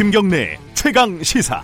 김경래 0.00 0.58
최강 0.72 1.22
시사. 1.22 1.62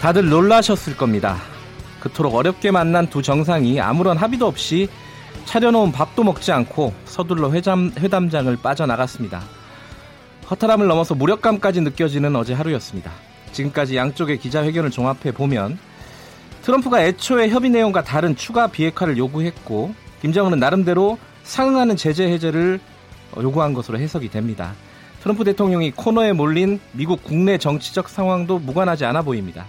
다들 0.00 0.28
놀라셨을 0.28 0.96
겁니다. 0.96 1.38
그토록 1.98 2.36
어렵게 2.36 2.70
만난 2.70 3.08
두 3.08 3.20
정상이 3.20 3.80
아무런 3.80 4.16
합의도 4.16 4.46
없이 4.46 4.88
차려놓은 5.44 5.90
밥도 5.90 6.22
먹지 6.22 6.52
않고 6.52 6.94
서둘러 7.04 7.50
회담, 7.50 7.90
회담장을 7.98 8.56
빠져나갔습니다. 8.58 9.42
허탈함을 10.48 10.86
넘어서 10.86 11.16
무력감까지 11.16 11.80
느껴지는 11.80 12.36
어제 12.36 12.54
하루였습니다. 12.54 13.10
지금까지 13.50 13.96
양쪽의 13.96 14.38
기자회견을 14.38 14.92
종합해 14.92 15.32
보면 15.32 15.80
트럼프가 16.62 17.02
애초에 17.02 17.48
협의 17.48 17.70
내용과 17.70 18.04
다른 18.04 18.36
추가 18.36 18.68
비핵화를 18.68 19.18
요구했고 19.18 19.96
김정은은 20.20 20.60
나름대로 20.60 21.18
상응하는 21.44 21.96
제재 21.96 22.24
해제를 22.30 22.80
요구한 23.36 23.72
것으로 23.72 23.98
해석이 23.98 24.28
됩니다. 24.30 24.74
트럼프 25.22 25.44
대통령이 25.44 25.92
코너에 25.92 26.32
몰린 26.32 26.80
미국 26.92 27.22
국내 27.22 27.56
정치적 27.58 28.08
상황도 28.08 28.58
무관하지 28.58 29.04
않아 29.04 29.22
보입니다. 29.22 29.66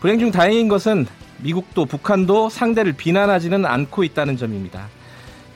불행 0.00 0.18
중 0.18 0.30
다행인 0.30 0.68
것은 0.68 1.06
미국도 1.38 1.86
북한도 1.86 2.50
상대를 2.50 2.92
비난하지는 2.92 3.64
않고 3.64 4.04
있다는 4.04 4.36
점입니다. 4.36 4.88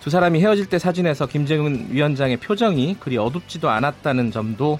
두 0.01 0.11
사람이 0.11 0.41
헤어질 0.41 0.67
때 0.67 0.79
사진에서 0.79 1.27
김정은 1.27 1.89
위원장의 1.91 2.39
표정이 2.39 2.97
그리 2.99 3.19
어둡지도 3.19 3.71
않았다는 3.71 4.33
점도 4.33 4.79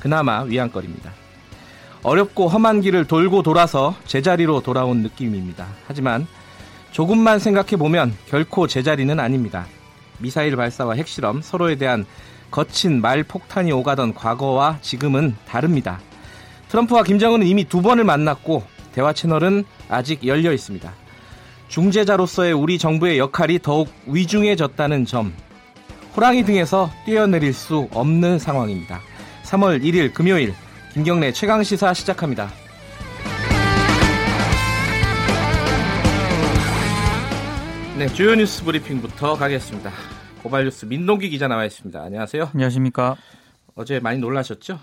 그나마 0.00 0.42
위안거리입니다. 0.42 1.12
어렵고 2.02 2.48
험한 2.48 2.80
길을 2.80 3.04
돌고 3.06 3.42
돌아서 3.42 3.94
제자리로 4.06 4.60
돌아온 4.60 5.02
느낌입니다. 5.02 5.66
하지만 5.86 6.26
조금만 6.90 7.38
생각해 7.38 7.76
보면 7.76 8.14
결코 8.28 8.66
제자리는 8.66 9.18
아닙니다. 9.20 9.66
미사일 10.18 10.56
발사와 10.56 10.94
핵실험, 10.94 11.42
서로에 11.42 11.76
대한 11.76 12.06
거친 12.50 13.00
말 13.00 13.22
폭탄이 13.22 13.72
오가던 13.72 14.14
과거와 14.14 14.78
지금은 14.82 15.36
다릅니다. 15.46 16.00
트럼프와 16.68 17.02
김정은은 17.02 17.46
이미 17.46 17.64
두 17.64 17.82
번을 17.82 18.04
만났고 18.04 18.64
대화 18.92 19.12
채널은 19.12 19.64
아직 19.88 20.26
열려 20.26 20.52
있습니다. 20.52 20.92
중재자로서의 21.68 22.52
우리 22.52 22.78
정부의 22.78 23.18
역할이 23.18 23.58
더욱 23.60 23.88
위중해졌다는 24.06 25.06
점, 25.06 25.32
호랑이 26.14 26.44
등에서 26.44 26.90
뛰어내릴 27.06 27.54
수 27.54 27.88
없는 27.92 28.38
상황입니다. 28.38 29.00
3월 29.44 29.82
1일 29.82 30.12
금요일 30.12 30.54
김경래 30.92 31.32
최강 31.32 31.62
시사 31.62 31.94
시작합니다. 31.94 32.61
네, 38.02 38.08
주요 38.08 38.34
뉴스 38.34 38.64
브리핑부터 38.64 39.36
가겠습니다. 39.36 39.92
고발 40.42 40.64
뉴스 40.64 40.86
민동기 40.86 41.28
기자 41.28 41.46
나와 41.46 41.64
있습니다. 41.64 42.02
안녕하세요. 42.02 42.50
안녕하십니까. 42.52 43.14
어제 43.76 44.00
많이 44.00 44.18
놀라셨죠? 44.18 44.80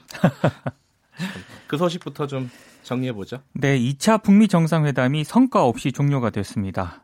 그 1.67 1.78
소식부터 1.78 2.28
좀 2.28 2.50
정리해 2.84 3.11
보죠. 3.11 3.42
네, 3.52 3.78
2차 3.78 4.23
북미 4.23 4.48
정상회담이 4.48 5.26
성과 5.26 5.66
없이 5.66 5.92
종료가 5.92 6.30
됐습니다. 6.30 7.03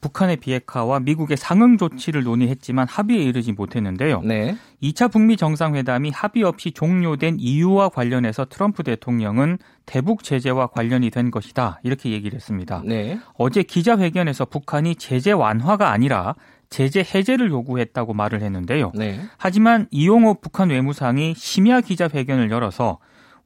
북한의 0.00 0.36
비핵화와 0.36 1.00
미국의 1.00 1.36
상응 1.36 1.76
조치를 1.76 2.22
논의했지만 2.22 2.86
합의에 2.88 3.22
이르지 3.22 3.52
못했는데요. 3.52 4.20
네. 4.22 4.56
2차 4.80 5.10
북미 5.10 5.36
정상회담이 5.36 6.10
합의 6.10 6.44
없이 6.44 6.70
종료된 6.70 7.38
이유와 7.40 7.88
관련해서 7.88 8.44
트럼프 8.44 8.84
대통령은 8.84 9.58
대북 9.86 10.22
제재와 10.22 10.68
관련이 10.68 11.10
된 11.10 11.32
것이다. 11.32 11.80
이렇게 11.82 12.10
얘기를 12.10 12.36
했습니다. 12.36 12.82
네. 12.84 13.18
어제 13.34 13.64
기자회견에서 13.64 14.44
북한이 14.44 14.96
제재 14.96 15.32
완화가 15.32 15.90
아니라 15.90 16.36
제재 16.70 17.00
해제를 17.00 17.50
요구했다고 17.50 18.14
말을 18.14 18.42
했는데요. 18.42 18.92
네. 18.94 19.20
하지만 19.36 19.88
이용호 19.90 20.34
북한 20.34 20.70
외무상이 20.70 21.34
심야 21.36 21.80
기자회견을 21.80 22.50
열어서 22.52 22.98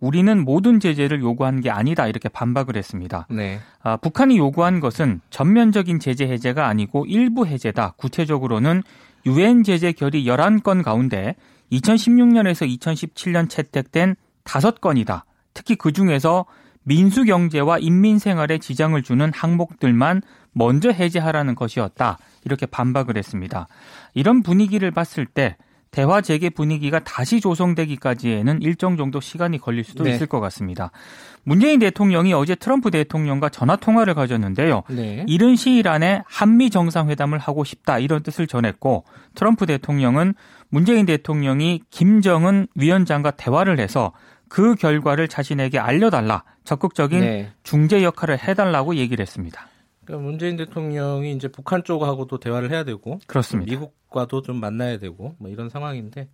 우리는 0.02 0.44
모든 0.44 0.80
제재를 0.80 1.20
요구한 1.20 1.60
게 1.60 1.70
아니다 1.70 2.08
이렇게 2.08 2.28
반박을 2.28 2.76
했습니다. 2.76 3.28
네. 3.30 3.60
아, 3.84 3.96
북한이 3.96 4.36
요구한 4.36 4.80
것은 4.80 5.20
전면적인 5.30 6.00
제재 6.00 6.26
해제가 6.26 6.66
아니고 6.66 7.06
일부 7.06 7.46
해제다. 7.46 7.94
구체적으로는 7.96 8.82
유엔 9.26 9.62
제재 9.62 9.92
결의 9.92 10.26
11건 10.26 10.82
가운데 10.82 11.36
2016년에서 11.70 12.68
2017년 12.80 13.48
채택된 13.48 14.16
5건이다. 14.42 15.22
특히 15.54 15.76
그 15.76 15.92
중에서 15.92 16.46
민수 16.82 17.22
경제와 17.22 17.78
인민 17.78 18.18
생활에 18.18 18.58
지장을 18.58 19.00
주는 19.04 19.30
항목들만 19.32 20.20
먼저 20.50 20.90
해제하라는 20.90 21.54
것이었다. 21.54 22.18
이렇게 22.44 22.66
반박을 22.66 23.16
했습니다. 23.16 23.68
이런 24.14 24.42
분위기를 24.42 24.90
봤을 24.90 25.26
때 25.26 25.56
대화 25.92 26.22
재개 26.22 26.48
분위기가 26.48 26.98
다시 27.00 27.40
조성되기까지에는 27.40 28.62
일정 28.62 28.96
정도 28.96 29.20
시간이 29.20 29.58
걸릴 29.58 29.84
수도 29.84 30.04
네. 30.04 30.14
있을 30.14 30.26
것 30.26 30.40
같습니다. 30.40 30.90
문재인 31.44 31.78
대통령이 31.78 32.32
어제 32.32 32.54
트럼프 32.54 32.90
대통령과 32.90 33.50
전화 33.50 33.76
통화를 33.76 34.14
가졌는데요. 34.14 34.84
네. 34.88 35.24
이른 35.28 35.54
시일 35.54 35.88
안에 35.88 36.22
한미 36.26 36.70
정상회담을 36.70 37.38
하고 37.38 37.62
싶다 37.62 37.98
이런 37.98 38.22
뜻을 38.22 38.46
전했고 38.46 39.04
트럼프 39.34 39.66
대통령은 39.66 40.34
문재인 40.70 41.04
대통령이 41.04 41.82
김정은 41.90 42.68
위원장과 42.74 43.32
대화를 43.32 43.78
해서 43.78 44.12
그 44.48 44.74
결과를 44.74 45.28
자신에게 45.28 45.78
알려달라 45.78 46.44
적극적인 46.64 47.20
네. 47.20 47.52
중재 47.64 48.02
역할을 48.02 48.38
해달라고 48.38 48.94
얘기를 48.96 49.22
했습니다. 49.22 49.66
그러니까 50.12 50.18
문재인 50.30 50.56
대통령이 50.56 51.32
이제 51.32 51.48
북한 51.48 51.82
쪽하고도 51.82 52.38
대화를 52.38 52.70
해야 52.70 52.84
되고 52.84 53.18
그렇습니다. 53.26 53.70
미국과도 53.72 54.42
좀 54.42 54.60
만나야 54.60 54.98
되고 54.98 55.34
뭐 55.38 55.50
이런 55.50 55.70
상황인데 55.70 56.28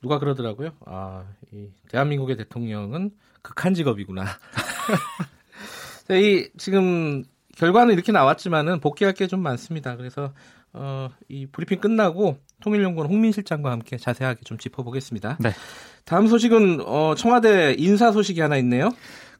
누가 0.00 0.18
그러더라고요. 0.18 0.70
아, 0.86 1.24
이 1.52 1.68
대한민국의 1.90 2.36
대통령은 2.38 3.10
극한 3.42 3.74
직업이구나. 3.74 4.24
이 6.10 6.48
지금 6.56 7.22
결과는 7.54 7.92
이렇게 7.92 8.12
나왔지만은 8.12 8.80
복귀할 8.80 9.12
게 9.12 9.26
좀 9.26 9.40
많습니다. 9.40 9.96
그래서 9.96 10.32
어, 10.72 11.10
이 11.28 11.46
브리핑 11.46 11.80
끝나고 11.80 12.38
통일연구원 12.62 13.10
홍민 13.10 13.30
실장과 13.32 13.70
함께 13.70 13.98
자세하게 13.98 14.40
좀 14.44 14.56
짚어보겠습니다. 14.56 15.36
네. 15.40 15.50
다음 16.06 16.28
소식은 16.28 16.80
어, 16.86 17.14
청와대 17.14 17.74
인사 17.78 18.10
소식이 18.10 18.40
하나 18.40 18.56
있네요. 18.56 18.88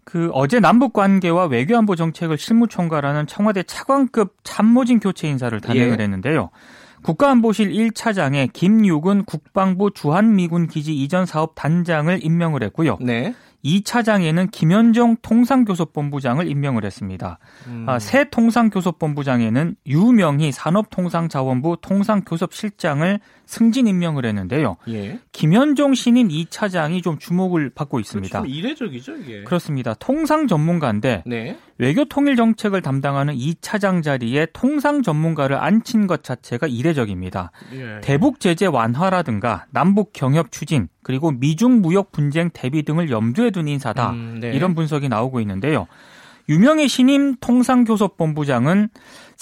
그 0.04 0.30
어제 0.32 0.60
남북 0.60 0.92
관계와 0.92 1.46
외교 1.46 1.76
안보 1.76 1.96
정책을 1.96 2.38
실무총괄하는 2.38 3.26
청와대 3.26 3.62
차관급 3.62 4.36
참모진 4.42 5.00
교체 5.00 5.28
인사를 5.28 5.58
단행을 5.60 5.98
예. 5.98 6.02
했는데요. 6.02 6.50
국가안보실 7.02 7.72
1차장에 7.72 8.52
김유근 8.52 9.24
국방부 9.24 9.90
주한미군 9.92 10.68
기지 10.68 10.94
이전 10.94 11.26
사업 11.26 11.54
단장을 11.54 12.24
임명을 12.24 12.62
했고요. 12.62 12.98
네. 13.00 13.34
2차장에는 13.64 14.50
김현종 14.50 15.16
통상교섭본부장을 15.22 16.48
임명을 16.48 16.84
했습니다. 16.84 17.38
음. 17.68 17.84
아, 17.88 17.98
새 17.98 18.28
통상교섭본부장에는 18.28 19.76
유명희 19.86 20.50
산업통상자원부 20.50 21.78
통상교섭실장을 21.80 23.20
승진 23.46 23.86
임명을 23.86 24.24
했는데요. 24.24 24.76
예. 24.88 25.18
김현종 25.32 25.94
신임 25.94 26.28
2차장이 26.28 27.02
좀 27.02 27.18
주목을 27.18 27.70
받고 27.70 28.00
있습니다. 28.00 28.40
그렇죠. 28.40 28.54
이례적이죠, 28.54 29.16
이게. 29.16 29.42
그렇습니다. 29.44 29.94
통상 29.94 30.46
전문가인데 30.46 31.22
네. 31.26 31.58
외교 31.78 32.04
통일 32.04 32.36
정책을 32.36 32.82
담당하는 32.82 33.34
2차장 33.34 34.02
자리에 34.02 34.46
통상 34.52 35.02
전문가를 35.02 35.56
앉힌 35.56 36.06
것 36.06 36.22
자체가 36.22 36.66
이례적입니다. 36.66 37.50
예. 37.74 38.00
대북 38.02 38.40
제재 38.40 38.66
완화라든가 38.66 39.66
남북 39.70 40.12
경협 40.12 40.52
추진 40.52 40.88
그리고 41.02 41.30
미중 41.30 41.82
무역 41.82 42.12
분쟁 42.12 42.50
대비 42.52 42.82
등을 42.84 43.10
염두에 43.10 43.50
둔 43.50 43.68
인사다. 43.68 44.10
음, 44.10 44.38
네. 44.40 44.52
이런 44.52 44.74
분석이 44.74 45.08
나오고 45.08 45.40
있는데요. 45.40 45.86
유명의 46.48 46.88
신임 46.88 47.36
통상교섭본부장은 47.36 48.88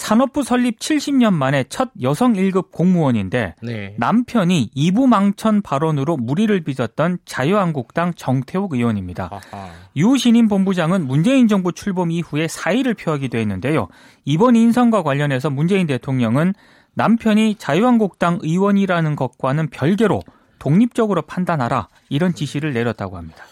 산업부 0.01 0.41
설립 0.41 0.79
70년 0.79 1.31
만에 1.31 1.63
첫 1.65 1.91
여성 2.01 2.33
1급 2.33 2.71
공무원인데 2.71 3.53
네. 3.61 3.95
남편이 3.99 4.71
이부망천 4.73 5.61
발언으로 5.61 6.17
무리를 6.17 6.59
빚었던 6.63 7.19
자유한국당 7.23 8.15
정태욱 8.15 8.73
의원입니다. 8.73 9.29
아하. 9.31 9.69
유 9.97 10.17
신임 10.17 10.47
본부장은 10.47 11.05
문재인 11.05 11.47
정부 11.47 11.71
출범 11.71 12.09
이후에 12.09 12.47
사의를 12.47 12.95
표하기도 12.95 13.37
했는데요. 13.37 13.89
이번 14.25 14.55
인선과 14.55 15.03
관련해서 15.03 15.51
문재인 15.51 15.85
대통령은 15.85 16.55
남편이 16.95 17.55
자유한국당 17.59 18.39
의원이라는 18.41 19.15
것과는 19.15 19.69
별개로 19.69 20.23
독립적으로 20.57 21.21
판단하라 21.21 21.89
이런 22.09 22.33
지시를 22.33 22.73
내렸다고 22.73 23.17
합니다. 23.17 23.43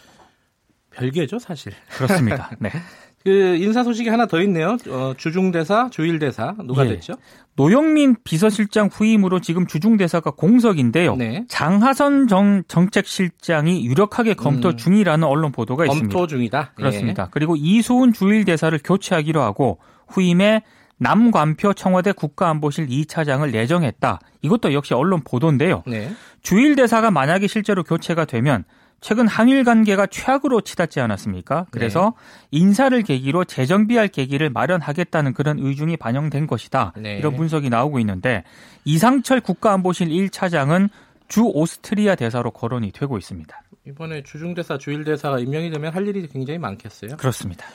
별개죠, 0.90 1.38
사실. 1.38 1.74
그렇습니다. 1.90 2.50
네. 2.60 2.72
그 3.24 3.58
인사 3.58 3.84
소식이 3.84 4.10
하나 4.10 4.26
더 4.26 4.42
있네요. 4.44 4.78
어, 4.88 5.14
주중대사, 5.18 5.90
주일대사 5.92 6.56
누가 6.64 6.86
예. 6.86 6.90
됐죠? 6.90 7.14
노영민 7.56 8.16
비서실장 8.24 8.90
후임으로 8.92 9.42
지금 9.42 9.68
주중대사가 9.68 10.32
공석인데요. 10.32 11.18
네. 11.18 11.44
장하선 11.50 12.28
정, 12.28 12.64
정책실장이 12.68 13.86
유력하게 13.86 14.36
검토 14.36 14.70
음. 14.70 14.78
중이라는 14.78 15.28
언론 15.28 15.52
보도가 15.52 15.84
검토 15.84 15.94
있습니다. 15.94 16.14
검토 16.14 16.28
중이다. 16.28 16.72
그렇습니다. 16.76 17.24
예. 17.24 17.28
그리고 17.32 17.56
이소은 17.58 18.14
주일대사를 18.14 18.80
교체하기로 18.84 19.42
하고 19.42 19.80
후임에 20.08 20.64
남관표 21.00 21.74
청와대 21.74 22.12
국가안보실 22.12 22.88
2차장을 22.88 23.50
내정했다. 23.52 24.20
이것도 24.42 24.74
역시 24.74 24.94
언론 24.94 25.22
보도인데요. 25.24 25.84
네. 25.88 26.12
주일 26.42 26.76
대사가 26.76 27.12
만약에 27.12 27.48
실제로 27.48 27.84
교체가 27.84 28.26
되면 28.26 28.64
최근 29.02 29.28
한일 29.28 29.64
관계가 29.64 30.08
최악으로 30.08 30.62
치닫지 30.62 31.00
않았습니까? 31.00 31.68
그래서 31.72 32.14
네. 32.52 32.60
인사를 32.60 33.02
계기로 33.02 33.46
재정비할 33.46 34.10
계기를 34.10 34.50
마련하겠다는 34.50 35.34
그런 35.34 35.60
의중이 35.60 35.98
반영된 35.98 36.48
것이다. 36.48 36.94
네. 36.98 37.18
이런 37.18 37.36
분석이 37.36 37.70
나오고 37.70 38.00
있는데 38.00 38.44
이상철 38.86 39.42
국가안보실 39.42 40.10
1차장은 40.10 40.90
주 41.28 41.44
오스트리아 41.44 42.16
대사로 42.16 42.52
거론이 42.52 42.92
되고 42.92 43.18
있습니다. 43.18 43.62
이번에 43.88 44.24
주중대사, 44.24 44.78
주일대사가 44.78 45.40
임명이 45.40 45.72
되면 45.72 45.94
할 45.94 46.08
일이 46.08 46.28
굉장히 46.28 46.60
많겠어요. 46.60 47.18
그렇습니다. 47.18 47.66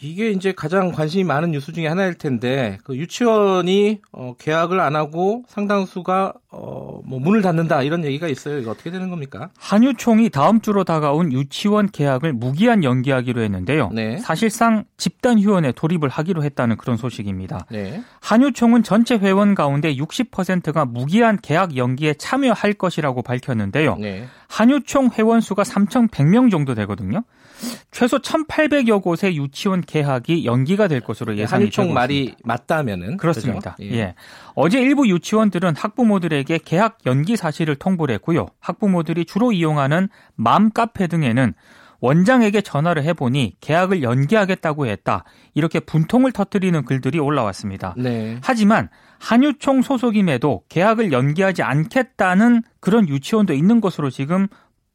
이게 0.00 0.30
이제 0.30 0.52
가장 0.52 0.92
관심이 0.92 1.24
많은 1.24 1.52
뉴스 1.52 1.72
중에 1.72 1.86
하나일 1.86 2.14
텐데 2.14 2.78
그 2.84 2.96
유치원이 2.96 4.00
어, 4.12 4.34
계약을 4.38 4.78
안 4.78 4.94
하고 4.94 5.44
상당수가 5.48 6.34
어, 6.50 7.00
뭐 7.04 7.18
문을 7.18 7.40
닫는다 7.42 7.82
이런 7.82 8.04
얘기가 8.04 8.28
있어요. 8.28 8.58
이거 8.58 8.72
어떻게 8.72 8.90
되는 8.90 9.08
겁니까? 9.08 9.50
한유총이 9.58 10.30
다음 10.30 10.60
주로 10.60 10.84
다가온 10.84 11.32
유치원 11.32 11.88
계약을 11.90 12.34
무기한 12.34 12.84
연기하기로 12.84 13.40
했는데요. 13.42 13.90
네. 13.92 14.18
사실상 14.18 14.84
집단 14.98 15.38
휴원에 15.38 15.72
돌입을 15.72 16.08
하기로 16.08 16.44
했다는 16.44 16.76
그런 16.76 16.96
소식입니다. 16.96 17.66
네. 17.70 18.02
한유총은 18.20 18.82
전체 18.82 19.16
회원 19.16 19.54
가운데 19.54 19.94
60%가 19.94 20.84
무기한 20.84 21.38
계약 21.40 21.76
연기에 21.76 22.14
참여할 22.14 22.74
것이라고 22.74 23.22
밝혔는데요. 23.22 23.96
네. 23.96 24.26
한유총 24.48 25.10
회원 25.18 25.40
수가 25.40 25.62
3,100명 25.62 26.50
정도 26.50 26.74
되거든요. 26.74 27.22
최소 27.90 28.18
1,800여 28.18 29.02
곳의 29.02 29.36
유치원 29.36 29.80
개학이 29.80 30.44
연기가 30.44 30.88
될 30.88 31.00
것으로 31.00 31.36
예상이 31.36 31.64
되고 31.64 31.68
있습니다. 31.68 31.94
말이 31.94 32.34
맞다면은 32.44 33.16
그렇습니다. 33.16 33.76
예. 33.80 33.90
예. 33.92 34.14
어제 34.54 34.80
일부 34.80 35.08
유치원들은 35.08 35.76
학부모들에게 35.76 36.58
개학 36.58 36.98
연기 37.06 37.36
사실을 37.36 37.76
통보를 37.76 38.14
했고요. 38.16 38.46
학부모들이 38.60 39.24
주로 39.24 39.52
이용하는 39.52 40.08
맘 40.34 40.70
카페 40.70 41.06
등에는 41.06 41.54
원장에게 42.00 42.60
전화를 42.60 43.04
해보니 43.04 43.56
계약을 43.60 44.02
연기하겠다고 44.02 44.86
했다. 44.86 45.24
이렇게 45.54 45.80
분통을 45.80 46.32
터뜨리는 46.32 46.84
글들이 46.84 47.18
올라왔습니다. 47.18 47.94
네. 47.96 48.38
하지만 48.42 48.88
한유총 49.18 49.82
소속임에도 49.82 50.62
계약을 50.68 51.12
연기하지 51.12 51.62
않겠다는 51.62 52.62
그런 52.80 53.08
유치원도 53.08 53.54
있는 53.54 53.80
것으로 53.80 54.10
지금 54.10 54.46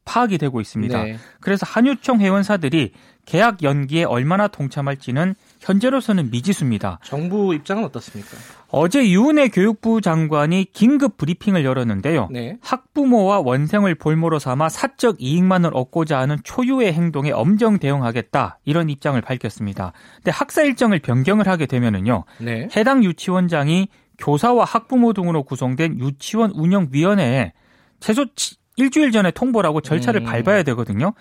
파악이 0.05 0.37
되고 0.37 0.59
있습니다. 0.61 1.03
네. 1.03 1.17
그래서 1.39 1.65
한유총 1.67 2.19
회원사들이 2.19 2.91
계약 3.25 3.61
연기에 3.61 4.03
얼마나 4.03 4.47
동참할지는 4.47 5.35
현재로서는 5.59 6.31
미지수입니다. 6.31 6.99
정부 7.03 7.53
입장은 7.53 7.83
어떻습니까? 7.85 8.31
어제 8.69 9.07
유은혜 9.07 9.49
교육부 9.49 10.01
장관이 10.01 10.67
긴급 10.73 11.17
브리핑을 11.17 11.63
열었는데요. 11.63 12.29
네. 12.31 12.57
학부모와 12.61 13.41
원생을 13.41 13.95
볼모로 13.95 14.39
삼아 14.39 14.69
사적 14.69 15.17
이익만을 15.19 15.71
얻고자 15.73 16.17
하는 16.17 16.37
초유의 16.43 16.93
행동에 16.93 17.31
엄정 17.31 17.77
대응하겠다 17.77 18.59
이런 18.65 18.89
입장을 18.89 19.19
밝혔습니다. 19.21 19.93
근데 20.15 20.31
학사 20.31 20.63
일정을 20.63 20.99
변경을 20.99 21.47
하게 21.47 21.67
되면은요. 21.67 22.25
네. 22.39 22.69
해당 22.75 23.03
유치원장이 23.03 23.89
교사와 24.17 24.65
학부모 24.65 25.13
등으로 25.13 25.43
구성된 25.43 25.99
유치원 25.99 26.51
운영위원회에 26.51 27.53
최소 27.99 28.25
일주일 28.77 29.11
전에 29.11 29.31
통보를 29.31 29.67
하고 29.67 29.81
절차를 29.81 30.21
음. 30.21 30.25
밟아야 30.25 30.63
되거든요. 30.63 31.13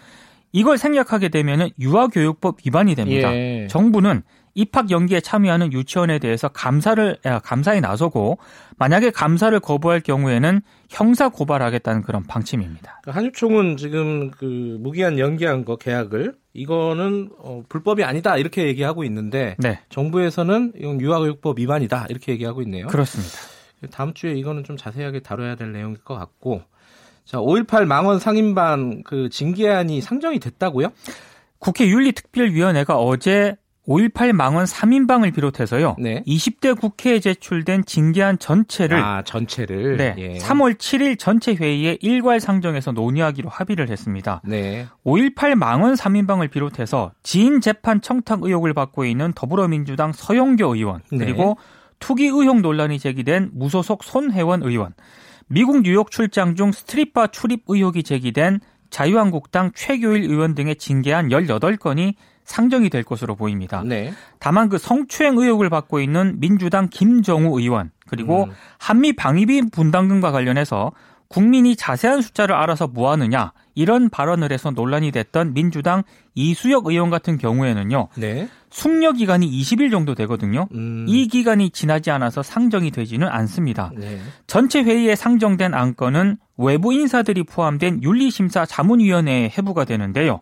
이걸 0.52 0.78
생략하게 0.78 1.28
되면 1.28 1.70
유아교육법 1.78 2.58
위반이 2.64 2.94
됩니다. 2.94 3.32
예. 3.32 3.66
정부는 3.68 4.22
입학 4.54 4.90
연기에 4.90 5.20
참여하는 5.20 5.72
유치원에 5.72 6.18
대해서 6.18 6.48
감사를 6.48 7.18
아, 7.24 7.38
감사에 7.38 7.80
나서고 7.80 8.38
만약에 8.78 9.10
감사를 9.10 9.58
거부할 9.60 10.00
경우에는 10.00 10.60
형사 10.88 11.28
고발하겠다는 11.28 12.02
그런 12.02 12.24
방침입니다. 12.24 13.00
그러니까 13.02 13.12
한유총은 13.12 13.76
지금 13.76 14.30
그 14.32 14.76
무기한 14.80 15.18
연기한 15.18 15.64
거 15.64 15.76
계약을 15.76 16.34
이거는 16.52 17.30
어, 17.38 17.62
불법이 17.68 18.02
아니다 18.02 18.36
이렇게 18.36 18.66
얘기하고 18.66 19.04
있는데 19.04 19.54
네. 19.58 19.78
정부에서는 19.88 20.72
이건 20.76 21.00
유아교육법 21.00 21.60
위반이다 21.60 22.06
이렇게 22.08 22.32
얘기하고 22.32 22.62
있네요. 22.62 22.88
그렇습니다. 22.88 23.38
다음 23.92 24.12
주에 24.14 24.32
이거는 24.32 24.64
좀 24.64 24.76
자세하게 24.76 25.20
다뤄야 25.20 25.54
될 25.54 25.72
내용일 25.72 25.98
것 26.02 26.16
같고 26.16 26.62
자, 27.30 27.38
5.18 27.38 27.84
망원 27.84 28.18
상임반 28.18 29.04
그 29.04 29.28
징계안이 29.28 30.00
상정이 30.00 30.40
됐다고요? 30.40 30.88
국회 31.60 31.86
윤리특별위원회가 31.86 32.96
어제 32.96 33.54
5.18 33.86 34.32
망원 34.32 34.64
3인방을 34.64 35.32
비롯해서요. 35.32 35.94
네. 36.00 36.24
20대 36.26 36.76
국회에 36.76 37.20
제출된 37.20 37.84
징계안 37.84 38.40
전체를 38.40 39.00
아, 39.00 39.22
전체를 39.22 39.96
네. 39.96 40.14
예. 40.18 40.38
3월 40.38 40.74
7일 40.74 41.20
전체 41.20 41.54
회의에 41.54 41.98
일괄 42.00 42.40
상정해서 42.40 42.90
논의하기로 42.90 43.48
합의를 43.48 43.90
했습니다. 43.90 44.42
네. 44.44 44.88
5.18 45.06 45.54
망원 45.54 45.94
3인방을 45.94 46.50
비롯해서 46.50 47.12
지인 47.22 47.60
재판 47.60 48.00
청탁 48.00 48.42
의혹을 48.42 48.74
받고 48.74 49.04
있는 49.04 49.32
더불어민주당 49.34 50.12
서영교 50.12 50.74
의원 50.74 51.00
네. 51.12 51.18
그리고 51.18 51.56
네. 51.60 51.94
투기 52.00 52.24
의혹 52.24 52.60
논란이 52.60 52.98
제기된 52.98 53.50
무소속 53.52 54.02
손혜원 54.02 54.64
의원 54.64 54.94
미국 55.52 55.82
뉴욕 55.82 56.12
출장 56.12 56.54
중 56.54 56.70
스트릿바 56.70 57.26
출입 57.28 57.64
의혹이 57.66 58.04
제기된 58.04 58.60
자유한국당 58.88 59.72
최교일 59.74 60.22
의원 60.22 60.54
등의 60.54 60.76
징계한 60.76 61.30
18건이 61.30 62.14
상정이 62.44 62.88
될 62.88 63.02
것으로 63.02 63.34
보입니다. 63.34 63.82
네. 63.84 64.12
다만 64.38 64.68
그 64.68 64.78
성추행 64.78 65.36
의혹을 65.36 65.68
받고 65.68 66.00
있는 66.00 66.38
민주당 66.38 66.88
김정우 66.88 67.58
의원 67.60 67.90
그리고 68.06 68.44
음. 68.44 68.52
한미 68.78 69.12
방위비 69.14 69.70
분담금과 69.70 70.30
관련해서 70.30 70.92
국민이 71.30 71.76
자세한 71.76 72.22
숫자를 72.22 72.56
알아서 72.56 72.88
뭐하느냐 72.88 73.52
이런 73.76 74.10
발언을 74.10 74.52
해서 74.52 74.72
논란이 74.72 75.12
됐던 75.12 75.54
민주당 75.54 76.02
이수혁 76.34 76.88
의원 76.88 77.08
같은 77.08 77.38
경우에는요. 77.38 78.08
네. 78.16 78.48
숙려 78.68 79.12
기간이 79.12 79.48
20일 79.48 79.92
정도 79.92 80.16
되거든요. 80.16 80.66
음. 80.74 81.06
이 81.08 81.28
기간이 81.28 81.70
지나지 81.70 82.10
않아서 82.10 82.42
상정이 82.42 82.90
되지는 82.90 83.28
않습니다. 83.28 83.92
네. 83.96 84.18
전체 84.48 84.82
회의에 84.82 85.14
상정된 85.14 85.72
안건은 85.72 86.36
외부 86.58 86.92
인사들이 86.92 87.44
포함된 87.44 88.02
윤리심사 88.02 88.66
자문위원회에 88.66 89.52
해부가 89.56 89.84
되는데요. 89.84 90.40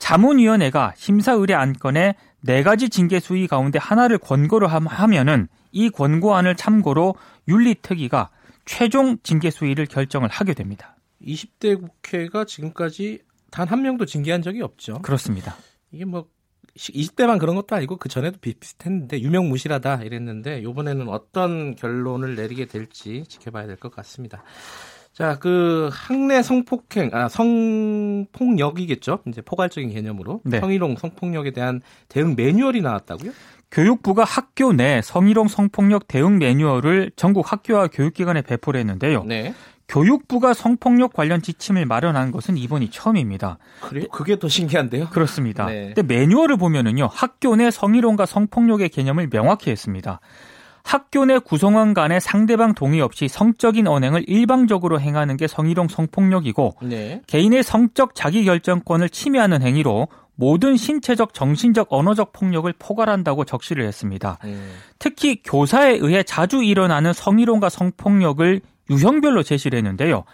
자문위원회가 0.00 0.94
심사 0.96 1.32
의뢰 1.32 1.54
안건에 1.54 2.16
네 2.40 2.64
가지 2.64 2.88
징계 2.88 3.20
수위 3.20 3.46
가운데 3.46 3.78
하나를 3.78 4.18
권고를 4.18 4.66
하면은 4.68 5.46
이 5.70 5.90
권고안을 5.90 6.56
참고로 6.56 7.14
윤리특위가 7.46 8.30
최종 8.64 9.18
징계 9.22 9.50
수위를 9.50 9.86
결정을 9.86 10.28
하게 10.28 10.54
됩니다. 10.54 10.96
20대 11.22 11.80
국회가 11.80 12.44
지금까지 12.44 13.20
단 13.50 13.68
한 13.68 13.82
명도 13.82 14.04
징계한 14.04 14.42
적이 14.42 14.62
없죠. 14.62 15.00
그렇습니다. 15.02 15.56
이게 15.92 16.04
뭐 16.04 16.26
20대만 16.76 17.38
그런 17.38 17.54
것도 17.54 17.76
아니고 17.76 17.98
그 17.98 18.08
전에도 18.08 18.38
비슷했는데 18.40 19.20
유명무실하다 19.20 20.02
이랬는데 20.02 20.58
이번에는 20.60 21.08
어떤 21.08 21.76
결론을 21.76 22.34
내리게 22.34 22.66
될지 22.66 23.24
지켜봐야 23.28 23.66
될 23.68 23.76
것 23.76 23.94
같습니다. 23.94 24.42
자, 25.12 25.38
그 25.38 25.88
학내 25.92 26.42
성폭행, 26.42 27.10
아 27.12 27.28
성폭력이겠죠. 27.28 29.20
이제 29.28 29.40
포괄적인 29.42 29.90
개념으로 29.90 30.40
네. 30.44 30.58
성희롱 30.58 30.96
성폭력에 30.96 31.52
대한 31.52 31.80
대응 32.08 32.34
매뉴얼이 32.34 32.80
나왔다고요? 32.82 33.30
교육부가 33.70 34.24
학교 34.24 34.72
내 34.72 35.00
성희롱 35.02 35.48
성폭력 35.48 36.06
대응 36.08 36.38
매뉴얼을 36.38 37.12
전국 37.16 37.50
학교와 37.50 37.88
교육기관에 37.88 38.42
배포를 38.42 38.80
했는데요. 38.80 39.24
네. 39.24 39.54
교육부가 39.88 40.54
성폭력 40.54 41.12
관련 41.12 41.42
지침을 41.42 41.84
마련한 41.84 42.30
것은 42.30 42.56
이번이 42.56 42.90
처음입니다. 42.90 43.58
그래요? 43.82 44.06
그게 44.10 44.38
더 44.38 44.48
신기한데요? 44.48 45.08
그렇습니다. 45.10 45.66
네. 45.66 45.92
근데 45.94 46.02
매뉴얼을 46.02 46.56
보면은요, 46.56 47.08
학교 47.12 47.54
내 47.56 47.70
성희롱과 47.70 48.26
성폭력의 48.26 48.88
개념을 48.88 49.28
명확히 49.28 49.70
했습니다. 49.70 50.20
학교 50.84 51.24
내 51.24 51.38
구성원 51.38 51.94
간의 51.94 52.20
상대방 52.20 52.74
동의 52.74 53.00
없이 53.00 53.26
성적인 53.26 53.86
언행을 53.86 54.24
일방적으로 54.26 55.00
행하는 55.00 55.38
게 55.38 55.46
성희롱 55.46 55.88
성폭력이고 55.88 56.76
네. 56.82 57.22
개인의 57.26 57.62
성적 57.62 58.14
자기결정권을 58.14 59.08
침해하는 59.08 59.62
행위로 59.62 60.08
모든 60.36 60.76
신체적, 60.76 61.34
정신적, 61.34 61.88
언어적 61.90 62.32
폭력을 62.32 62.72
포괄한다고 62.78 63.44
적시를 63.44 63.86
했습니다. 63.86 64.38
음. 64.44 64.72
특히 64.98 65.42
교사에 65.42 65.92
의해 65.92 66.22
자주 66.22 66.62
일어나는 66.62 67.12
성희롱과 67.12 67.68
성폭력을 67.68 68.60
유형별로 68.90 69.42
제시를 69.42 69.76
했는데요. 69.78 70.24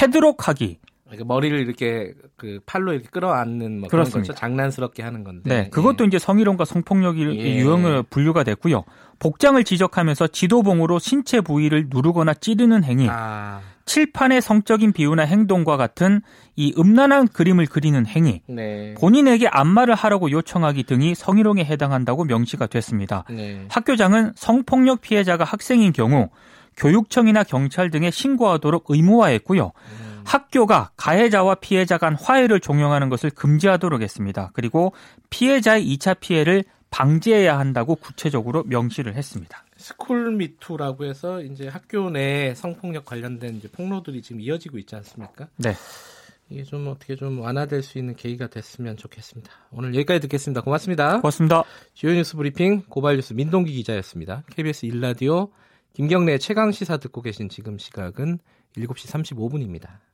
헤드록하기. 0.00 0.78
그러니까 1.06 1.24
머리를 1.26 1.58
이렇게 1.58 2.14
그 2.36 2.60
팔로 2.66 2.92
이렇게 2.92 3.08
끌어안는 3.10 3.80
뭐 3.80 3.88
그런 3.88 4.08
거죠. 4.08 4.32
장난스럽게 4.32 5.02
하는 5.02 5.24
건데. 5.24 5.50
네, 5.50 5.70
그것도 5.70 6.04
예. 6.04 6.06
이제 6.06 6.20
성희롱과 6.20 6.64
성폭력이 6.64 7.22
예. 7.40 7.56
유형을 7.56 8.04
분류가 8.04 8.44
됐고요. 8.44 8.84
복장을 9.18 9.62
지적하면서 9.62 10.28
지도봉으로 10.28 11.00
신체 11.00 11.40
부위를 11.40 11.88
누르거나 11.90 12.34
찌르는 12.34 12.84
행위. 12.84 13.08
아. 13.10 13.60
칠판의 13.90 14.40
성적인 14.40 14.92
비유나 14.92 15.24
행동과 15.24 15.76
같은 15.76 16.20
이 16.54 16.72
음란한 16.78 17.26
그림을 17.26 17.66
그리는 17.66 18.06
행위, 18.06 18.40
네. 18.46 18.94
본인에게 18.94 19.48
안마를 19.48 19.96
하라고 19.96 20.30
요청하기 20.30 20.84
등이 20.84 21.16
성희롱에 21.16 21.64
해당한다고 21.64 22.24
명시가 22.24 22.68
됐습니다. 22.68 23.24
네. 23.28 23.66
학교장은 23.68 24.34
성폭력 24.36 25.00
피해자가 25.00 25.42
학생인 25.42 25.92
경우 25.92 26.28
교육청이나 26.76 27.42
경찰 27.42 27.90
등에 27.90 28.12
신고하도록 28.12 28.84
의무화했고요. 28.86 29.72
음. 29.74 30.20
학교가 30.24 30.90
가해자와 30.96 31.56
피해자 31.56 31.98
간 31.98 32.14
화해를 32.14 32.60
종용하는 32.60 33.08
것을 33.08 33.30
금지하도록 33.30 34.00
했습니다. 34.02 34.50
그리고 34.52 34.92
피해자의 35.30 35.84
2차 35.96 36.20
피해를 36.20 36.62
방지해야 36.90 37.58
한다고 37.58 37.96
구체적으로 37.96 38.62
명시를 38.68 39.16
했습니다. 39.16 39.64
스쿨 39.80 40.32
미투라고 40.32 41.04
해서 41.04 41.42
이제 41.42 41.66
학교 41.66 42.10
내 42.10 42.54
성폭력 42.54 43.06
관련된 43.06 43.56
이제 43.56 43.68
폭로들이 43.68 44.20
지금 44.20 44.42
이어지고 44.42 44.78
있지 44.78 44.94
않습니까? 44.96 45.48
네. 45.56 45.74
이게 46.50 46.64
좀 46.64 46.86
어떻게 46.88 47.16
좀 47.16 47.40
완화될 47.40 47.82
수 47.82 47.98
있는 47.98 48.14
계기가 48.14 48.48
됐으면 48.48 48.96
좋겠습니다. 48.96 49.50
오늘 49.70 49.94
여기까지 49.94 50.20
듣겠습니다. 50.20 50.60
고맙습니다. 50.60 51.20
고맙습니다. 51.20 51.62
주요 51.94 52.12
뉴스 52.12 52.36
브리핑 52.36 52.82
고발 52.88 53.16
뉴스 53.16 53.32
민동기 53.32 53.72
기자였습니다. 53.72 54.42
KBS 54.50 54.84
일라디오 54.86 55.50
김경래 55.94 56.38
최강 56.38 56.72
시사 56.72 56.98
듣고 56.98 57.22
계신 57.22 57.48
지금 57.48 57.78
시각은 57.78 58.38
7시 58.76 59.34
35분입니다. 59.34 60.09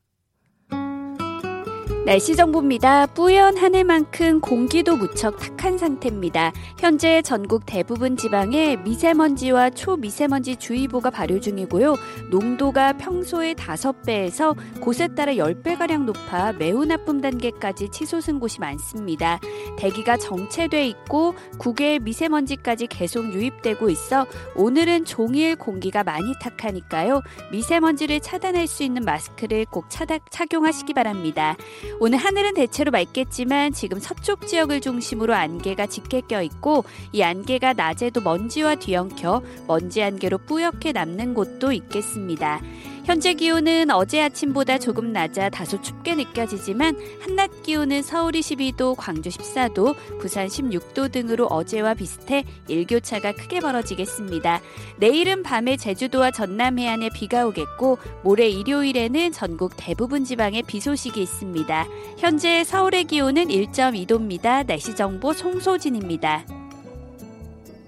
날씨 2.06 2.36
정보입니다. 2.36 3.06
뿌연 3.06 3.56
한 3.56 3.74
해만큼 3.74 4.40
공기도 4.40 4.96
무척 4.96 5.40
탁한 5.40 5.76
상태입니다. 5.76 6.52
현재 6.78 7.20
전국 7.20 7.66
대부분 7.66 8.16
지방에 8.16 8.76
미세먼지와 8.76 9.70
초미세먼지 9.70 10.54
주의보가 10.54 11.10
발효 11.10 11.40
중이고요. 11.40 11.96
농도가 12.30 12.92
평소의 12.92 13.56
5배에서 13.56 14.56
곳에 14.80 15.08
따라 15.16 15.32
10배가량 15.32 16.04
높아 16.04 16.52
매우 16.52 16.84
나쁨 16.84 17.20
단계까지 17.20 17.88
치솟은 17.88 18.38
곳이 18.38 18.60
많습니다. 18.60 19.40
대기가 19.76 20.16
정체돼 20.16 20.86
있고 20.86 21.34
국외 21.58 21.98
미세먼지까지 21.98 22.86
계속 22.86 23.34
유입되고 23.34 23.90
있어 23.90 24.28
오늘은 24.54 25.06
종일 25.06 25.56
공기가 25.56 26.04
많이 26.04 26.34
탁하니까요. 26.40 27.22
미세먼지를 27.50 28.20
차단할 28.20 28.68
수 28.68 28.84
있는 28.84 29.02
마스크를 29.02 29.64
꼭 29.64 29.86
착용하시기 30.30 30.94
바랍니다. 30.94 31.56
오늘 31.98 32.18
하늘은 32.18 32.54
대체로 32.54 32.90
맑겠지만 32.90 33.72
지금 33.72 33.98
서쪽 33.98 34.46
지역을 34.46 34.82
중심으로 34.82 35.34
안개가 35.34 35.86
짙게 35.86 36.22
껴 36.28 36.42
있고 36.42 36.84
이 37.12 37.22
안개가 37.22 37.72
낮에도 37.72 38.20
먼지와 38.20 38.74
뒤엉켜 38.74 39.42
먼지 39.66 40.02
안개로 40.02 40.38
뿌옇게 40.38 40.92
남는 40.92 41.32
곳도 41.32 41.72
있겠습니다. 41.72 42.60
현재 43.06 43.34
기온은 43.34 43.92
어제 43.92 44.20
아침보다 44.20 44.78
조금 44.78 45.12
낮아 45.12 45.48
다소 45.48 45.80
춥게 45.80 46.16
느껴지지만 46.16 46.98
한낮 47.20 47.62
기온은 47.62 48.02
서울이 48.02 48.40
12도, 48.40 48.96
광주 48.96 49.30
14도, 49.30 49.94
부산 50.18 50.48
16도 50.48 51.12
등으로 51.12 51.46
어제와 51.46 51.94
비슷해 51.94 52.44
일교차가 52.66 53.30
크게 53.30 53.60
벌어지겠습니다. 53.60 54.60
내일은 54.96 55.44
밤에 55.44 55.76
제주도와 55.76 56.32
전남 56.32 56.80
해안에 56.80 57.10
비가 57.14 57.46
오겠고 57.46 57.98
모레 58.24 58.48
일요일에는 58.48 59.30
전국 59.30 59.74
대부분 59.76 60.24
지방에 60.24 60.62
비 60.62 60.80
소식이 60.80 61.22
있습니다. 61.22 61.86
현재 62.18 62.64
서울의 62.64 63.04
기온은 63.04 63.46
1.2도입니다. 63.46 64.66
날씨 64.66 64.96
정보 64.96 65.32
송소진입니다. 65.32 66.65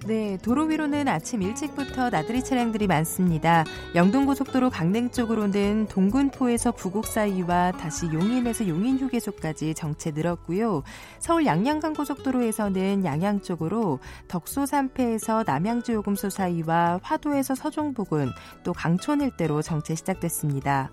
네, 0.09 0.39
도로 0.41 0.63
위로는 0.63 1.07
아침 1.07 1.43
일찍부터 1.43 2.09
나들이 2.09 2.43
차량들이 2.43 2.87
많습니다. 2.87 3.63
영동고속도로 3.93 4.71
강릉 4.71 5.11
쪽으로는 5.11 5.85
동군포에서 5.87 6.71
부곡 6.71 7.05
사이와 7.05 7.73
다시 7.73 8.07
용인에서 8.07 8.67
용인 8.67 8.97
휴게소까지 8.97 9.75
정체 9.75 10.09
늘었고요. 10.09 10.81
서울 11.19 11.45
양양간 11.45 11.93
고속도로에서는 11.93 13.05
양양 13.05 13.43
쪽으로 13.43 13.99
덕소 14.27 14.65
산패에서 14.65 15.43
남양주 15.45 15.93
요금소 15.93 16.31
사이와 16.31 17.01
화도에서 17.03 17.53
서종 17.53 17.93
부근 17.93 18.31
또 18.63 18.73
강촌 18.73 19.21
일대로 19.21 19.61
정체 19.61 19.93
시작됐습니다. 19.93 20.89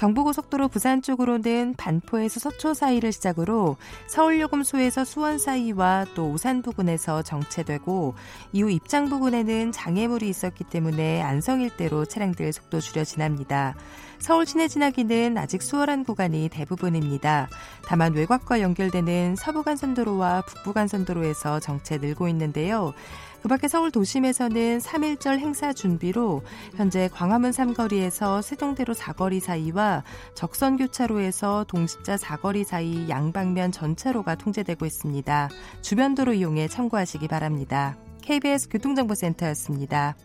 경부고속도로 0.00 0.68
부산 0.68 1.02
쪽으로는 1.02 1.74
반포에서 1.76 2.40
서초 2.40 2.72
사이를 2.72 3.12
시작으로 3.12 3.76
서울요금소에서 4.06 5.04
수원 5.04 5.38
사이와 5.38 6.06
또 6.14 6.30
오산 6.30 6.62
부근에서 6.62 7.20
정체되고 7.20 8.14
이후 8.54 8.70
입장 8.70 9.10
부근에는 9.10 9.72
장애물이 9.72 10.26
있었기 10.26 10.64
때문에 10.64 11.20
안성 11.20 11.60
일대로 11.60 12.06
차량들 12.06 12.50
속도 12.54 12.80
줄여 12.80 13.04
지납니다. 13.04 13.74
서울 14.20 14.46
시내 14.46 14.68
지나기는 14.68 15.36
아직 15.36 15.62
수월한 15.62 16.04
구간이 16.04 16.48
대부분입니다. 16.50 17.48
다만 17.84 18.14
외곽과 18.14 18.62
연결되는 18.62 19.36
서부간선도로와 19.36 20.42
북부간선도로에서 20.46 21.60
정체 21.60 21.98
늘고 21.98 22.26
있는데요. 22.28 22.94
그 23.42 23.48
밖에 23.48 23.68
서울 23.68 23.90
도심에서는 23.90 24.78
3일절 24.78 25.38
행사 25.38 25.72
준비로 25.72 26.42
현재 26.76 27.08
광화문 27.12 27.52
삼거리에서 27.52 28.42
세종대로 28.42 28.92
사거리 28.92 29.40
사이와 29.40 30.04
적선교차로에서 30.34 31.64
동십자 31.66 32.18
사거리 32.18 32.64
사이 32.64 33.08
양방면 33.08 33.72
전체로가 33.72 34.34
통제되고 34.34 34.84
있습니다. 34.84 35.48
주변도로 35.80 36.34
이용에 36.34 36.68
참고하시기 36.68 37.28
바랍니다. 37.28 37.96
KBS 38.22 38.68
교통정보센터였습니다. 38.68 40.16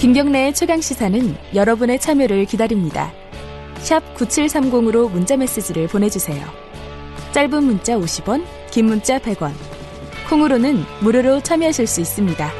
김경래의 0.00 0.52
최강 0.54 0.80
시사는 0.80 1.36
여러분의 1.54 2.00
참여를 2.00 2.46
기다립니다. 2.46 3.12
9730으로 4.16 5.08
문자 5.08 5.36
메시지를 5.36 5.86
보내주세요. 5.86 6.44
짧은 7.32 7.62
문자 7.62 7.96
50원, 7.96 8.44
긴 8.72 8.86
문자 8.86 9.18
100원. 9.18 9.52
콩으로는 10.30 10.76
무료로 11.02 11.42
참여하실 11.42 11.86
수 11.86 12.00
있습니다. 12.00 12.50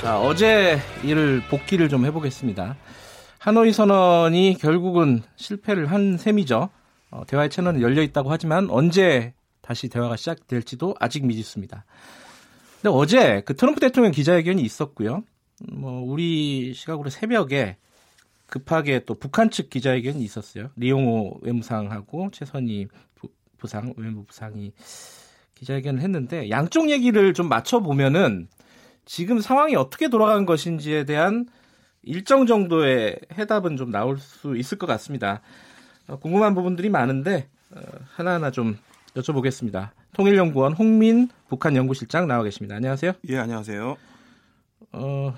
자, 0.00 0.20
어제 0.20 0.78
일을 1.02 1.42
복귀를 1.50 1.88
좀 1.88 2.06
해보겠습니다. 2.06 2.76
하노이 3.40 3.72
선언이 3.72 4.58
결국은 4.60 5.22
실패를 5.34 5.86
한 5.90 6.18
셈이죠. 6.18 6.70
어, 7.10 7.22
대화의 7.26 7.50
채널은 7.50 7.80
열려 7.80 8.00
있다고 8.00 8.30
하지만 8.30 8.70
언제 8.70 9.34
다시 9.60 9.88
대화가 9.88 10.14
시작될지도 10.14 10.94
아직 11.00 11.26
미지수입니다. 11.26 11.84
근데 12.80 12.96
어제 12.96 13.42
그 13.44 13.56
트럼프 13.56 13.80
대통령 13.80 14.12
기자회견이 14.12 14.62
있었고요. 14.62 15.24
뭐 15.72 16.00
우리 16.00 16.74
시각으로 16.74 17.10
새벽에 17.10 17.76
급하게 18.48 19.04
또 19.04 19.14
북한 19.14 19.50
측 19.50 19.70
기자회견이 19.70 20.22
있었어요. 20.24 20.70
리용호 20.76 21.40
외무상하고 21.42 22.30
최선희 22.32 22.88
부상 23.58 23.92
외무 23.96 24.24
부상이 24.24 24.72
기자회견을 25.54 26.00
했는데 26.00 26.48
양쪽 26.50 26.90
얘기를 26.90 27.34
좀 27.34 27.48
맞춰 27.48 27.80
보면은 27.80 28.48
지금 29.04 29.40
상황이 29.40 29.74
어떻게 29.76 30.08
돌아간 30.08 30.46
것인지에 30.46 31.04
대한 31.04 31.46
일정 32.02 32.46
정도의 32.46 33.18
해답은 33.36 33.76
좀 33.76 33.90
나올 33.90 34.18
수 34.18 34.56
있을 34.56 34.78
것 34.78 34.86
같습니다. 34.86 35.40
어, 36.06 36.18
궁금한 36.18 36.54
부분들이 36.54 36.88
많은데 36.88 37.48
어, 37.70 37.80
하나하나 38.14 38.50
좀 38.50 38.78
여쭤보겠습니다. 39.14 39.90
통일연구원 40.14 40.72
홍민 40.72 41.28
북한 41.48 41.76
연구실장 41.76 42.28
나와 42.28 42.44
계십니다. 42.44 42.76
안녕하세요. 42.76 43.12
예, 43.28 43.38
안녕하세요. 43.38 43.96
어, 44.92 45.34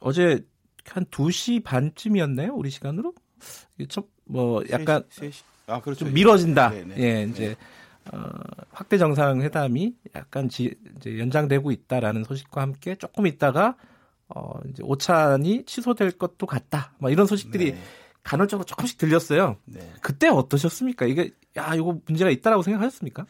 어제 0.00 0.44
한 0.88 1.04
2시 1.06 1.62
반쯤이었나요? 1.64 2.52
우리 2.54 2.70
시간으로? 2.70 3.14
첫, 3.88 4.06
뭐, 4.24 4.62
약간. 4.70 5.02
3시, 5.10 5.30
3시. 5.30 5.42
아, 5.66 5.80
그렇죠. 5.80 6.04
좀 6.04 6.14
미뤄진다. 6.14 6.70
네네. 6.70 6.94
네. 6.94 7.02
예, 7.02 7.22
이제, 7.24 7.56
어, 8.12 8.18
확대 8.70 8.98
정상회담이 8.98 9.94
약간 10.14 10.48
지, 10.48 10.74
이제 10.96 11.18
연장되고 11.18 11.70
있다라는 11.70 12.24
소식과 12.24 12.60
함께 12.60 12.94
조금 12.96 13.26
있다가, 13.26 13.76
어, 14.28 14.58
이제 14.68 14.82
오찬이 14.82 15.64
취소될 15.64 16.12
것도 16.12 16.46
같다. 16.46 16.94
뭐 16.98 17.10
이런 17.10 17.26
소식들이 17.26 17.72
네. 17.72 17.78
간헐적으로 18.22 18.64
조금씩 18.64 18.98
들렸어요. 18.98 19.56
네. 19.64 19.80
그때 20.00 20.28
어떠셨습니까? 20.28 21.06
이게, 21.06 21.30
야, 21.56 21.74
이거 21.74 21.98
문제가 22.06 22.30
있다라고 22.30 22.62
생각하셨습니까? 22.62 23.26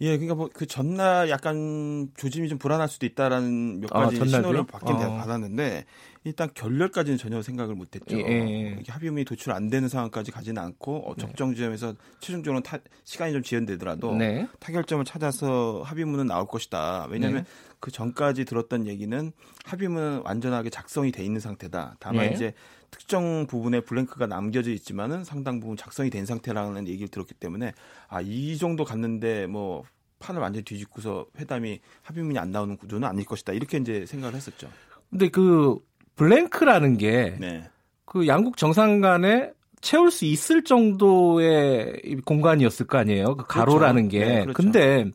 예, 0.00 0.16
그러니까 0.16 0.34
뭐 0.34 0.48
그 0.52 0.66
전날 0.66 1.28
약간 1.30 2.08
조짐이 2.16 2.48
좀 2.48 2.58
불안할 2.58 2.88
수도 2.88 3.06
있다라는 3.06 3.80
몇 3.80 3.94
아, 3.94 4.04
가지 4.04 4.20
아, 4.20 4.26
신호를 4.26 4.64
받긴 4.66 4.96
어. 4.96 5.16
받았는데 5.16 5.84
일단 6.24 6.50
결렬까지는 6.52 7.16
전혀 7.16 7.40
생각을 7.42 7.74
못했죠. 7.74 8.16
예. 8.18 8.22
예. 8.22 8.82
합의문이 8.88 9.24
도출 9.24 9.52
안 9.52 9.70
되는 9.70 9.88
상황까지 9.88 10.30
가지는 10.30 10.60
않고 10.62 11.08
어, 11.08 11.14
네. 11.14 11.20
적정 11.20 11.54
지점에서 11.54 11.94
최종적으로 12.20 12.62
타, 12.62 12.78
시간이 13.04 13.32
좀 13.32 13.42
지연되더라도 13.42 14.14
네. 14.14 14.46
타결점을 14.60 15.04
찾아서 15.04 15.82
합의문은 15.84 16.26
나올 16.26 16.46
것이다. 16.46 17.06
왜냐하면 17.08 17.44
네. 17.44 17.50
그 17.80 17.90
전까지 17.90 18.44
들었던 18.44 18.86
얘기는 18.86 19.32
합의문은 19.64 20.22
완전하게 20.24 20.70
작성이 20.70 21.12
돼 21.12 21.24
있는 21.24 21.40
상태다. 21.40 21.96
다만 22.00 22.26
네. 22.26 22.34
이제 22.34 22.52
특정 22.90 23.46
부분에 23.46 23.80
블랭크가 23.80 24.26
남겨져 24.26 24.70
있지만은 24.70 25.24
상당 25.24 25.60
부분 25.60 25.76
작성이 25.76 26.10
된 26.10 26.24
상태라는 26.26 26.88
얘기를 26.88 27.08
들었기 27.08 27.34
때문에 27.34 27.72
아 28.08 28.20
이 28.22 28.56
정도 28.58 28.84
갔는데 28.84 29.46
뭐 29.46 29.84
판을 30.18 30.40
완전히 30.40 30.64
뒤집고서 30.64 31.26
회담이 31.38 31.80
합의문이 32.02 32.38
안 32.38 32.50
나오는 32.50 32.76
구조는 32.76 33.06
아닐 33.08 33.24
것이다. 33.24 33.52
이렇게 33.52 33.78
이제 33.78 34.04
생각을 34.06 34.34
했었죠. 34.34 34.68
근데 35.10 35.28
그 35.28 35.78
블랭크라는 36.16 36.98
게 36.98 37.36
네. 37.38 37.68
그 38.04 38.26
양국 38.26 38.56
정상 38.56 39.00
간에 39.00 39.52
채울 39.80 40.10
수 40.10 40.24
있을 40.24 40.64
정도의 40.64 42.16
공간이었을 42.24 42.86
거 42.86 42.98
아니에요. 42.98 43.36
그 43.36 43.46
가로라는 43.46 44.08
그렇죠. 44.08 44.26
게. 44.26 44.34
네, 44.34 44.40
그렇죠. 44.42 44.56
근데 44.56 45.10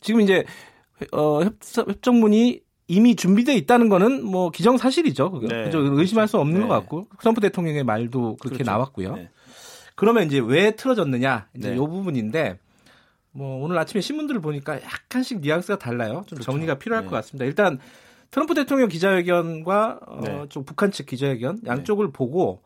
지금 0.00 0.20
이제 0.20 0.44
어 1.12 1.40
협정문이 1.42 2.60
이미 2.88 3.14
준비돼 3.14 3.54
있다는 3.54 3.90
거는 3.90 4.24
뭐 4.24 4.50
기정사실이죠. 4.50 5.30
그게. 5.30 5.46
네. 5.46 5.70
의심할 5.72 6.26
수 6.26 6.38
없는 6.38 6.62
네. 6.62 6.66
것 6.66 6.74
같고 6.74 7.06
트럼프 7.20 7.40
대통령의 7.42 7.84
말도 7.84 8.36
그렇게 8.40 8.64
그렇죠. 8.64 8.70
나왔고요. 8.70 9.14
네. 9.14 9.30
그러면 9.94 10.26
이제 10.26 10.38
왜 10.38 10.70
틀어졌느냐 10.70 11.48
이제 11.54 11.70
네. 11.70 11.74
이 11.74 11.78
부분인데 11.78 12.58
뭐 13.32 13.62
오늘 13.62 13.78
아침에 13.78 14.00
신문들을 14.00 14.40
보니까 14.40 14.80
약간씩 14.80 15.40
뉘앙스가 15.40 15.78
달라요. 15.78 16.24
좀 16.26 16.36
그렇죠. 16.38 16.44
정리가 16.44 16.76
필요할 16.76 17.04
네. 17.04 17.10
것 17.10 17.16
같습니다. 17.16 17.44
일단 17.44 17.78
트럼프 18.30 18.54
대통령 18.54 18.88
기자회견과 18.88 20.00
어, 20.06 20.20
네. 20.24 20.46
좀 20.48 20.64
북한 20.64 20.90
측 20.90 21.06
기자회견 21.06 21.60
양쪽을 21.66 22.06
네. 22.06 22.12
보고 22.12 22.62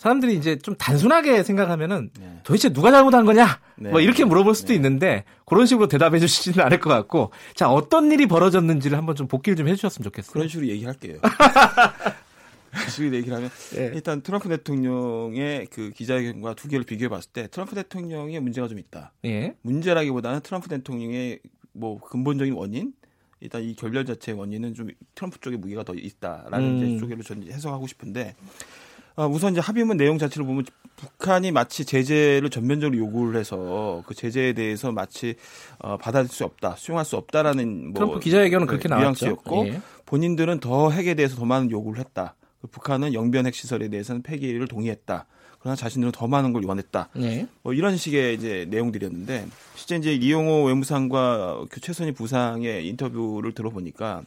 사람들이 0.00 0.34
이제 0.34 0.56
좀 0.56 0.74
단순하게 0.76 1.42
생각하면은 1.42 2.08
네. 2.18 2.40
도대체 2.42 2.72
누가 2.72 2.90
잘못한 2.90 3.26
거냐? 3.26 3.60
네. 3.76 3.90
뭐 3.90 4.00
이렇게 4.00 4.24
물어볼 4.24 4.54
수도 4.54 4.68
네. 4.68 4.76
있는데 4.76 5.24
그런 5.44 5.66
식으로 5.66 5.88
대답해 5.88 6.18
주시지는 6.18 6.64
않을 6.64 6.80
것 6.80 6.88
같고 6.88 7.32
자 7.54 7.70
어떤 7.70 8.10
일이 8.10 8.24
벌어졌는지를 8.24 8.96
한번 8.96 9.14
좀 9.14 9.28
복기를 9.28 9.56
좀 9.56 9.68
해주셨으면 9.68 10.04
좋겠어요. 10.04 10.32
그런 10.32 10.48
식으로 10.48 10.68
얘기할게요. 10.68 11.18
그 12.72 12.90
식으로 12.90 13.14
얘기를 13.14 13.36
하면 13.36 13.50
네. 13.74 13.90
일단 13.92 14.22
트럼프 14.22 14.48
대통령의 14.48 15.66
그 15.66 15.90
기자회견과 15.90 16.54
두 16.54 16.68
개를 16.68 16.86
비교해 16.86 17.10
봤을 17.10 17.30
때 17.30 17.46
트럼프 17.48 17.74
대통령의 17.74 18.40
문제가 18.40 18.68
좀 18.68 18.78
있다. 18.78 19.12
예. 19.26 19.54
문제라기보다는 19.60 20.40
트럼프 20.40 20.70
대통령의 20.70 21.40
뭐 21.72 22.00
근본적인 22.00 22.54
원인 22.54 22.94
일단 23.40 23.62
이 23.62 23.74
결렬 23.74 24.06
자체의 24.06 24.38
원인은 24.38 24.72
좀 24.72 24.88
트럼프 25.14 25.38
쪽에 25.40 25.58
무게가 25.58 25.82
더 25.82 25.92
있다라는 25.94 26.82
음. 26.82 26.98
쪽으로 26.98 27.22
저는 27.22 27.52
해석하고 27.52 27.86
싶은데 27.86 28.34
어, 28.40 28.89
우선 29.16 29.52
이제 29.52 29.60
합의문 29.60 29.96
내용 29.96 30.18
자체를 30.18 30.46
보면 30.46 30.64
북한이 30.96 31.50
마치 31.50 31.84
제재를 31.84 32.50
전면적으로 32.50 32.98
요구를 32.98 33.40
해서 33.40 34.02
그 34.06 34.14
제재에 34.14 34.52
대해서 34.52 34.92
마치 34.92 35.34
어, 35.78 35.96
받아들일 35.96 36.30
수 36.30 36.44
없다, 36.44 36.76
수용할 36.76 37.04
수 37.04 37.16
없다라는 37.16 37.92
뭐 37.92 37.94
트럼프 37.94 38.20
기자회견은 38.20 38.66
그렇게 38.66 38.88
네, 38.88 38.94
나왔죠. 38.94 39.36
예. 39.66 39.80
본인들은 40.06 40.60
더 40.60 40.90
핵에 40.90 41.14
대해서 41.14 41.36
더 41.36 41.44
많은 41.44 41.70
요구를 41.70 42.00
했다. 42.00 42.34
그 42.60 42.66
북한은 42.66 43.14
영변 43.14 43.46
핵 43.46 43.54
시설에 43.54 43.88
대해서는 43.88 44.22
폐기를 44.22 44.68
동의했다. 44.68 45.26
그러나 45.60 45.76
자신들은 45.76 46.12
더 46.12 46.26
많은 46.26 46.52
걸 46.52 46.64
원했다. 46.64 47.08
네. 47.14 47.46
뭐 47.62 47.72
이런 47.74 47.96
식의 47.96 48.34
이제 48.34 48.66
내용들이었는데 48.70 49.46
실제 49.74 49.96
이제 49.96 50.14
이용호 50.14 50.64
외무상과 50.64 51.66
그 51.70 51.80
최선희 51.80 52.12
부상의 52.12 52.86
인터뷰를 52.88 53.52
들어보니까 53.52 54.22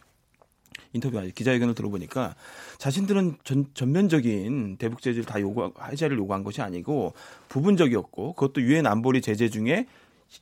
인터뷰 0.94 1.18
아니 1.18 1.34
기자회견을 1.34 1.76
들어보니까 1.76 2.36
자신들은 2.78 3.38
전, 3.44 3.66
전면적인 3.74 4.78
대북 4.78 5.02
제재를 5.02 5.26
다 5.26 5.42
요구 5.42 5.74
해제를 5.92 6.18
요구한 6.18 6.44
것이 6.44 6.62
아니고 6.62 7.14
부분적이었고 7.50 8.34
그것도 8.34 8.62
유엔 8.62 8.86
안보리 8.86 9.22
제재 9.22 9.50
중에 9.50 9.88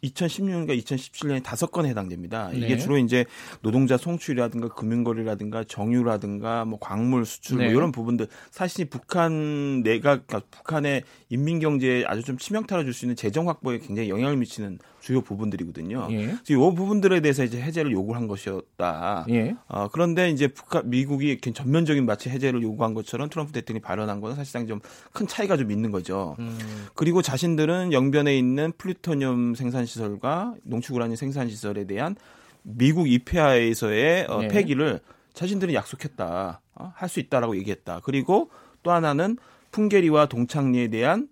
2016년과 0.03 0.81
2017년에 0.81 1.43
다섯 1.43 1.71
건에 1.71 1.89
해당됩니다. 1.89 2.49
이게 2.53 2.75
네. 2.75 2.77
주로 2.77 2.97
이제 2.97 3.25
노동자 3.61 3.97
송출이라든가 3.97 4.69
금융거래라든가 4.69 5.63
정유라든가 5.65 6.65
뭐 6.65 6.79
광물 6.79 7.25
수출 7.25 7.57
뭐 7.57 7.65
네. 7.65 7.71
뭐 7.71 7.77
이런 7.77 7.91
부분들 7.91 8.27
사실 8.49 8.85
북한 8.85 9.83
내가 9.83 10.21
그러니까 10.21 10.41
북한의 10.49 11.03
인민 11.29 11.59
경제에 11.59 12.05
아주 12.05 12.23
좀 12.23 12.37
치명타를 12.37 12.85
줄 12.85 12.91
수 12.93 13.05
있는 13.05 13.15
재정 13.15 13.47
확보에 13.47 13.79
굉장히 13.79 14.09
영향을 14.09 14.35
미치는 14.37 14.79
주요 15.01 15.21
부분들이거든요. 15.21 16.07
예. 16.11 16.25
그래서 16.27 16.43
이 16.49 16.55
부분들에 16.55 17.19
대해서 17.21 17.43
이제 17.43 17.59
해제를 17.59 17.91
요구한 17.91 18.27
것이었다. 18.27 19.25
예. 19.29 19.55
어, 19.67 19.87
그런데 19.91 20.29
이제 20.29 20.47
북한 20.47 20.89
미국이 20.89 21.39
전면적인 21.41 22.05
마치 22.05 22.29
해제를 22.29 22.61
요구한 22.63 22.93
것처럼 22.93 23.29
트럼프 23.29 23.51
대통령이 23.51 23.81
발언한 23.81 24.21
것은 24.21 24.35
사실상 24.35 24.67
좀 24.67 24.79
큰 25.11 25.27
차이가 25.27 25.57
좀 25.57 25.71
있는 25.71 25.91
거죠. 25.91 26.35
음. 26.39 26.57
그리고 26.95 27.21
자신들은 27.21 27.91
영변에 27.91 28.37
있는 28.37 28.71
플루토늄 28.77 29.55
생산 29.55 29.85
시설과 29.85 30.55
농축우라늄 30.63 31.15
생산 31.15 31.49
시설에 31.49 31.85
대한 31.85 32.15
미국 32.63 33.09
입회하에서의 33.09 34.27
어, 34.29 34.41
예. 34.43 34.47
폐기를 34.47 34.99
자신들은 35.33 35.73
약속했다. 35.73 36.61
어? 36.75 36.91
할 36.95 37.09
수 37.09 37.19
있다라고 37.19 37.57
얘기했다. 37.57 38.01
그리고 38.03 38.49
또 38.83 38.91
하나는 38.91 39.37
풍계리와 39.71 40.27
동창리에 40.27 40.89
대한 40.89 41.27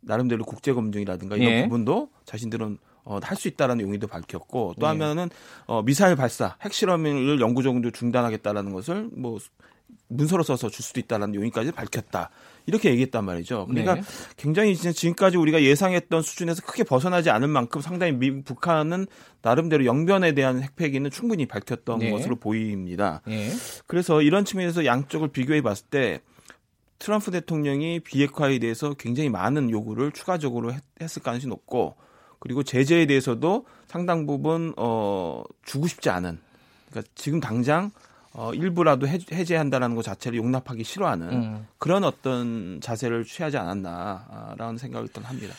나름대로 0.00 0.44
국제 0.44 0.72
검증이라든가 0.72 1.36
이런 1.36 1.50
예. 1.50 1.62
부분도 1.64 2.10
자신들은 2.24 2.78
어, 3.06 3.20
할 3.22 3.36
수 3.36 3.48
있다라는 3.48 3.84
용의도 3.84 4.08
밝혔고 4.08 4.74
또 4.78 4.80
네. 4.80 4.86
하면은 4.86 5.30
어, 5.66 5.82
미사일 5.82 6.16
발사, 6.16 6.56
핵실험을 6.62 7.40
영구적으로 7.40 7.90
중단하겠다라는 7.90 8.72
것을 8.72 9.08
뭐 9.12 9.38
문서로 10.08 10.42
써서 10.42 10.68
줄 10.68 10.84
수도 10.84 11.00
있다라는 11.00 11.34
용의까지 11.36 11.72
밝혔다. 11.72 12.30
이렇게 12.66 12.90
얘기했단 12.90 13.24
말이죠. 13.24 13.66
그러니까 13.66 13.94
네. 13.94 14.02
굉장히 14.36 14.74
진짜 14.74 14.90
지금까지 14.90 15.36
우리가 15.36 15.62
예상했던 15.62 16.22
수준에서 16.22 16.62
크게 16.62 16.82
벗어나지 16.82 17.30
않을 17.30 17.46
만큼 17.46 17.80
상당히 17.80 18.12
미, 18.12 18.42
북한은 18.42 19.06
나름대로 19.40 19.84
영변에 19.84 20.32
대한 20.32 20.60
핵폐기는 20.60 21.08
충분히 21.10 21.46
밝혔던 21.46 22.00
네. 22.00 22.10
것으로 22.10 22.36
보입니다. 22.36 23.22
네. 23.26 23.50
그래서 23.86 24.20
이런 24.20 24.44
측면에서 24.44 24.84
양쪽을 24.84 25.28
비교해 25.28 25.62
봤을 25.62 25.86
때 25.86 26.20
트럼프 26.98 27.30
대통령이 27.30 28.00
비핵화에 28.00 28.58
대해서 28.58 28.94
굉장히 28.94 29.28
많은 29.28 29.70
요구를 29.70 30.10
추가적으로 30.10 30.72
했, 30.72 30.82
했을 31.00 31.22
가능성이 31.22 31.50
높고 31.50 31.94
그리고 32.38 32.62
제재에 32.62 33.06
대해서도 33.06 33.66
상당 33.86 34.26
부분 34.26 34.72
어 34.76 35.42
주고 35.64 35.86
싶지 35.86 36.10
않은 36.10 36.38
그러니까 36.90 37.10
지금 37.14 37.40
당장 37.40 37.90
어 38.32 38.52
일부라도 38.52 39.08
해, 39.08 39.18
해제한다라는 39.32 39.96
것 39.96 40.02
자체를 40.02 40.38
용납하기 40.38 40.84
싫어하는 40.84 41.32
음. 41.32 41.66
그런 41.78 42.04
어떤 42.04 42.80
자세를 42.80 43.24
취하지 43.24 43.56
않았나라는 43.56 44.78
생각을 44.78 45.06
일단 45.06 45.24
합니다. 45.24 45.54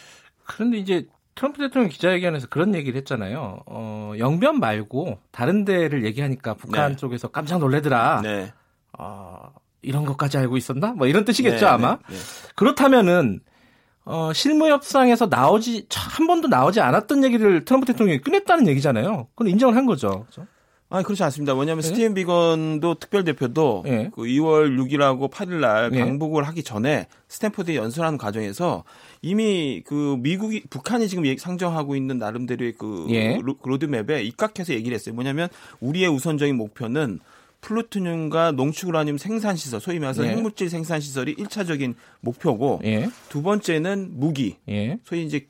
그런데 0.45 0.77
이제 0.77 1.07
트럼프 1.37 1.59
대통령 1.59 1.89
기자회견에서 1.89 2.47
그런 2.47 2.73
얘기를 2.73 2.97
했잖아요. 2.97 3.59
어, 3.67 4.13
영변 4.17 4.59
말고 4.59 5.19
다른 5.31 5.65
데를 5.65 6.03
얘기하니까 6.03 6.55
북한 6.55 6.91
네. 6.91 6.95
쪽에서 6.97 7.27
깜짝 7.27 7.59
놀래더라. 7.59 8.21
네. 8.23 8.51
어, 8.97 9.53
이런 9.83 10.05
것까지 10.05 10.39
알고 10.39 10.57
있었나? 10.57 10.93
뭐 10.93 11.05
이런 11.05 11.25
뜻이겠죠, 11.25 11.65
네, 11.65 11.71
아마. 11.71 11.97
네, 12.09 12.15
네. 12.15 12.19
그렇다면은 12.55 13.39
어, 14.07 14.31
실무 14.33 14.67
협상에서 14.69 15.27
나오지 15.27 15.87
한 15.93 16.27
번도 16.27 16.47
나오지 16.47 16.79
않았던 16.79 17.23
얘기를 17.25 17.65
트럼프 17.65 17.85
대통령이 17.85 18.21
꺼냈다는 18.21 18.67
얘기잖아요. 18.67 19.27
그건 19.35 19.51
인정을 19.51 19.75
한 19.75 19.85
거죠. 19.85 20.25
그렇죠? 20.31 20.47
아니 20.89 21.03
그렇지 21.03 21.21
않습니다. 21.23 21.53
왜냐하면 21.53 21.81
네? 21.81 21.89
스티븐 21.89 22.13
비건도 22.13 22.95
특별 22.95 23.25
대표도 23.25 23.83
네. 23.85 24.09
그 24.13 24.21
2월 24.21 24.77
6일하고 24.79 25.29
8일날 25.29 25.91
네. 25.91 25.99
방북을 25.99 26.43
하기 26.47 26.63
전에 26.63 27.07
스탠포드에 27.27 27.75
연설하는 27.75 28.17
과정에서 28.17 28.85
이미 29.21 29.83
그 29.85 30.15
미국이 30.21 30.63
북한이 30.69 31.09
지금 31.09 31.25
상정하고 31.37 31.97
있는 31.97 32.17
나름대로의 32.17 32.75
그 32.77 33.05
예. 33.09 33.37
로드맵에 33.63 34.23
입각해서 34.23 34.73
얘기를 34.73 34.95
했어요. 34.95 35.13
뭐냐면 35.13 35.49
우리의 35.81 36.07
우선적인 36.07 36.55
목표는 36.55 37.19
플루토늄과 37.61 38.51
농축우라늄 38.51 39.17
생산 39.17 39.55
시설, 39.55 39.79
소위 39.79 39.99
말해서 39.99 40.25
예. 40.25 40.29
핵물질 40.29 40.69
생산 40.69 40.99
시설이 40.99 41.35
1차적인 41.35 41.95
목표고 42.21 42.81
예. 42.85 43.09
두 43.29 43.41
번째는 43.41 44.11
무기. 44.19 44.57
예. 44.69 44.99
소위 45.03 45.25
이제 45.25 45.47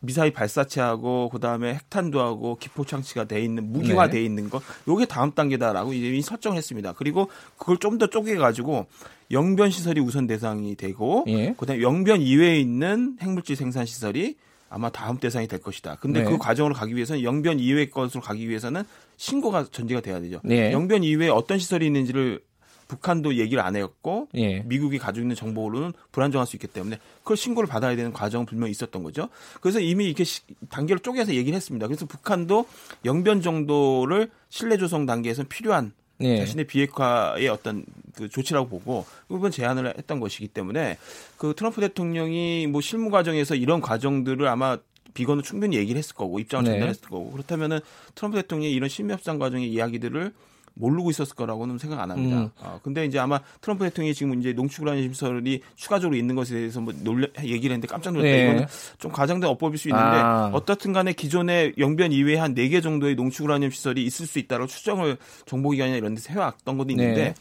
미사일 0.00 0.32
발사체하고 0.32 1.30
그다음에 1.30 1.74
핵탄두 1.74 2.20
하고 2.20 2.56
기포 2.56 2.84
장치가 2.84 3.24
돼 3.24 3.42
있는 3.42 3.72
무기화 3.72 4.08
돼 4.08 4.18
네. 4.18 4.24
있는 4.24 4.50
거 4.50 4.60
요게 4.86 5.06
다음 5.06 5.32
단계다라고 5.32 5.92
이제 5.94 6.08
이미 6.08 6.22
설정했습니다. 6.22 6.92
그리고 6.92 7.28
그걸 7.58 7.78
좀 7.78 7.96
더 7.98 8.06
쪼개 8.08 8.36
가지고 8.36 8.86
영변 9.30 9.70
시설이 9.70 10.00
우선 10.00 10.26
대상이 10.26 10.76
되고 10.76 11.24
예. 11.28 11.54
그다음에 11.56 11.82
영변 11.82 12.20
이외에 12.20 12.60
있는 12.60 13.16
핵물질 13.20 13.56
생산 13.56 13.86
시설이 13.86 14.36
아마 14.68 14.90
다음 14.90 15.18
대상이 15.18 15.48
될 15.48 15.60
것이다. 15.60 15.96
근데 16.00 16.22
네. 16.22 16.30
그 16.30 16.38
과정으로 16.38 16.74
가기 16.74 16.94
위해서는 16.94 17.22
영변 17.22 17.58
이외의 17.58 17.90
것으로 17.90 18.20
가기 18.20 18.48
위해서는 18.48 18.82
신고가 19.16 19.66
전제가 19.70 20.00
돼야 20.00 20.20
되죠. 20.20 20.40
네. 20.44 20.72
영변 20.72 21.04
이외에 21.04 21.28
어떤 21.28 21.58
시설이 21.58 21.86
있는지를 21.86 22.40
북한도 22.88 23.34
얘기를 23.36 23.62
안 23.62 23.76
했고 23.76 24.28
예. 24.34 24.60
미국이 24.60 24.98
가지고 24.98 25.24
있는 25.24 25.34
정보로는 25.34 25.92
불안정할 26.12 26.46
수 26.46 26.56
있기 26.56 26.68
때문에 26.68 26.98
그걸 27.22 27.36
신고를 27.36 27.68
받아야 27.68 27.96
되는 27.96 28.12
과정은 28.12 28.46
분명히 28.46 28.70
있었던 28.70 29.02
거죠. 29.02 29.28
그래서 29.60 29.80
이미 29.80 30.06
이렇게 30.06 30.24
단계를 30.68 31.00
쪼개서 31.00 31.34
얘기를 31.34 31.56
했습니다. 31.56 31.86
그래서 31.86 32.06
북한도 32.06 32.66
영변 33.04 33.42
정도를 33.42 34.30
신뢰 34.48 34.76
조성 34.76 35.06
단계에서 35.06 35.44
필요한 35.48 35.92
예. 36.20 36.38
자신의 36.38 36.66
비핵화의 36.66 37.48
어떤 37.48 37.84
그 38.14 38.28
조치라고 38.28 38.68
보고 38.68 39.04
그 39.28 39.34
부분 39.34 39.50
제안을 39.50 39.94
했던 39.98 40.20
것이기 40.20 40.48
때문에 40.48 40.96
그 41.36 41.54
트럼프 41.56 41.80
대통령이 41.80 42.68
뭐 42.68 42.80
실무 42.80 43.10
과정에서 43.10 43.54
이런 43.54 43.80
과정들을 43.80 44.46
아마 44.46 44.78
비건은 45.16 45.42
충분히 45.42 45.76
얘기를 45.76 45.98
했을 45.98 46.14
거고 46.14 46.38
입장을 46.38 46.64
네. 46.64 46.72
전달했을 46.72 47.08
거고 47.08 47.32
그렇다면은 47.32 47.80
트럼프 48.14 48.36
대통령이 48.36 48.72
이런 48.72 48.88
심협상 48.88 49.38
과정의 49.38 49.68
이야기들을 49.72 50.32
모르고 50.78 51.10
있었을 51.10 51.34
거라고는 51.34 51.78
생각 51.78 52.00
안 52.00 52.10
합니다. 52.10 52.38
음. 52.38 52.50
어, 52.58 52.78
근데 52.82 53.06
이제 53.06 53.18
아마 53.18 53.40
트럼프 53.62 53.84
대통령이 53.84 54.12
지금 54.12 54.38
이제 54.38 54.52
농축을 54.52 54.88
하는 54.88 55.10
시설이 55.10 55.62
추가적으로 55.74 56.16
있는 56.18 56.34
것에 56.34 56.54
대해서 56.54 56.82
뭐 56.82 56.92
놀래 57.02 57.28
얘기를 57.42 57.74
했는데 57.74 57.88
깜짝 57.88 58.12
놀랐다. 58.12 58.28
네. 58.28 58.44
이거는 58.44 58.66
좀 58.98 59.10
과장된 59.10 59.48
어법일 59.48 59.78
수 59.78 59.88
있는데 59.88 60.06
아. 60.06 60.50
어떻든 60.52 60.92
간에 60.92 61.14
기존의 61.14 61.74
영변 61.78 62.12
이외에 62.12 62.36
한 62.36 62.54
4개 62.54 62.82
정도의 62.82 63.14
농축을 63.14 63.50
하는 63.50 63.70
시설이 63.70 64.04
있을 64.04 64.26
수 64.26 64.38
있다고 64.38 64.66
추정을 64.66 65.16
정보기관이나 65.46 65.96
이런 65.96 66.14
데서 66.14 66.34
해왔던 66.34 66.76
것도 66.76 66.90
있는데 66.90 67.24
네. 67.24 67.34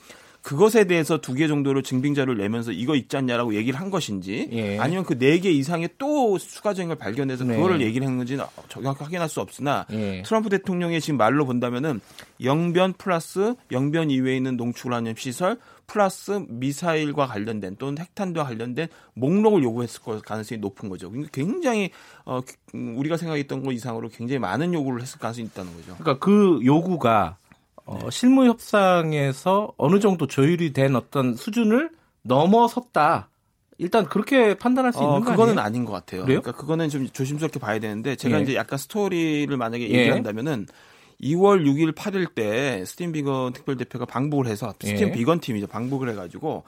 그것에 0.46 0.86
대해서 0.86 1.18
두 1.18 1.34
개 1.36 1.48
정도로 1.48 1.82
증빙자를 1.82 2.38
내면서 2.38 2.72
이거 2.72 2.96
있지 2.96 3.18
않냐라고 3.18 3.56
얘기를 3.56 3.80
한 3.80 3.90
것인지 3.90 4.48
예. 4.52 4.78
아니면 4.78 5.04
그 5.04 5.18
네 5.18 5.40
개 5.40 5.50
이상의 5.50 5.90
또 5.98 6.38
추가적인 6.38 6.88
걸 6.90 6.98
발견해서 6.98 7.44
네. 7.46 7.56
그거를 7.56 7.82
얘기를 7.82 8.06
한 8.08 8.18
건지는 8.18 8.46
정확히 8.70 9.04
확인할 9.04 9.28
수 9.28 9.42
없으나 9.42 9.88
예. 9.92 10.22
트럼프 10.24 10.50
대통령의 10.50 11.02
지금 11.02 11.18
말로 11.18 11.46
본다면은 11.48 12.00
영변 12.44 12.94
플러스 12.94 13.56
영변 13.72 14.12
이외에 14.12 14.38
있는 14.38 14.56
농축우라늄 14.56 15.16
시설 15.18 15.58
플러스 15.88 16.46
미사일과 16.48 17.26
관련된 17.26 17.76
또는 17.78 17.98
핵탄두와 17.98 18.46
관련된 18.46 18.88
목록을 19.16 19.64
요구했을 19.64 20.02
가능성이 20.22 20.62
높은 20.62 20.90
거죠. 20.90 21.10
그러니까 21.10 21.32
굉장히 21.34 21.90
어, 22.24 22.42
우리가 22.74 23.18
생각했던 23.18 23.64
것 23.64 23.72
이상으로 23.72 24.10
굉장히 24.10 24.40
많은 24.40 24.74
요구를 24.76 25.02
했을 25.02 25.20
가능성이 25.20 25.48
있다는 25.48 25.74
거죠. 25.74 25.96
그러니까 25.98 26.20
그 26.24 26.60
요구가 26.64 27.38
어, 27.86 28.00
네. 28.02 28.10
실무 28.12 28.46
협상에서 28.46 29.74
어느 29.78 30.00
정도 30.00 30.28
조율이 30.28 30.74
된 30.74 30.96
어떤 30.96 31.36
수준을 31.36 31.92
넘어섰다. 32.24 33.30
일단 33.78 34.06
그렇게 34.06 34.56
판단할 34.56 34.94
수 34.94 35.00
어, 35.00 35.04
있는 35.04 35.26
거 35.26 35.32
그거는? 35.32 35.60
아닌 35.60 35.86
것 35.86 35.92
같아요. 35.92 36.24
그래요? 36.24 36.42
그러니까 36.42 36.60
그거는 36.60 36.90
좀 36.90 37.08
조심스럽게 37.08 37.60
봐야 37.60 37.80
되는데 37.80 38.16
제가 38.16 38.40
예. 38.40 38.44
이제 38.44 38.56
약간 38.56 38.78
스토리를 38.80 39.56
만약에 39.56 39.90
예. 39.90 40.00
얘기한다면은 40.00 40.68
2월 41.22 41.66
6일 41.66 41.94
8일 41.94 42.34
때 42.34 42.84
스티븐 42.86 43.12
비건 43.12 43.54
특별 43.54 43.78
대표가 43.78 44.06
방북을 44.06 44.48
해서 44.48 44.74
스티븐 44.80 45.10
예. 45.10 45.12
비건 45.12 45.40
팀이죠. 45.40 45.68
방북을 45.68 46.10
해가지고 46.10 46.64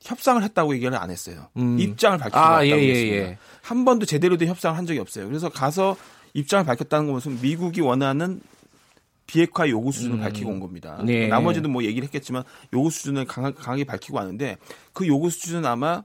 협상을 0.00 0.42
했다고 0.42 0.74
얘기를 0.74 0.96
안 0.96 1.10
했어요. 1.10 1.48
음. 1.56 1.78
입장을 1.78 2.18
밝히고 2.18 2.38
아, 2.38 2.50
왔다고 2.50 2.66
예, 2.66 2.70
예, 2.70 2.90
했습니다. 2.90 3.16
예. 3.16 3.38
한 3.62 3.84
번도 3.84 4.06
제대로 4.06 4.36
된 4.36 4.48
협상을 4.48 4.76
한 4.76 4.86
적이 4.86 5.00
없어요. 5.00 5.26
그래서 5.26 5.48
가서 5.48 5.96
입장을 6.34 6.64
밝혔다는 6.64 7.12
것은 7.12 7.40
미국이 7.40 7.80
원하는 7.80 8.40
비핵화 9.28 9.68
요구 9.68 9.92
수준을 9.92 10.16
음. 10.16 10.20
밝히고 10.20 10.50
온 10.50 10.58
겁니다. 10.58 11.00
네. 11.04 11.28
나머지도 11.28 11.68
뭐 11.68 11.84
얘기를 11.84 12.04
했겠지만 12.06 12.42
요구 12.72 12.90
수준을 12.90 13.26
강하, 13.26 13.52
강하 13.52 13.76
게 13.76 13.84
밝히고 13.84 14.16
왔는데 14.16 14.56
그 14.92 15.06
요구 15.06 15.30
수준은 15.30 15.66
아마 15.66 16.02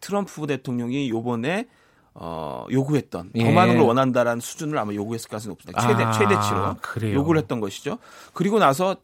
트럼프 0.00 0.46
대통령이 0.46 1.08
요번에 1.08 1.68
어, 2.14 2.66
요구했던 2.70 3.30
예. 3.36 3.44
더 3.44 3.52
많은 3.52 3.76
걸 3.78 3.86
원한다라는 3.86 4.40
수준을 4.40 4.76
아마 4.76 4.92
요구했을 4.92 5.30
가능성이 5.30 5.52
높습니다. 5.52 5.80
최대 5.80 6.02
아, 6.02 6.12
최대치로 6.12 6.76
그래요. 6.82 7.14
요구를 7.14 7.40
했던 7.40 7.60
것이죠. 7.60 7.98
그리고 8.34 8.58
나서 8.58 8.96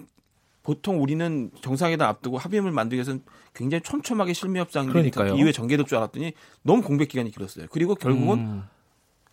보통 0.65 1.01
우리는 1.01 1.51
정상회담 1.63 2.07
앞두고 2.09 2.37
합의문을 2.39 2.73
만들기 2.73 2.97
위해서는 2.97 3.23
굉장히 3.55 3.83
촘촘하게 3.83 4.35
실무 4.35 4.59
협상이 4.59 4.91
이후에 5.37 5.53
전개될 5.53 5.87
줄 5.87 5.97
알았더니 5.97 6.33
너무 6.63 6.83
공백 6.83 7.09
기간이 7.09 7.31
길었어요. 7.31 7.67
그리고 7.71 7.95
결국은 7.95 8.39
음. 8.39 8.65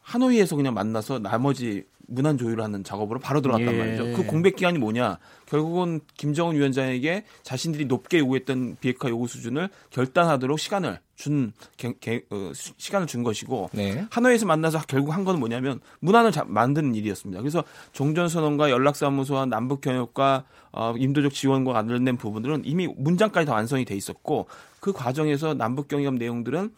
하노이에서 0.06 0.56
그냥 0.56 0.74
만나서 0.76 1.20
나머지 1.20 1.84
문안 2.08 2.38
조율하는 2.38 2.84
작업으로 2.84 3.20
바로 3.20 3.42
들어갔단 3.42 3.74
예. 3.74 3.78
말이죠. 3.80 4.04
그 4.16 4.28
공백 4.28 4.56
기간이 4.56 4.78
뭐냐? 4.78 5.18
결국은 5.48 6.02
김정은 6.18 6.56
위원장에게 6.56 7.26
자신들이 7.42 7.86
높게 7.86 8.20
요구했던 8.20 8.78
비핵화 8.80 9.10
요구 9.10 9.28
수준을 9.28 9.70
결단하도록 9.90 10.60
시간을 10.60 11.00
준 11.16 11.52
개, 11.78 11.94
개, 12.00 12.22
어, 12.30 12.52
시간을 12.54 13.08
준 13.08 13.24
것이고 13.24 13.72
네. 13.74 14.06
하노이에서 14.12 14.46
만나서 14.46 14.82
결국 14.88 15.14
한 15.16 15.26
건 15.26 15.40
뭐냐면 15.40 15.80
문안을 16.02 16.32
자, 16.32 16.44
만드는 16.48 16.94
일이었습니다. 16.94 17.42
그래서 17.42 17.64
종전선언과 17.94 18.70
연락사무소와 18.70 19.48
남북 19.48 19.82
경협과 19.82 20.44
어, 20.74 20.94
인도적 21.00 21.34
지원과 21.34 21.74
관련된 21.74 22.18
부분들은 22.18 22.62
이미 22.66 22.88
문장까지 22.88 23.48
다 23.48 23.54
완성이 23.54 23.84
돼 23.86 23.96
있었고 23.96 24.46
그 24.80 24.94
과정에서 24.94 25.56
남북 25.56 25.88
경협 25.88 26.14
내용들은 26.16 26.70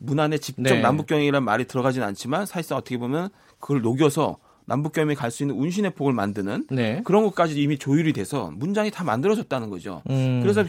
문안에 0.00 0.38
직접 0.38 0.62
네. 0.62 0.80
남북 0.80 1.06
경협이라는 1.06 1.44
말이 1.44 1.66
들어가진 1.66 2.02
않지만 2.02 2.46
사실상 2.46 2.78
어떻게 2.78 2.96
보면 2.98 3.28
그걸 3.58 3.82
녹여서 3.82 4.38
남북겸이 4.66 5.14
갈 5.14 5.30
수 5.30 5.42
있는 5.42 5.56
운신의 5.56 5.92
폭을 5.94 6.12
만드는 6.12 6.66
네. 6.70 7.00
그런 7.04 7.24
것까지 7.24 7.60
이미 7.60 7.78
조율이 7.78 8.12
돼서 8.12 8.52
문장이 8.54 8.90
다 8.90 9.02
만들어졌다는 9.02 9.70
거죠. 9.70 10.02
음. 10.10 10.40
그래서 10.42 10.62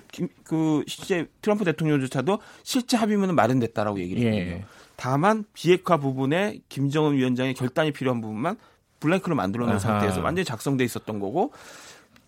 그 0.46 0.84
실제 0.88 1.28
트럼프 1.42 1.65
대통령조차도 1.65 2.39
실제 2.63 2.96
합의문은 2.96 3.36
마련됐다라고 3.36 4.00
얘기를 4.00 4.24
했거든요. 4.24 4.56
예. 4.58 4.65
다만 4.96 5.44
비핵화 5.54 5.98
부분에 5.98 6.60
김정은 6.70 7.13
위원장의 7.13 7.56
결단이 7.56 7.92
필요한 7.92 8.22
부분만 8.22 8.56
블랭크로 9.02 9.36
만들어 9.36 9.65
놓은 9.65 9.80
상태에서 9.80 10.22
완전히 10.22 10.46
작성돼 10.46 10.84
있었던 10.86 11.20
거고 11.20 11.52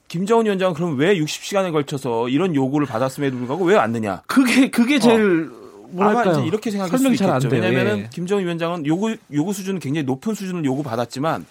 김정은 0.10 0.46
위원장은 0.46 0.74
그럼 0.74 0.98
왜 0.98 1.16
60시간에 1.18 1.72
걸쳐서 1.72 2.28
이런 2.28 2.54
요구를 2.54 2.86
받았음에도 2.86 3.38
불구하고 3.38 3.64
왜 3.64 3.76
왔느냐? 3.76 4.24
그게 4.28 4.70
그게 4.70 5.00
제일 5.00 5.50
어. 5.54 5.61
뭐랄까요? 5.92 6.24
아마 6.24 6.40
이제 6.40 6.48
이렇게 6.48 6.72
생각할 6.72 7.00
수 7.00 7.08
있겠죠. 7.08 7.50
왜냐하면 7.50 8.00
예. 8.00 8.10
김정은 8.12 8.44
위원장은 8.44 8.86
요구 8.86 9.16
요구 9.32 9.54
수준은 9.54 9.80
굉장히 9.80 10.06
높은 10.06 10.34
수준을 10.34 10.66
요구 10.66 10.84
받았지만 10.84 11.46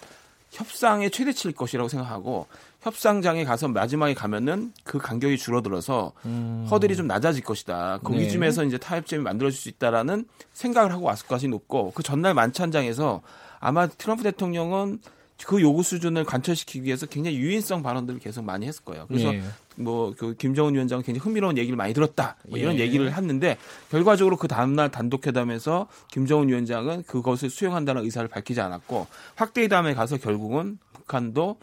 협상의 0.51 1.11
최대치일 1.11 1.55
것이라고 1.55 1.87
생각하고 1.87 2.47
협상장에 2.81 3.43
가서 3.45 3.67
마지막에 3.67 4.13
가면은 4.13 4.73
그 4.83 4.97
간격이 4.97 5.37
줄어들어서 5.37 6.11
음. 6.25 6.67
허들이 6.69 6.95
좀 6.95 7.07
낮아질 7.07 7.43
것이다. 7.43 7.99
거기쯤에서 8.03 8.61
네. 8.61 8.67
이제 8.67 8.77
타협점이 8.77 9.23
만들어질 9.23 9.59
수 9.59 9.69
있다라는 9.69 10.25
생각을 10.53 10.91
하고 10.91 11.05
왔을 11.05 11.27
것이 11.27 11.47
높고 11.47 11.91
그 11.91 12.03
전날 12.03 12.33
만찬장에서 12.33 13.21
아마 13.59 13.87
트럼프 13.87 14.23
대통령은 14.23 14.99
그 15.45 15.61
요구 15.61 15.83
수준을 15.83 16.25
관철시키기 16.25 16.83
위해서 16.83 17.05
굉장히 17.05 17.37
유인성 17.37 17.83
발언들을 17.83 18.19
계속 18.19 18.43
많이 18.43 18.67
했을 18.67 18.83
거예요. 18.83 19.05
그래서 19.07 19.33
예. 19.33 19.41
뭐 19.83 20.11
그 20.21 20.35
김정은 20.35 20.73
위원장은 20.73 21.03
굉장히 21.03 21.23
흥미로운 21.23 21.57
얘기를 21.57 21.75
많이 21.75 21.93
들었다. 21.93 22.35
뭐 22.47 22.57
이런 22.57 22.75
예. 22.75 22.79
얘기를 22.81 23.11
했는데 23.11 23.57
결과적으로 23.89 24.37
그 24.37 24.47
다음날 24.47 24.91
단독 24.91 25.25
회담에서 25.25 25.87
김정은 26.11 26.47
위원장은 26.47 27.03
그것을 27.03 27.49
수용한다는 27.49 28.03
의사를 28.03 28.27
밝히지 28.27 28.61
않았고 28.61 29.07
확대회담에 29.35 29.93
가서 29.93 30.17
결국은 30.17 30.77
북한도 30.93 31.57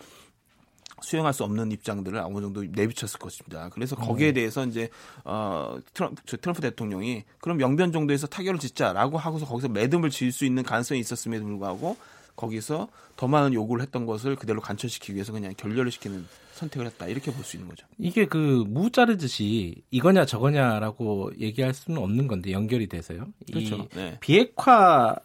수용할 1.00 1.32
수 1.32 1.44
없는 1.44 1.70
입장들을 1.70 2.18
어느 2.18 2.40
정도 2.40 2.64
내비쳤을 2.64 3.20
것입니다. 3.20 3.68
그래서 3.72 3.94
거기에 3.94 4.30
음. 4.30 4.34
대해서 4.34 4.66
이제 4.66 4.88
어 5.24 5.78
트럼프, 5.94 6.20
트럼프 6.24 6.60
대통령이 6.60 7.22
그럼 7.40 7.58
명변 7.58 7.92
정도에서 7.92 8.26
타결을 8.26 8.58
짓자라고 8.58 9.18
하고서 9.18 9.46
거기서 9.46 9.68
매듭을 9.68 10.10
지을 10.10 10.32
수 10.32 10.44
있는 10.44 10.64
가능성이 10.64 10.98
있었음에도 10.98 11.44
불구하고 11.44 11.96
거기서 12.34 12.88
더 13.16 13.28
많은 13.28 13.54
요구를 13.54 13.82
했던 13.82 14.06
것을 14.06 14.34
그대로 14.34 14.60
관철시키기 14.60 15.14
위해서 15.14 15.32
그냥 15.32 15.54
결렬을 15.56 15.92
시키는 15.92 16.26
선택을 16.58 16.86
했다 16.86 17.06
이렇게 17.06 17.30
볼 17.32 17.44
수 17.44 17.56
있는 17.56 17.68
거죠. 17.68 17.86
이게 17.98 18.26
그 18.26 18.64
무 18.68 18.90
자르듯이 18.90 19.82
이거냐 19.90 20.26
저거냐라고 20.26 21.30
얘기할 21.38 21.72
수는 21.74 22.02
없는 22.02 22.26
건데 22.28 22.52
연결이 22.52 22.86
돼서요. 22.88 23.26
그렇죠. 23.50 23.88
네. 23.94 24.18
비핵화 24.20 25.16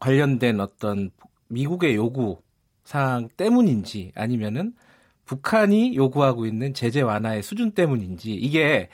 관련된 0.00 0.60
어떤 0.60 1.10
미국의 1.48 1.94
요구 1.94 2.38
사항 2.84 3.28
때문인지 3.36 4.12
아니면은 4.14 4.72
북한이 5.26 5.94
요구하고 5.96 6.46
있는 6.46 6.72
제재 6.74 7.02
완화의 7.02 7.42
수준 7.42 7.72
때문인지 7.72 8.32
이게 8.32 8.88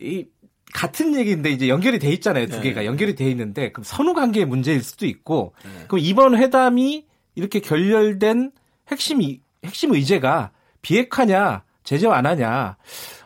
이 0.00 0.26
같은 0.74 1.16
얘기인데 1.18 1.50
이제 1.50 1.68
연결이 1.68 1.98
돼 1.98 2.10
있잖아요. 2.12 2.46
두 2.46 2.56
네. 2.56 2.62
개가 2.64 2.84
연결이 2.84 3.14
돼 3.14 3.30
있는데 3.30 3.72
그럼 3.72 3.84
선후 3.84 4.12
관계의 4.12 4.44
문제일 4.46 4.82
수도 4.82 5.06
있고 5.06 5.54
네. 5.64 5.86
그럼 5.88 6.04
이번 6.04 6.36
회담이 6.36 7.06
이렇게 7.36 7.60
결렬된 7.60 8.52
핵심 8.90 9.22
이, 9.22 9.40
핵심 9.64 9.94
의제가 9.94 10.50
비핵화냐 10.82 11.62
제재 11.84 12.06
완화냐 12.06 12.76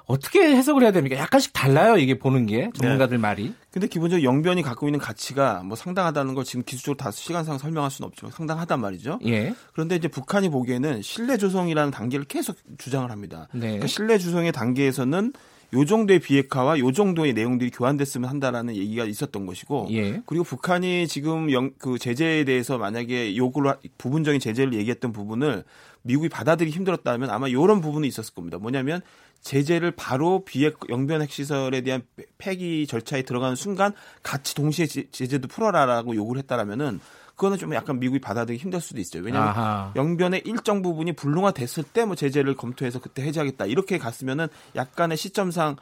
어떻게 0.06 0.54
해석을 0.54 0.82
해야 0.82 0.92
됩니까? 0.92 1.16
약간씩 1.16 1.52
달라요 1.52 1.96
이게 1.96 2.18
보는 2.18 2.46
게 2.46 2.70
전문가들 2.74 3.16
네. 3.16 3.20
말이. 3.20 3.54
근데 3.70 3.86
기본적으로 3.86 4.22
영변이 4.24 4.62
갖고 4.62 4.86
있는 4.86 5.00
가치가 5.00 5.62
뭐 5.62 5.76
상당하다는 5.76 6.34
걸 6.34 6.44
지금 6.44 6.62
기술적으로 6.64 6.98
다 6.98 7.10
시간상 7.10 7.56
설명할 7.58 7.90
수는 7.90 8.08
없지만 8.08 8.32
상당하단 8.32 8.80
말이죠. 8.80 9.20
예. 9.26 9.54
그런데 9.72 9.96
이제 9.96 10.08
북한이 10.08 10.50
보기에는 10.50 11.00
신뢰 11.02 11.38
조성이라는 11.38 11.90
단계를 11.90 12.26
계속 12.26 12.56
주장을 12.78 13.10
합니다. 13.10 13.48
네. 13.52 13.60
그러니까 13.60 13.86
신뢰 13.86 14.18
조성의 14.18 14.52
단계에서는 14.52 15.32
요 15.74 15.84
정도의 15.84 16.18
비핵화와 16.18 16.78
요 16.78 16.92
정도의 16.92 17.32
내용들이 17.32 17.70
교환됐으면 17.70 18.28
한다라는 18.28 18.76
얘기가 18.76 19.04
있었던 19.04 19.46
것이고 19.46 19.88
예. 19.92 20.22
그리고 20.26 20.44
북한이 20.44 21.08
지금 21.08 21.50
영, 21.50 21.70
그 21.78 21.98
제재에 21.98 22.44
대해서 22.44 22.76
만약에 22.76 23.36
요구를 23.36 23.74
부분적인 23.96 24.38
제재를 24.38 24.74
얘기했던 24.74 25.12
부분을 25.12 25.64
미국이 26.02 26.28
받아들이기 26.28 26.76
힘들었다면 26.76 27.30
아마 27.30 27.50
요런 27.50 27.80
부분이 27.80 28.06
있었을 28.06 28.34
겁니다. 28.34 28.58
뭐냐면 28.58 29.00
제재를 29.40 29.92
바로 29.92 30.44
비핵 30.44 30.76
영변 30.88 31.22
핵시설에 31.22 31.80
대한 31.80 32.02
폐기 32.38 32.86
절차에 32.86 33.22
들어가는 33.22 33.56
순간 33.56 33.92
같이 34.22 34.54
동시에 34.54 34.86
제재도 34.86 35.48
풀어라라고 35.48 36.14
요구를 36.14 36.42
했다라면은 36.42 37.00
그거는 37.36 37.58
좀 37.58 37.74
약간 37.74 37.98
미국이 37.98 38.20
받아들이기 38.20 38.62
힘들 38.62 38.80
수도 38.80 39.00
있어요. 39.00 39.22
왜냐하면 39.22 39.48
아하. 39.50 39.92
영변의 39.96 40.42
일정 40.44 40.82
부분이 40.82 41.12
불능화 41.12 41.52
됐을 41.52 41.82
때 41.82 42.04
뭐 42.04 42.14
제재를 42.16 42.56
검토해서 42.56 42.98
그때 43.00 43.22
해제하겠다 43.22 43.66
이렇게 43.66 43.96
갔으면은 43.98 44.48
약간의 44.76 45.16
시점상 45.16 45.76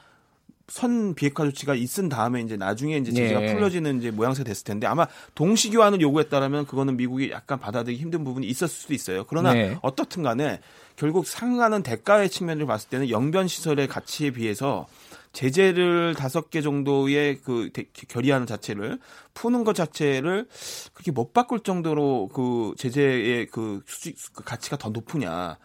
선 0.68 1.14
비핵화 1.14 1.44
조치가 1.44 1.74
있은 1.74 2.08
다음에 2.08 2.40
이제 2.42 2.56
나중에 2.56 2.96
이제 2.98 3.10
제재가 3.10 3.42
예. 3.42 3.52
풀려지는 3.54 3.98
이제 3.98 4.10
모양새 4.12 4.44
됐을 4.44 4.62
텐데 4.64 4.86
아마 4.86 5.06
동시 5.34 5.68
교환을 5.70 6.00
요구했다라면 6.00 6.66
그거는 6.66 6.96
미국이 6.96 7.30
약간 7.32 7.58
받아들이기 7.58 8.00
힘든 8.00 8.22
부분이 8.22 8.46
있었을 8.46 8.68
수도 8.68 8.94
있어요. 8.94 9.24
그러나 9.28 9.52
네. 9.52 9.76
어떻든 9.82 10.22
간에 10.22 10.60
결국 10.94 11.26
상하는 11.26 11.82
대가의 11.82 12.30
측면을 12.30 12.66
봤을 12.66 12.88
때는 12.88 13.10
영변 13.10 13.48
시설의 13.48 13.88
가치에 13.88 14.30
비해서 14.30 14.86
제재를 15.32 16.14
다섯 16.14 16.50
개 16.50 16.60
정도의 16.60 17.38
그 17.42 17.70
결의하는 18.08 18.46
자체를 18.46 18.98
푸는 19.34 19.64
것 19.64 19.74
자체를 19.74 20.46
그렇게 20.92 21.12
못 21.12 21.32
바꿀 21.32 21.60
정도로 21.60 22.28
그 22.32 22.74
제재의 22.76 23.46
그 23.46 23.80
수지 23.86 24.14
그 24.32 24.42
가치가 24.42 24.76
더 24.76 24.90
높으냐. 24.90 25.58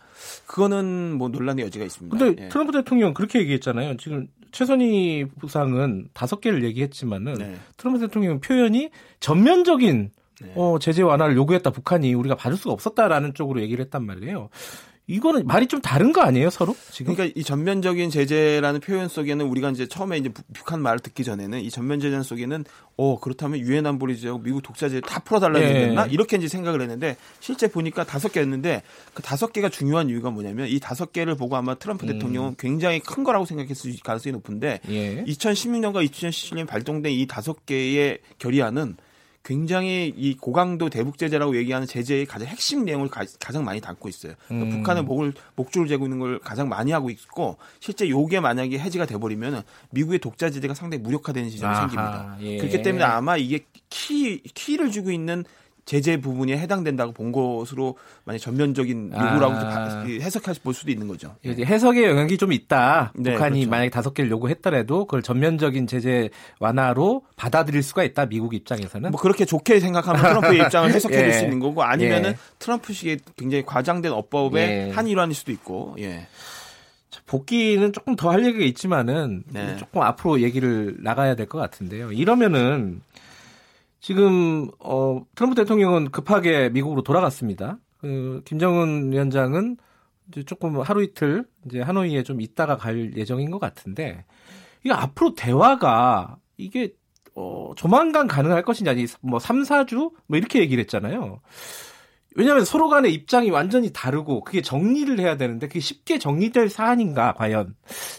그거는 0.46 1.18
뭐 1.18 1.30
논란의 1.30 1.66
여지가 1.66 1.86
있습니다. 1.86 2.18
근데 2.18 2.44
예. 2.46 2.50
트럼프 2.50 2.72
대통령 2.72 3.14
그렇게 3.14 3.40
얘기했잖아요. 3.40 3.98
지금 3.98 4.28
최선희 4.52 5.26
부상은 5.40 6.08
다섯 6.14 6.40
개를 6.40 6.64
얘기했지만은 6.64 7.34
네. 7.34 7.58
트럼프 7.76 8.00
대통령 8.00 8.40
표현이 8.40 8.90
전면적인 9.20 10.12
네. 10.42 10.54
어, 10.56 10.78
제재 10.80 11.02
완화를 11.02 11.36
요구했다 11.36 11.72
북한이 11.72 12.14
우리가 12.14 12.36
받을 12.36 12.58
수가 12.58 12.72
없었다라는 12.74 13.34
쪽으로 13.34 13.62
얘기를 13.62 13.84
했단 13.84 14.06
말이에요. 14.06 14.50
이거는 15.08 15.46
말이 15.46 15.68
좀 15.68 15.82
다른 15.82 16.12
거 16.12 16.22
아니에요, 16.22 16.50
서로? 16.50 16.76
지금? 16.92 17.14
그러니까 17.14 17.40
이 17.40 17.44
전면적인 17.44 18.10
제재라는 18.10 18.80
표현 18.80 19.08
속에는 19.08 19.46
우리가 19.46 19.70
이제 19.70 19.88
처음에 19.88 20.18
이제 20.18 20.30
북한 20.54 20.82
말을 20.82 21.00
듣기 21.00 21.24
전에는 21.24 21.62
이 21.62 21.70
전면 21.70 22.00
제재 22.00 22.22
속에는 22.24 22.66
어 22.98 23.20
그렇다면 23.20 23.60
유엔 23.60 23.86
안보리 23.86 24.20
제하고 24.20 24.40
미국 24.40 24.64
독자제 24.64 25.02
다 25.02 25.20
풀어달라는 25.20 25.68
예. 25.68 25.76
얘기였나 25.76 26.06
이렇게 26.08 26.38
이제 26.38 26.48
생각을 26.48 26.82
했는데 26.82 27.18
실제 27.40 27.68
보니까 27.68 28.04
다섯 28.04 28.32
개였는데 28.32 28.82
그 29.14 29.22
다섯 29.22 29.54
개가 29.54 29.70
중요한 29.70 30.10
이유가 30.10 30.32
뭐냐면 30.32 30.68
이 30.70 30.80
다섯 30.80 31.12
개를 31.12 31.36
보고 31.36 31.56
아마 31.56 31.76
트럼프 31.76 32.06
음. 32.06 32.14
대통령은 32.14 32.56
굉장히 32.58 33.00
큰 33.00 33.24
거라고 33.24 33.46
생각했을 33.46 33.94
가능성이 34.04 34.34
높은데 34.34 34.80
예. 34.90 35.24
2016년과 35.26 36.08
2017년 36.10 36.66
발동된 36.66 37.12
이 37.12 37.28
다섯 37.28 37.66
개의 37.66 38.20
결의안은 38.40 38.98
굉장히 39.46 40.12
이 40.18 40.36
고강도 40.36 40.90
대북 40.90 41.20
제재라고 41.20 41.56
얘기하는 41.56 41.86
제재의 41.86 42.26
가장 42.26 42.48
핵심 42.48 42.84
내용을 42.84 43.10
가, 43.10 43.24
장 43.26 43.64
많이 43.64 43.80
담고 43.80 44.10
있어요. 44.10 44.34
그러니까 44.48 44.70
음. 44.70 44.78
북한은 44.80 45.06
목을 45.06 45.34
목줄을 45.56 45.88
재고 45.88 46.06
있는 46.06 46.18
걸 46.18 46.40
가장 46.40 46.68
많이 46.68 46.92
하고 46.92 47.12
있고 47.12 47.58
실제 47.80 48.10
요게 48.10 48.40
만약에 48.40 48.80
해지가 48.80 49.06
돼버리면 49.06 49.62
미국의 49.92 50.18
독자 50.18 50.50
제재가 50.50 50.74
상당히 50.74 51.04
무력화되는 51.04 51.52
지점이 51.52 51.72
아하, 51.72 51.82
생깁니다. 51.82 52.38
예. 52.42 52.58
그렇기 52.58 52.82
때문에 52.82 53.04
아마 53.04 53.38
이게 53.38 53.66
키 53.90 54.42
키를 54.42 54.92
주고 54.92 55.12
있는 55.12 55.46
제재 55.86 56.18
부분에 56.18 56.58
해당된다고 56.58 57.12
본 57.12 57.32
것으로 57.32 57.96
만약 58.24 58.40
전면적인 58.40 59.12
요구라고 59.14 59.54
아. 59.54 60.04
해석할 60.04 60.56
볼 60.64 60.74
수도 60.74 60.90
있는 60.92 61.08
거죠. 61.08 61.36
예. 61.46 61.52
해석의 61.52 62.04
영향이 62.06 62.38
좀 62.40 62.52
있다. 62.52 63.14
네, 63.16 63.34
북한이 63.34 63.60
그렇죠. 63.60 63.70
만약 63.70 63.90
다섯 63.92 64.14
개를 64.16 64.32
요구했더라도 64.32 65.06
그걸 65.06 65.22
전면적인 65.22 65.86
제재 65.86 66.32
완화로 66.60 67.24
받아들일 67.36 67.84
수가 67.84 68.04
있다. 68.04 68.26
미국 68.26 68.56
입장에서는. 68.56 69.12
뭐 69.12 69.20
그렇게 69.22 69.46
좋게 69.46 69.80
생각하면 69.80 70.22
트럼프의 70.24 70.62
입장을 70.64 70.90
해석해 70.94 71.18
줄수 71.18 71.40
예. 71.40 71.44
있는 71.44 71.60
거고 71.60 71.84
아니면은 71.84 72.32
예. 72.32 72.38
트럼프식의 72.58 73.20
굉장히 73.38 73.64
과장된 73.64 74.12
어법의 74.12 74.88
예. 74.88 74.92
한 74.92 75.08
일환일 75.08 75.36
수도 75.36 75.52
있고. 75.52 75.96
예. 76.00 76.26
복귀는 77.28 77.92
조금 77.94 78.16
더 78.16 78.30
할 78.32 78.46
얘기가 78.46 78.66
있지만은 78.66 79.44
네. 79.48 79.76
조금 79.78 80.02
앞으로 80.02 80.42
얘기를 80.42 80.96
나가야 81.00 81.36
될 81.36 81.46
것 81.48 81.58
같은데요. 81.60 82.12
이러면은 82.12 83.02
지금 84.06 84.70
어 84.78 85.26
트럼프 85.34 85.56
대통령은 85.56 86.12
급하게 86.12 86.70
미국으로 86.70 87.02
돌아갔습니다. 87.02 87.80
그 87.98 88.44
김정은 88.46 89.12
위원장은 89.12 89.78
이제 90.28 90.44
조금 90.44 90.80
하루 90.80 91.02
이틀 91.02 91.44
이제 91.66 91.82
하노이에 91.82 92.22
좀 92.22 92.40
있다가 92.40 92.78
갈 92.78 93.18
예정인 93.18 93.50
것 93.50 93.58
같은데 93.58 94.24
이게 94.84 94.94
앞으로 94.94 95.34
대화가 95.34 96.38
이게 96.56 96.94
어 97.34 97.74
조만간 97.76 98.28
가능할 98.28 98.62
것인지 98.62 98.92
아니 98.92 99.08
뭐 99.22 99.40
3, 99.40 99.64
4주 99.64 100.12
뭐 100.28 100.38
이렇게 100.38 100.60
얘기를 100.60 100.80
했잖아요. 100.84 101.42
왜냐하면 102.36 102.66
서로 102.66 102.90
간의 102.90 103.14
입장이 103.14 103.50
완전히 103.50 103.92
다르고 103.92 104.44
그게 104.44 104.62
정리를 104.62 105.18
해야 105.20 105.38
되는데 105.38 105.68
그게 105.68 105.80
쉽게 105.80 106.20
정리될 106.20 106.70
사안인가 106.70 107.34
과연 107.34 107.76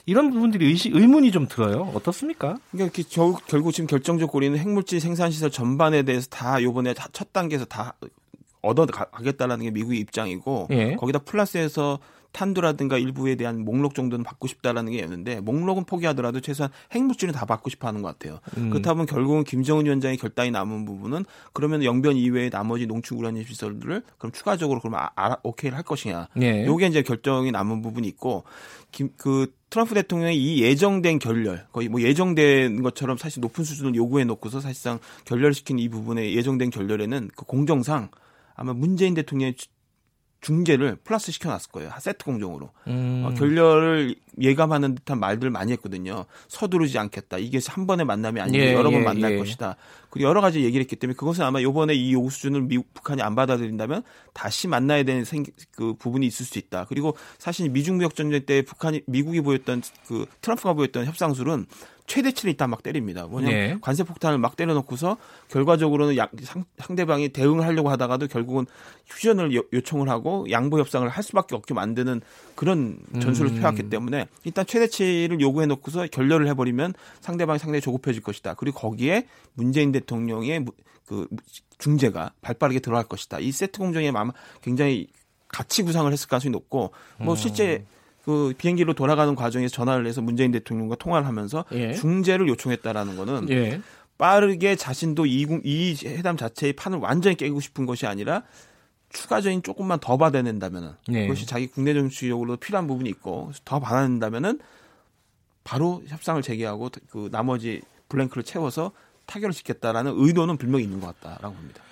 이런 0.07 0.31
부분들이 0.31 0.67
의시, 0.67 0.91
의문이 0.93 1.31
좀 1.31 1.47
들어요. 1.47 1.93
어떻습니까? 1.95 2.57
그러니까 2.73 3.03
겨, 3.11 3.37
결국 3.47 3.73
지금 3.73 3.87
결정적 3.87 4.31
고리는 4.31 4.59
핵물질 4.59 5.01
생산 5.01 5.31
시설 5.31 5.51
전반에 5.51 6.03
대해서 6.03 6.29
다 6.31 6.63
요번에 6.63 6.95
다첫 6.95 7.35
단계에서 7.35 7.67
다 7.67 7.95
얻어 8.63 8.87
가겠다라는 8.87 9.67
게 9.67 9.71
미국의 9.71 10.01
입장이고 10.01 10.69
예. 10.71 10.97
거기다 10.97 11.21
플러스해서 11.21 11.99
탄두라든가 12.37 12.99
일부에 12.99 13.35
대한 13.35 13.65
목록 13.65 13.95
정도는 13.95 14.23
받고 14.23 14.47
싶다라는 14.47 14.93
게 14.93 14.99
있는데 14.99 15.41
목록은 15.41 15.85
포기하더라도 15.85 16.41
최소한 16.41 16.71
핵물질은 16.93 17.33
다 17.33 17.47
받고 17.47 17.71
싶어 17.71 17.89
하는 17.89 18.03
것 18.03 18.09
같아요. 18.09 18.41
음. 18.59 18.69
그렇다 18.69 18.93
보면 18.93 19.07
결국은 19.07 19.43
김정은 19.43 19.87
위원장의 19.87 20.19
결단이 20.19 20.51
남은 20.51 20.85
부분은 20.85 21.25
그러면 21.55 21.83
영변 21.83 22.17
이외의 22.17 22.51
나머지 22.51 22.87
농축 22.87 23.19
우라늄 23.19 23.43
시설들을 23.43 24.03
그럼 24.19 24.33
추가적으로 24.33 24.81
그러면 24.81 25.01
아, 25.01 25.11
아, 25.17 25.37
오케이를 25.43 25.79
할 25.79 25.83
것이냐. 25.83 26.29
예. 26.43 26.67
요게 26.67 26.89
이제 26.89 27.03
결정이 27.03 27.51
남은 27.53 27.81
부분이 27.81 28.07
있고 28.09 28.45
김, 28.93 29.09
그 29.17 29.55
트럼프 29.71 29.95
대통령이 29.95 30.37
이 30.37 30.63
예정된 30.63 31.19
결렬 31.19 31.67
거의 31.73 31.89
뭐 31.89 32.03
예정된 32.03 32.83
것처럼 32.83 33.17
사실 33.17 33.41
높은 33.41 33.65
수준을 33.65 33.95
요구해 33.95 34.25
놓고서 34.25 34.61
사실상 34.61 34.99
결렬시킨 35.25 35.79
이 35.79 35.89
부분에 35.89 36.33
예정된 36.35 36.69
결렬에는 36.69 37.31
그 37.35 37.47
공정상 37.47 38.11
아마 38.55 38.73
문재인 38.73 39.15
대통령의 39.15 39.55
중재를 40.41 40.97
플러스 41.03 41.33
시켜놨을 41.33 41.71
거예요. 41.73 41.91
세트 41.99 42.25
공정으로. 42.25 42.71
음. 42.87 43.23
어, 43.25 43.35
결렬을 43.35 44.15
예감하는 44.41 44.95
듯한 44.97 45.19
말들 45.19 45.51
많이 45.51 45.73
했거든요. 45.73 46.27
서두르지 46.49 46.99
않겠다. 46.99 47.39
이게 47.39 47.59
한 47.69 47.87
번의 47.87 48.07
만남이 48.07 48.41
아니고 48.41 48.59
예, 48.59 48.75
여러 48.75 48.91
번 48.91 49.01
예, 49.01 49.05
만날 49.05 49.33
예. 49.33 49.39
것이다. 49.39 49.77
그리고 50.17 50.29
여러 50.29 50.41
가지 50.41 50.65
얘기를 50.65 50.83
했기 50.83 50.97
때문에 50.97 51.15
그것은 51.15 51.45
아마 51.45 51.61
요번에 51.61 51.95
이 51.95 52.13
요구 52.15 52.31
수준을 52.31 52.63
미국, 52.63 52.93
북한이 52.95 53.21
안 53.21 53.35
받아들인다면 53.35 54.03
다시 54.33 54.67
만나야 54.67 55.03
되는 55.03 55.25
생, 55.25 55.45
그 55.73 55.95
부분이 55.95 56.27
있을 56.27 56.47
수 56.47 56.59
있다. 56.59 56.87
그리고 56.89 57.17
사실 57.39 57.69
미중 57.69 57.99
무역 57.99 58.15
전쟁 58.15 58.45
때 58.47 58.63
북한이 58.63 59.03
미국이 59.07 59.43
보였던 59.43 59.83
그 60.07 60.27
트럼프가 60.41 60.73
보였던 60.73 61.05
협상술은 61.05 61.67
최대치를 62.07 62.53
일단 62.53 62.71
막 62.71 62.83
때립니다. 62.83 63.27
뭐냐면 63.27 63.55
네. 63.55 63.77
관세 63.81 64.05
폭탄을 64.05 64.39
막 64.39 64.57
때려놓고서 64.57 65.17
결과적으로는 65.49 66.17
양, 66.17 66.29
상, 66.43 66.65
상대방이 66.79 67.31
대응을 67.31 67.65
하려고 67.67 67.91
하다가도 67.91 68.29
결국은 68.29 68.67
휴전을 69.07 69.55
요, 69.55 69.63
청을 69.85 70.09
하고 70.09 70.47
양보 70.51 70.79
협상을 70.79 71.09
할 71.09 71.23
수밖에 71.23 71.55
없게 71.55 71.75
만드는 71.75 72.21
그런 72.55 72.99
전술을 73.21 73.53
음. 73.53 73.61
펴왔기 73.61 73.91
때문에 73.91 74.27
일단 74.45 74.65
최대치를 74.67 75.41
요구해 75.41 75.67
놓고서 75.67 76.07
결렬을 76.07 76.49
해버리면 76.49 76.95
상대방이 77.21 77.59
상당히 77.59 77.81
조급해질 77.81 78.23
것이다. 78.23 78.55
그리고 78.55 78.79
거기에 78.79 79.27
문재인 79.55 79.93
대 79.93 80.01
통령의 80.07 80.65
그 81.05 81.29
중재가 81.79 82.33
발빠르게 82.41 82.81
들어갈 82.81 83.05
것이다. 83.05 83.39
이 83.39 83.53
세트 83.53 83.79
공정에 83.79 84.09
아마 84.09 84.33
굉장히 84.63 85.09
가치 85.49 85.83
구상을 85.83 86.11
했을 86.13 86.29
가능성이 86.29 86.53
높고 86.53 86.93
뭐 87.19 87.35
음. 87.35 87.37
실제 87.37 87.85
그 88.25 88.53
비행기로 88.59 88.95
돌아가는 88.95 89.35
과정에서 89.37 89.73
전화를 89.73 90.07
해서 90.07 90.21
문재인 90.21 90.51
대통령과 90.51 90.97
통화를 90.97 91.27
하면서 91.27 91.65
예. 91.73 91.93
중재를 91.93 92.49
요청했다라는 92.49 93.17
거는 93.17 93.51
예. 93.51 93.81
빠르게 94.19 94.75
자신도 94.75 95.27
이, 95.27 95.47
이 95.63 95.97
회담 96.05 96.37
자체의 96.37 96.73
판을 96.73 96.99
완전히 96.99 97.37
깨고 97.37 97.61
싶은 97.61 97.87
것이 97.87 98.07
아니라 98.07 98.43
추가적인 99.11 99.63
조금만 99.63 100.01
더 100.01 100.17
받아낸다면은 100.17 100.93
예. 101.13 101.23
그것이 101.23 101.47
자기 101.47 101.69
국내 101.69 101.95
정치적으로 101.95 102.57
필요한 102.57 102.89
부분이 102.89 103.09
있고 103.11 103.53
더 103.65 103.79
받아낸다면은 103.79 104.59
바로 105.63 106.03
협상을 106.09 106.43
재개하고 106.43 106.91
그 107.09 107.29
나머지 107.31 107.81
블랭크를 108.09 108.43
채워서 108.43 108.91
타결을 109.27 109.53
시켰다라는 109.53 110.15
의도는 110.17 110.57
분명히 110.57 110.85
있는 110.85 111.01
것 111.01 111.19
같다라고 111.21 111.55
봅니다. 111.55 111.83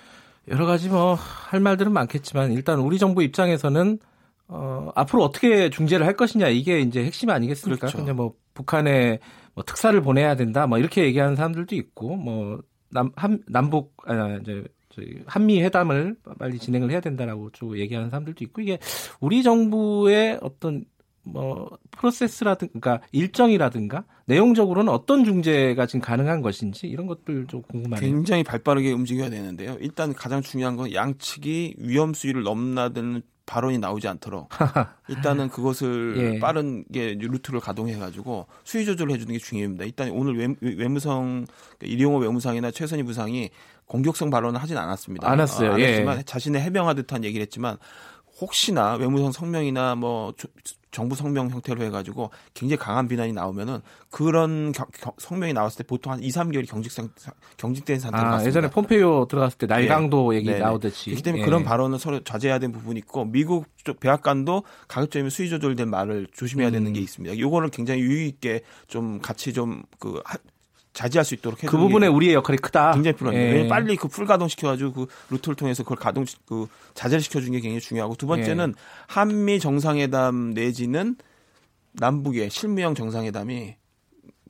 여러 0.47 0.65
가지 0.65 0.89
뭐 0.89 1.17
할 1.49 1.59
말들은 1.59 1.91
많겠지만 1.93 2.51
일단 2.51 2.79
우리 2.79 2.97
정부 2.99 3.23
입장에서는 3.23 3.99
어, 4.47 4.91
앞으로 4.93 5.23
어떻게 5.23 5.69
중재를 5.69 6.05
할 6.05 6.15
것이냐 6.15 6.49
이게 6.49 6.79
이제 6.81 7.03
핵심 7.03 7.29
아니겠습니까? 7.29 7.87
그렇죠. 7.87 8.13
뭐 8.13 8.33
북한에 8.53 9.19
뭐 9.53 9.63
특사를 9.63 9.99
보내야 10.01 10.35
된다 10.35 10.67
뭐 10.67 10.77
이렇게 10.77 11.03
얘기하는 11.05 11.35
사람들도 11.35 11.75
있고 11.75 12.15
뭐 12.15 12.59
남, 12.89 13.11
한, 13.15 13.41
남북 13.47 13.95
아 14.05 14.37
이제 14.41 14.63
한미 15.25 15.61
회담을 15.61 16.15
빨리 16.39 16.57
진행을 16.57 16.89
해야 16.91 17.01
된다라고 17.01 17.49
좀 17.51 17.77
얘기하는 17.77 18.09
사람들도 18.09 18.43
있고 18.45 18.61
이게 18.61 18.79
우리 19.19 19.43
정부의 19.43 20.39
어떤 20.41 20.85
뭐 21.25 21.77
프로세스라든가 21.91 22.79
그러니까 22.79 23.07
일정이라든가 23.11 24.05
내용적으로는 24.25 24.91
어떤 24.91 25.25
중재가 25.25 25.85
지금 25.87 26.01
가능한 26.01 26.41
것인지 26.41 26.87
이런 26.87 27.07
것들 27.07 27.47
좀 27.47 27.61
궁금하네요. 27.63 28.09
굉장히 28.09 28.43
발빠르게 28.43 28.91
움직여야 28.91 29.29
되는데요. 29.29 29.77
일단 29.79 30.13
가장 30.13 30.41
중요한 30.41 30.75
건 30.75 30.93
양측이 30.93 31.75
위험 31.79 32.13
수위를 32.13 32.43
넘나드는 32.43 33.23
발언이 33.45 33.77
나오지 33.77 34.07
않도록 34.07 34.49
일단은 35.07 35.49
그것을 35.49 36.15
예. 36.17 36.39
빠른 36.39 36.83
게 36.91 37.15
루트를 37.19 37.59
가동해 37.59 37.95
가지고 37.95 38.47
수위 38.63 38.85
조절을 38.85 39.13
해주는 39.13 39.31
게 39.31 39.37
중요합니다. 39.37 39.85
일단 39.85 40.09
오늘 40.09 40.35
외, 40.61 40.87
무성 40.87 41.45
그러니까 41.77 41.97
이용호 41.99 42.19
외무상이나 42.19 42.71
최선희 42.71 43.03
부상이 43.03 43.51
공격성 43.85 44.31
발언을 44.31 44.59
하진 44.59 44.77
않았습니다. 44.77 45.29
않았어요. 45.29 45.71
어, 45.71 45.73
안 45.75 45.79
했지만 45.79 46.17
예. 46.19 46.23
자신의 46.23 46.61
해명하듯한 46.61 47.23
얘기를 47.23 47.43
했지만 47.43 47.77
혹시나 48.41 48.95
외무성 48.95 49.31
성명이나 49.31 49.95
뭐 49.95 50.33
정부 50.95 51.13
성명 51.13 51.49
형태로 51.49 51.83
해가지고 51.83 52.29
굉장히 52.53 52.77
강한 52.77 53.09
비난이 53.09 53.33
나오면은 53.33 53.81
그런 54.09 54.71
겨, 54.71 54.85
겨, 54.85 55.11
성명이 55.17 55.51
나왔을 55.51 55.79
때 55.79 55.83
보통 55.83 56.13
한 56.13 56.23
2, 56.23 56.29
3개월이 56.29 56.69
경직상 56.69 57.09
경직된 57.57 57.99
상태로 57.99 58.25
아, 58.25 58.45
예전에 58.45 58.69
폼페이오 58.69 59.25
들어갔을 59.25 59.57
때 59.57 59.67
날강도 59.67 60.31
네. 60.31 60.37
얘기 60.37 60.49
네 60.49 60.59
나오듯이 60.59 61.09
그렇기 61.09 61.21
때문에 61.21 61.41
예. 61.41 61.45
그런 61.45 61.65
발언은 61.65 61.97
서로 61.97 62.23
자제해야 62.23 62.59
되는 62.59 62.71
부분이 62.71 62.97
있고 62.99 63.25
미국 63.25 63.65
쪽 63.83 63.99
백악관도 63.99 64.63
가급적이면 64.87 65.31
수위 65.31 65.49
조절된 65.49 65.89
말을 65.89 66.27
조심해야 66.33 66.71
되는 66.71 66.87
음. 66.87 66.93
게 66.93 67.01
있습니다. 67.01 67.39
요거는 67.39 67.71
굉장히 67.71 67.99
유의 67.99 68.29
있게 68.29 68.61
좀 68.87 69.19
같이 69.19 69.51
좀그 69.51 70.21
자제할 70.95 71.25
수 71.25 71.33
있도록 71.35 71.61
해그 71.61 71.77
부분에 71.77 72.07
우리의 72.07 72.33
역할이 72.35 72.57
크다. 72.57 72.93
굉장히 72.93 73.15
필요합니다. 73.17 73.57
예. 73.65 73.67
빨리 73.67 73.95
그 73.97 74.07
풀 74.07 74.25
가동 74.25 74.47
시켜가지고 74.47 74.93
그 74.93 75.07
루트를 75.29 75.55
통해서 75.55 75.83
그걸 75.83 75.97
가동 75.97 76.25
그 76.47 76.67
자제를 76.93 77.21
시켜주는 77.21 77.51
게 77.51 77.59
굉장히 77.59 77.81
중요하고 77.81 78.15
두 78.15 78.25
번째는 78.27 78.73
예. 78.75 78.81
한미 79.07 79.59
정상회담 79.59 80.53
내지는 80.53 81.17
남북의 81.93 82.49
실무형 82.49 82.95
정상회담이 82.95 83.75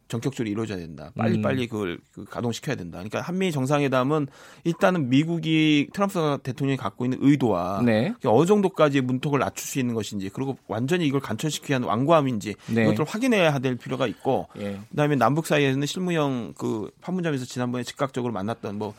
전격적으로 0.07 0.49
이루어져야 0.49 0.77
된다. 0.77 1.11
빨리 1.15 1.37
음. 1.37 1.41
빨리 1.41 1.67
그걸 1.67 1.99
그 2.11 2.25
가동시켜야 2.25 2.75
된다. 2.75 2.99
그러니까 2.99 3.21
한미 3.21 3.51
정상회담은 3.51 4.27
일단은 4.63 5.09
미국이 5.09 5.87
트럼프 5.93 6.37
대통령이 6.43 6.77
갖고 6.77 7.05
있는 7.05 7.17
의도와 7.21 7.81
네. 7.83 8.13
어느 8.23 8.45
정도까지 8.45 9.01
문턱을 9.01 9.39
낮출 9.39 9.65
수 9.65 9.79
있는 9.79 9.95
것인지 9.95 10.29
그리고 10.29 10.57
완전히 10.67 11.07
이걸 11.07 11.21
간천시키기 11.21 11.71
위한 11.71 11.83
완고함인지 11.83 12.55
네. 12.67 12.83
이것들을 12.83 13.05
확인해야 13.05 13.57
될 13.59 13.75
필요가 13.77 14.05
있고 14.07 14.47
예. 14.59 14.79
그다음에 14.91 15.15
남북 15.15 15.47
사이에는 15.47 15.85
실무형 15.85 16.53
그 16.57 16.91
판문점에서 17.01 17.45
지난번에 17.45 17.83
즉각적으로 17.83 18.31
만났던 18.31 18.77
뭐 18.77 18.93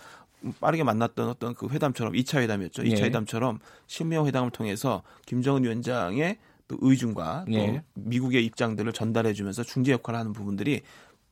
빠르게 0.61 0.83
만났던 0.83 1.29
어떤 1.29 1.55
그 1.55 1.69
회담처럼 1.69 2.13
2차 2.15 2.41
회담이었죠. 2.41 2.83
2차 2.83 3.01
예. 3.01 3.05
회담처럼 3.05 3.59
실무형 3.87 4.27
회담을 4.27 4.51
통해서 4.51 5.03
김정은 5.25 5.65
위원장의 5.65 6.39
또 6.69 6.77
의중과 6.81 7.45
또 7.47 7.53
예. 7.55 7.83
미국의 7.95 8.45
입장들을 8.45 8.93
전달해주면서 8.93 9.63
중재 9.63 9.93
역할을 9.93 10.19
하는 10.19 10.33
부분들이 10.33 10.83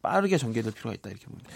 빠르게 0.02 0.36
전개될 0.36 0.72
필요가 0.72 0.94
있다 0.94 1.10
이렇게 1.10 1.24
봅니다. 1.26 1.50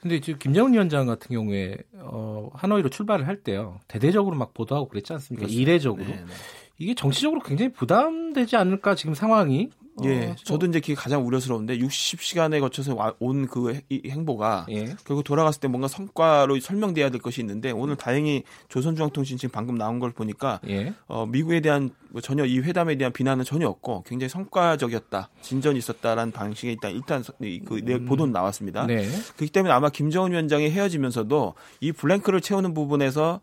근데 0.00 0.20
지금 0.20 0.38
김정은 0.38 0.74
위원장 0.74 1.06
같은 1.06 1.34
경우에 1.34 1.78
어, 1.94 2.50
하노이로 2.52 2.90
출발을 2.90 3.26
할 3.26 3.42
때요 3.42 3.80
대대적으로 3.88 4.36
막 4.36 4.52
보도하고 4.52 4.88
그랬지 4.88 5.12
않습니까? 5.14 5.46
그렇습니다. 5.46 5.62
이례적으로 5.62 6.04
네, 6.04 6.16
네. 6.16 6.32
이게 6.78 6.94
정치적으로 6.94 7.40
굉장히 7.40 7.72
부담되지 7.72 8.56
않을까 8.56 8.94
지금 8.94 9.14
상황이 9.14 9.70
예, 10.02 10.30
어, 10.30 10.34
저도 10.42 10.66
이제 10.66 10.80
그게 10.80 10.94
가장 10.94 11.24
우려스러운데 11.24 11.78
60시간에 11.78 12.60
거쳐서 12.60 12.96
온 13.20 13.44
그 13.46 13.80
행보가 14.06 14.66
예. 14.70 14.96
결국 15.04 15.22
돌아갔을 15.22 15.60
때 15.60 15.68
뭔가 15.68 15.86
성과로 15.86 16.58
설명돼야 16.58 17.10
될 17.10 17.20
것이 17.20 17.40
있는데 17.40 17.70
오늘 17.70 17.94
다행히 17.96 18.42
조선중앙통신 18.68 19.38
지금 19.38 19.52
방금 19.52 19.76
나온 19.76 19.98
걸 19.98 20.10
보니까 20.12 20.60
예. 20.68 20.94
어, 21.06 21.26
미국에 21.26 21.60
대한 21.60 21.90
뭐 22.10 22.20
전혀 22.20 22.44
이 22.44 22.58
회담에 22.58 22.96
대한 22.96 23.12
비난은 23.12 23.44
전혀 23.44 23.68
없고 23.68 24.04
굉장히 24.06 24.28
성과적이었다, 24.28 25.28
진전이 25.42 25.78
있었다라는 25.78 26.32
방식에 26.32 26.72
일단 26.72 26.92
일단 26.92 27.22
그 27.64 27.80
음. 27.86 28.06
보도는 28.06 28.32
나왔습니다. 28.32 28.86
네. 28.86 29.06
그렇기 29.36 29.52
때문에 29.52 29.72
아마 29.72 29.90
김정은 29.90 30.32
위원장이 30.32 30.70
헤어지면서도 30.70 31.54
이 31.80 31.92
블랭크를 31.92 32.40
채우는 32.40 32.74
부분에서 32.74 33.40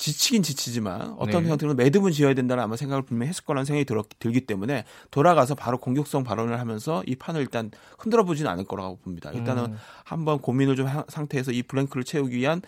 지치긴 0.00 0.42
지치지만 0.42 1.14
어떤 1.18 1.42
네. 1.42 1.50
형태로 1.50 1.74
매듭은 1.74 2.12
지어야 2.12 2.32
된다는 2.32 2.64
아마 2.64 2.74
생각을 2.74 3.02
분명히 3.02 3.28
했을 3.28 3.44
거라는 3.44 3.66
생각이 3.66 3.84
들, 3.84 4.00
들기 4.18 4.40
때문에 4.40 4.84
돌아가서 5.10 5.54
바로 5.54 5.76
공격성 5.76 6.24
발언을 6.24 6.58
하면서 6.58 7.02
이 7.06 7.16
판을 7.16 7.42
일단 7.42 7.70
흔들어 7.98 8.24
보지는 8.24 8.50
않을 8.50 8.64
거라고 8.64 8.96
봅니다. 8.96 9.30
일단은 9.30 9.66
음. 9.66 9.76
한번 10.04 10.38
고민을 10.38 10.74
좀한 10.74 11.04
상태에서 11.08 11.52
이 11.52 11.62
블랭크를 11.62 12.04
채우기 12.04 12.34
위한 12.34 12.62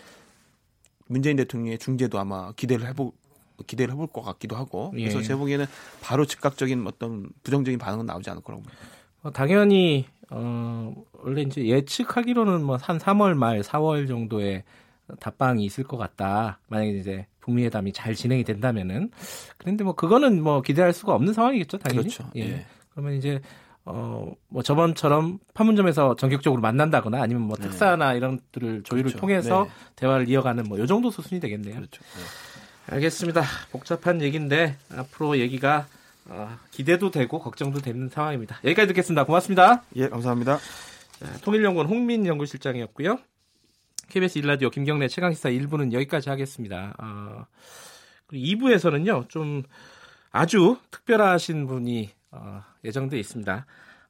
문재인 1.06 1.38
대통령의 1.38 1.78
중재도 1.78 2.18
아마 2.18 2.52
기대를 2.52 2.86
해보 2.88 3.14
기대를 3.66 3.94
해볼 3.94 4.08
것 4.08 4.20
같기도 4.22 4.56
하고 4.56 4.90
그래서 4.90 5.20
예. 5.20 5.22
제 5.22 5.34
보기에는 5.34 5.64
바로 6.02 6.26
즉각적인 6.26 6.86
어떤 6.86 7.30
부정적인 7.44 7.78
반응은 7.78 8.04
나오지 8.04 8.28
않을 8.28 8.42
거라고 8.42 8.62
봅니다. 8.62 8.84
어, 9.22 9.30
당연히 9.30 10.06
어, 10.30 10.94
원래 11.12 11.42
이제 11.42 11.64
예측하기로는 11.64 12.62
뭐 12.62 12.76
한 12.76 12.98
3월 12.98 13.34
말 13.34 13.60
4월 13.62 14.06
정도에 14.06 14.64
답방이 15.20 15.64
있을 15.64 15.84
것 15.84 15.96
같다. 15.96 16.58
만약에 16.68 16.90
이제 16.92 17.26
북미 17.40 17.64
회담이 17.64 17.92
잘 17.92 18.14
진행이 18.14 18.44
된다면은 18.44 19.10
그런데 19.58 19.84
뭐 19.84 19.94
그거는 19.94 20.42
뭐 20.42 20.62
기대할 20.62 20.92
수가 20.92 21.14
없는 21.14 21.32
상황이겠죠, 21.32 21.78
당연히. 21.78 22.08
그렇죠. 22.08 22.30
예. 22.36 22.40
예. 22.40 22.66
그러면 22.92 23.14
이제 23.14 23.40
어, 23.84 24.32
뭐 24.48 24.62
저번처럼 24.62 25.40
판문점에서 25.54 26.14
전격적으로 26.16 26.62
만난다거나 26.62 27.20
아니면 27.20 27.42
뭐 27.42 27.56
네. 27.56 27.64
특사나 27.68 28.14
이런 28.14 28.38
것들을 28.38 28.84
조율을 28.84 29.10
그렇죠. 29.10 29.18
통해서 29.20 29.64
네. 29.64 29.70
대화를 29.96 30.28
이어가는 30.28 30.64
뭐 30.64 30.78
요 30.78 30.86
정도 30.86 31.10
수순이 31.10 31.40
되겠네요. 31.40 31.74
그렇죠. 31.74 32.00
네. 32.02 32.94
알겠습니다. 32.94 33.42
복잡한 33.72 34.22
얘기인데 34.22 34.76
앞으로 34.96 35.38
얘기가 35.38 35.86
어, 36.26 36.56
기대도 36.70 37.10
되고 37.10 37.40
걱정도 37.40 37.80
되는 37.80 38.08
상황입니다. 38.08 38.60
여기까지 38.64 38.88
듣겠습니다. 38.88 39.24
고맙습니다. 39.24 39.82
예, 39.96 40.08
감사합니다. 40.08 40.58
자, 41.18 41.32
통일연구원 41.42 41.88
홍민 41.88 42.24
연구실장이었고요. 42.26 43.18
KBS 44.08 44.38
일라디오 44.38 44.70
김경래 44.70 45.08
최강시사 45.08 45.50
1부는 45.50 45.92
여기까지 45.92 46.28
하겠습니다. 46.28 46.94
어, 46.98 47.46
그리고 48.26 48.66
2부에서는요, 48.66 49.28
좀 49.28 49.62
아주 50.30 50.76
특별하신 50.90 51.66
분이 51.66 52.10
어, 52.30 52.62
예정돼 52.84 53.18
있습니다. 53.18 53.66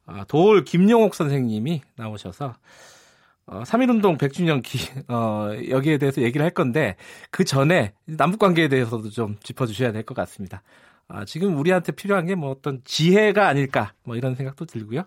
어, 0.07 0.23
도올 0.29 0.65
김용옥 0.65 1.15
선생님이 1.15 1.83
나오셔서 1.97 2.55
어, 3.47 3.63
3.1운동 3.65 4.19
100주년 4.19 4.63
기, 4.63 4.79
어, 5.09 5.51
여기에 5.69 5.99
대해서 5.99 6.23
얘기를 6.23 6.45
할 6.45 6.53
건데, 6.53 6.95
그 7.33 7.45
전에 7.45 7.93
남북관계에 8.07 8.69
대해서도 8.69 9.11
좀 9.11 9.37
짚어주셔야 9.43 9.91
될 9.91 10.05
것 10.05 10.15
같습니다. 10.15 10.63
아, 11.09 11.25
지금 11.25 11.59
우리한테 11.59 11.91
필요한 11.93 12.27
게 12.27 12.37
뭐 12.37 12.51
어떤 12.51 12.81
지혜가 12.85 13.49
아닐까, 13.49 13.95
뭐 14.05 14.15
이런 14.17 14.37
생각도 14.37 14.65
들고요. 14.65 15.03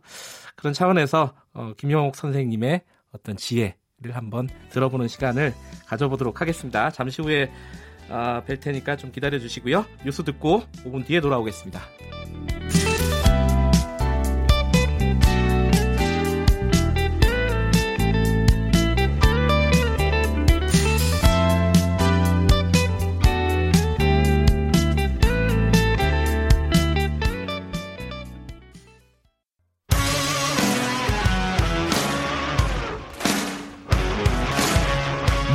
그런 0.58 0.74
차원에서, 0.74 1.34
어, 1.54 1.74
김용옥 1.78 2.18
선생님의 2.18 2.82
어떤 3.14 3.38
지혜, 3.38 3.64
를 3.68 3.74
한번 4.14 4.50
들어보는 4.70 5.08
시간을 5.08 5.54
가져보도록 5.86 6.42
하겠습니다. 6.42 6.90
잠시 6.92 7.22
후에 7.22 7.52
아, 8.10 8.44
뵐 8.46 8.60
테니까 8.60 8.98
좀 8.98 9.12
기다려 9.12 9.40
주시고요. 9.40 9.86
뉴스 10.06 10.24
듣고 10.24 10.64
5분 10.86 11.06
뒤에 11.06 11.22
돌아오겠습니다. 11.22 11.82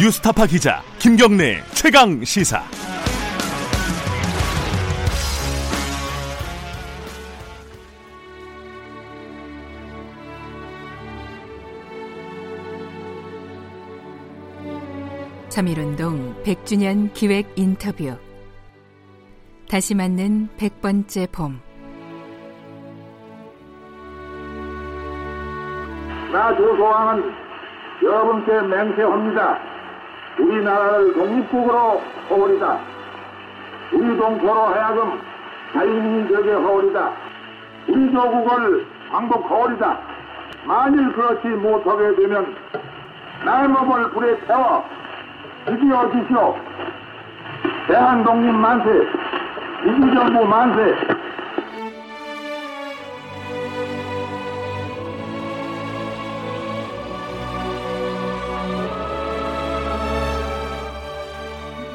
뉴스타파 0.01 0.47
기자 0.47 0.81
김경래 0.99 1.63
최강 1.75 2.25
시사. 2.25 2.63
참일운동 15.51 16.35
100주년 16.45 17.13
기획 17.13 17.53
인터뷰. 17.57 18.17
다시 19.69 19.95
맞는 19.95 20.49
100번째 20.57 21.31
봄. 21.31 21.61
나 26.33 26.57
조소왕은 26.57 27.35
여러분께 28.03 28.63
맹세합니다. 28.63 29.70
우리나라를 30.39 31.13
독립국으로 31.15 32.03
허오리다. 32.31 32.79
우리 33.93 34.17
동포로 34.17 34.67
하여금 34.67 35.21
자유민이 35.73 36.29
되게 36.29 36.53
허오리다. 36.53 37.11
우리 37.89 38.13
조국을 38.13 38.87
광복허오리다. 39.11 39.99
만일 40.65 41.13
그렇지 41.13 41.49
못하게 41.49 42.15
되면 42.17 42.55
나의 43.45 43.69
몸을 43.69 44.11
불에 44.11 44.39
태워 44.47 44.85
죽여 45.67 46.11
주시오. 46.11 46.57
대한독립 47.87 48.55
만세, 48.55 49.09
민주정부 49.85 50.45
만세, 50.45 50.97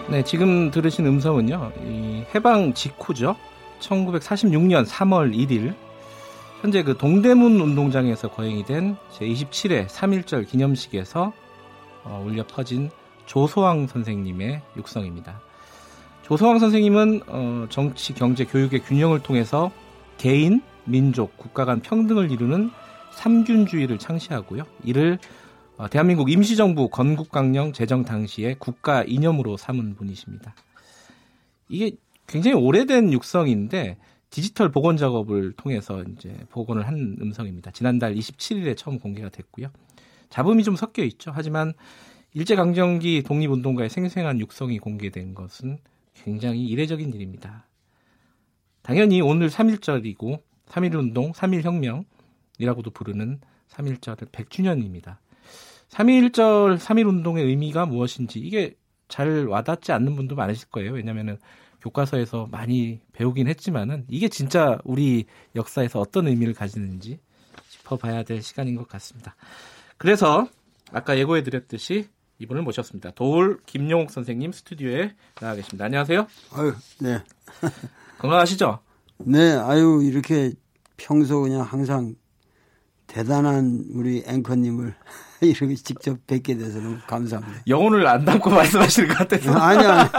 네, 0.08 0.24
지금 0.24 0.70
들으신 0.70 1.08
음성은요. 1.08 1.72
이 1.84 2.24
해방 2.36 2.76
직후죠. 2.76 3.36
1946년 3.80 4.86
3월 4.86 5.34
1일 5.36 5.74
현재 6.62 6.84
그 6.84 6.96
동대문 6.96 7.60
운동장에서 7.60 8.30
거행이 8.30 8.66
된 8.66 8.98
제27회 9.14 9.88
3.1절 9.88 10.48
기념식에서 10.48 11.34
어, 12.04 12.24
울려 12.24 12.46
퍼진 12.46 12.92
조소왕 13.26 13.88
선생님의 13.88 14.62
육성입니다. 14.78 15.42
조소왕 16.22 16.60
선생님은 16.60 17.22
어, 17.28 17.66
정치, 17.70 18.14
경제, 18.14 18.46
교육의 18.46 18.84
균형을 18.84 19.24
통해서 19.24 19.72
개인, 20.20 20.62
민족, 20.86 21.36
국가 21.36 21.66
간 21.66 21.82
평등을 21.82 22.30
이루는 22.30 22.70
삼균주의를 23.12 23.98
창시하고요. 23.98 24.66
이를 24.84 25.18
어, 25.18 25.45
대한민국 25.92 26.32
임시정부 26.32 26.90
건국강령 26.90 27.74
제정 27.74 28.06
당시에 28.06 28.56
국가 28.58 29.04
이념으로 29.04 29.58
삼은 29.58 29.96
분이십니다. 29.96 30.56
이게 31.68 31.92
굉장히 32.28 32.56
오래된 32.56 33.12
육성인데 33.12 33.98
디지털 34.30 34.72
복원 34.72 34.98
작업을 34.98 35.52
통해서 35.54 36.04
이제 36.04 36.36
복원을 36.50 36.88
한 36.88 37.18
음성입니다. 37.22 37.72
지난달 37.72 38.16
27일에 38.16 38.76
처음 38.78 39.00
공개가 39.00 39.30
됐고요. 39.30 39.68
잡음이 40.30 40.64
좀 40.64 40.76
섞여 40.76 41.04
있죠. 41.04 41.32
하지만 41.34 41.74
일제 42.34 42.56
강점기 42.56 43.24
독립운동가의 43.24 43.90
생생한 43.90 44.40
육성이 44.40 44.80
공개된 44.80 45.36
것은 45.36 45.78
굉장히 46.14 46.66
이례적인 46.66 47.14
일입니다. 47.14 47.66
당연히 48.82 49.22
오늘 49.22 49.50
3.1절이고 49.50 50.42
3.1운동, 50.68 51.34
3.1혁명이라고도 51.34 52.94
부르는 52.94 53.40
3.1절은 53.70 54.32
100주년입니다. 54.32 55.18
3.1절, 55.90 56.78
3.1운동의 56.78 57.46
의미가 57.46 57.86
무엇인지 57.86 58.40
이게 58.40 58.76
잘 59.08 59.46
와닿지 59.46 59.92
않는 59.92 60.16
분도 60.16 60.36
많으실 60.36 60.70
거예요. 60.70 60.94
왜냐하면 60.94 61.38
교과서에서 61.82 62.48
많이 62.52 63.00
배우긴 63.14 63.48
했지만은 63.48 64.06
이게 64.10 64.28
진짜 64.28 64.80
우리 64.84 65.26
역사에서 65.56 66.00
어떤 66.00 66.28
의미를 66.28 66.54
가지는지 66.54 67.20
짚어봐야 67.70 68.24
될 68.24 68.42
시간인 68.42 68.76
것 68.76 68.88
같습니다. 68.88 69.36
그래서 69.98 70.48
아까 70.92 71.18
예고해드렸듯이 71.18 72.10
이분을 72.40 72.64
모셨습니다. 72.64 73.12
도울 73.12 73.60
김용옥 73.66 74.12
선생님 74.12 74.52
스튜디오에 74.52 75.16
나와 75.36 75.56
계십니다. 75.56 75.86
안녕하세요. 75.86 76.28
아유, 76.54 76.74
네. 77.00 77.20
건강하시죠? 78.18 78.80
네, 79.20 79.54
아유 79.54 80.02
이렇게 80.04 80.52
평소 80.98 81.42
그냥 81.42 81.62
항상 81.62 82.16
대단한 83.08 83.86
우리 83.94 84.24
앵커님을 84.26 84.96
이렇게 85.42 85.76
직접 85.76 86.18
뵙게 86.28 86.56
돼서 86.58 86.80
너무 86.80 86.98
감사합니다. 87.08 87.62
영혼을 87.68 88.06
안 88.08 88.26
담고 88.26 88.50
말씀하시는 88.52 89.10
것 89.10 89.18
같아서. 89.18 89.54
아니야, 89.54 90.10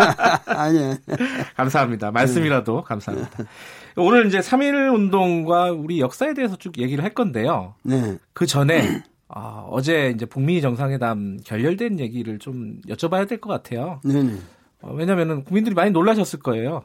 아니야. 0.46 0.96
감사합니다. 1.56 2.10
말씀이라도 2.10 2.76
네. 2.76 2.82
감사합니다. 2.86 3.44
오늘 3.96 4.26
이제 4.26 4.40
3.1 4.40 4.94
운동과 4.94 5.72
우리 5.72 6.00
역사에 6.00 6.34
대해서 6.34 6.56
쭉 6.56 6.78
얘기를 6.78 7.02
할 7.02 7.14
건데요. 7.14 7.74
네. 7.82 8.18
그 8.32 8.46
전에 8.46 9.02
아, 9.28 9.64
어제 9.70 10.12
이제 10.14 10.26
북미 10.26 10.60
정상회담 10.60 11.38
결렬된 11.44 11.98
얘기를 12.00 12.38
좀 12.38 12.80
여쭤봐야 12.88 13.26
될 13.28 13.40
것 13.40 13.48
같아요. 13.48 14.00
네. 14.04 14.36
어, 14.82 14.92
왜냐면은 14.92 15.44
국민들이 15.44 15.74
많이 15.74 15.90
놀라셨을 15.90 16.40
거예요. 16.40 16.84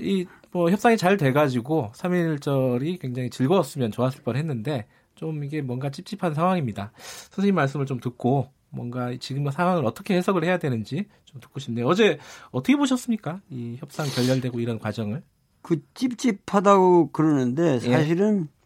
이 0.00 0.26
뭐 0.50 0.70
협상이 0.70 0.96
잘 0.96 1.16
돼가지고 1.16 1.92
3.1절이 1.94 3.00
굉장히 3.00 3.28
즐거웠으면 3.30 3.92
좋았을 3.92 4.22
뻔 4.22 4.36
했는데 4.36 4.86
좀 5.18 5.42
이게 5.42 5.60
뭔가 5.60 5.90
찝찝한 5.90 6.34
상황입니다. 6.34 6.92
선생님 7.30 7.56
말씀을 7.56 7.86
좀 7.86 7.98
듣고 7.98 8.50
뭔가 8.70 9.14
지금 9.18 9.50
상황을 9.50 9.84
어떻게 9.84 10.16
해석을 10.16 10.44
해야 10.44 10.58
되는지 10.58 11.06
좀 11.24 11.40
듣고 11.40 11.58
싶네요. 11.60 11.86
어제 11.86 12.18
어떻게 12.50 12.76
보셨습니까? 12.76 13.40
이 13.50 13.76
협상 13.78 14.06
결렬되고 14.06 14.60
이런 14.60 14.78
과정을? 14.78 15.22
그 15.60 15.82
찝찝하다고 15.94 17.10
그러는데 17.10 17.74
예. 17.74 17.78
사실은 17.80 18.48
예. 18.48 18.58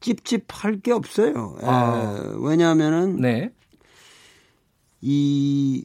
찝찝할 0.00 0.80
게 0.80 0.92
없어요. 0.92 1.56
아. 1.62 2.14
에, 2.18 2.36
왜냐하면은 2.38 3.16
네. 3.16 3.50
이 5.00 5.84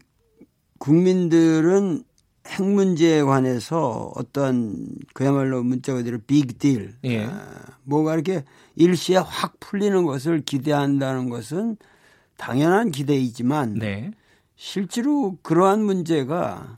국민들은 0.78 2.04
핵 2.48 2.66
문제에 2.66 3.24
관해서 3.24 4.12
어떤 4.16 4.88
그야말로 5.14 5.64
문자 5.64 5.94
그대로 5.94 6.18
빅딜 6.20 6.96
예. 7.06 7.26
아, 7.26 7.78
뭐가 7.84 8.14
이렇게 8.14 8.44
일시에 8.78 9.18
확 9.18 9.60
풀리는 9.60 10.06
것을 10.06 10.42
기대한다는 10.42 11.30
것은 11.30 11.78
당연한 12.38 12.92
기대이지만 12.92 13.74
네. 13.74 14.12
실제로 14.56 15.38
그러한 15.42 15.84
문제가 15.84 16.78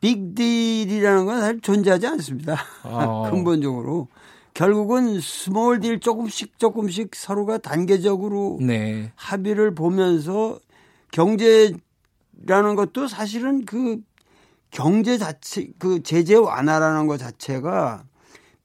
빅딜이라는 0.00 1.26
건 1.26 1.40
사실 1.40 1.60
존재하지 1.60 2.06
않습니다. 2.06 2.56
어. 2.84 3.28
근본적으로 3.30 4.08
결국은 4.54 5.20
스몰 5.20 5.80
딜 5.80 6.00
조금씩 6.00 6.58
조금씩 6.58 7.14
서로가 7.14 7.58
단계적으로 7.58 8.58
네. 8.60 9.12
합의를 9.16 9.74
보면서 9.74 10.58
경제라는 11.10 12.76
것도 12.76 13.08
사실은 13.08 13.64
그 13.64 14.00
경제 14.70 15.18
자체 15.18 15.68
그 15.78 16.02
제재 16.04 16.36
완화라는 16.36 17.08
것 17.08 17.18
자체가 17.18 18.04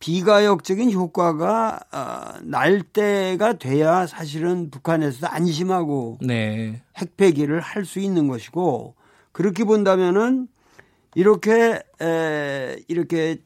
비가역적인 0.06 0.92
효과가 0.92 1.80
어, 1.92 2.40
날 2.44 2.84
때가 2.84 3.54
돼야 3.54 4.06
사실은 4.06 4.70
북한에서도 4.70 5.28
안심하고 5.28 6.20
네. 6.22 6.84
핵폐기를 6.96 7.60
할 7.60 7.86
수 7.86 7.98
있는 7.98 8.28
것이고 8.28 8.94
그렇게 9.32 9.64
본다면은 9.64 10.48
이렇게 11.16 11.82
에, 12.00 12.76
이렇게 12.88 13.40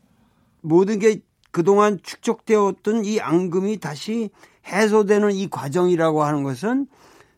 모든 0.59 0.99
게 0.99 1.21
그동안 1.51 1.97
축적되었던 2.03 3.05
이 3.05 3.21
앙금이 3.21 3.77
다시 3.79 4.29
해소되는 4.67 5.31
이 5.31 5.49
과정이라고 5.49 6.23
하는 6.23 6.43
것은 6.43 6.87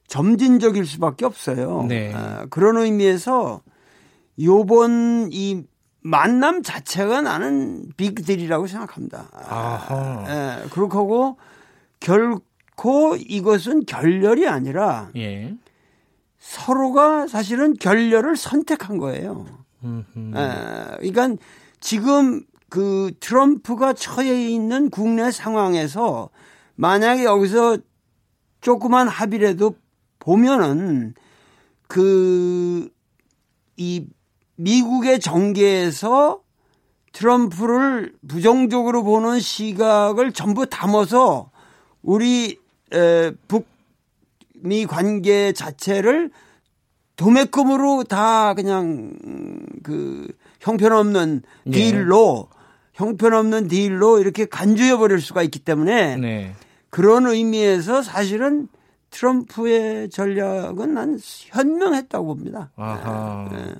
점진적일 0.08 0.88
수밖에 0.88 1.26
없어요. 1.26 1.86
네. 1.88 2.12
아, 2.12 2.48
그런 2.50 2.78
의미에서 2.78 3.62
요번 4.42 5.30
이 5.32 5.64
만남 6.02 6.64
자체가 6.64 7.22
나는 7.22 7.92
빅딜이라고 7.98 8.68
생각합니다. 8.68 9.30
아하. 9.32 10.26
예, 10.28 10.70
그렇고 10.70 10.98
하고 11.00 11.38
결코 12.00 13.16
이것은 13.16 13.86
결렬이 13.86 14.48
아니라 14.48 15.10
예. 15.16 15.56
서로가 16.40 17.28
사실은 17.28 17.76
결렬을 17.76 18.36
선택한 18.36 18.98
거예요. 18.98 19.46
예, 19.84 21.10
그러니까 21.12 21.36
지금 21.80 22.44
그 22.70 23.12
트럼프가 23.20 23.94
처해 23.94 24.50
있는 24.50 24.90
국내 24.90 25.30
상황에서 25.30 26.30
만약에 26.76 27.26
여기서 27.26 27.78
조그만 28.62 29.08
합의라도 29.08 29.76
보면은 30.20 31.14
그 31.88 32.90
이 33.82 34.06
미국의 34.56 35.20
정계에서 35.20 36.42
트럼프를 37.14 38.14
부정적으로 38.28 39.04
보는 39.04 39.40
시각을 39.40 40.32
전부 40.32 40.66
담아서 40.66 41.52
우리 42.02 42.60
에, 42.94 43.32
북미 43.48 44.86
관계 44.86 45.52
자체를 45.52 46.32
도매금으로 47.16 48.04
다 48.06 48.54
그냥 48.54 49.14
그 49.84 50.28
형편없는 50.62 51.42
네. 51.66 51.72
딜로 51.72 52.48
형편없는 52.94 53.68
딜로 53.68 54.20
이렇게 54.20 54.46
간주해 54.46 54.98
버릴 54.98 55.22
수가 55.22 55.44
있기 55.44 55.60
때문에 55.60 56.18
네. 56.18 56.54
그런 56.90 57.28
의미에서 57.28 58.02
사실은 58.02 58.68
트럼프의 59.12 60.10
전략은 60.10 60.94
난 60.94 61.20
현명했다고 61.22 62.26
봅니다. 62.26 62.72
아하. 62.76 63.50
네. 63.52 63.76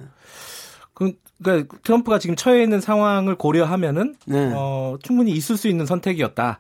그, 1.02 1.14
그러니까 1.42 1.78
트럼프가 1.84 2.20
지금 2.20 2.36
처해 2.36 2.62
있는 2.62 2.80
상황을 2.80 3.36
고려하면은 3.36 4.16
네. 4.26 4.52
어, 4.56 4.98
충분히 5.02 5.32
있을 5.32 5.58
수 5.58 5.68
있는 5.68 5.88
선택이었다. 5.88 6.60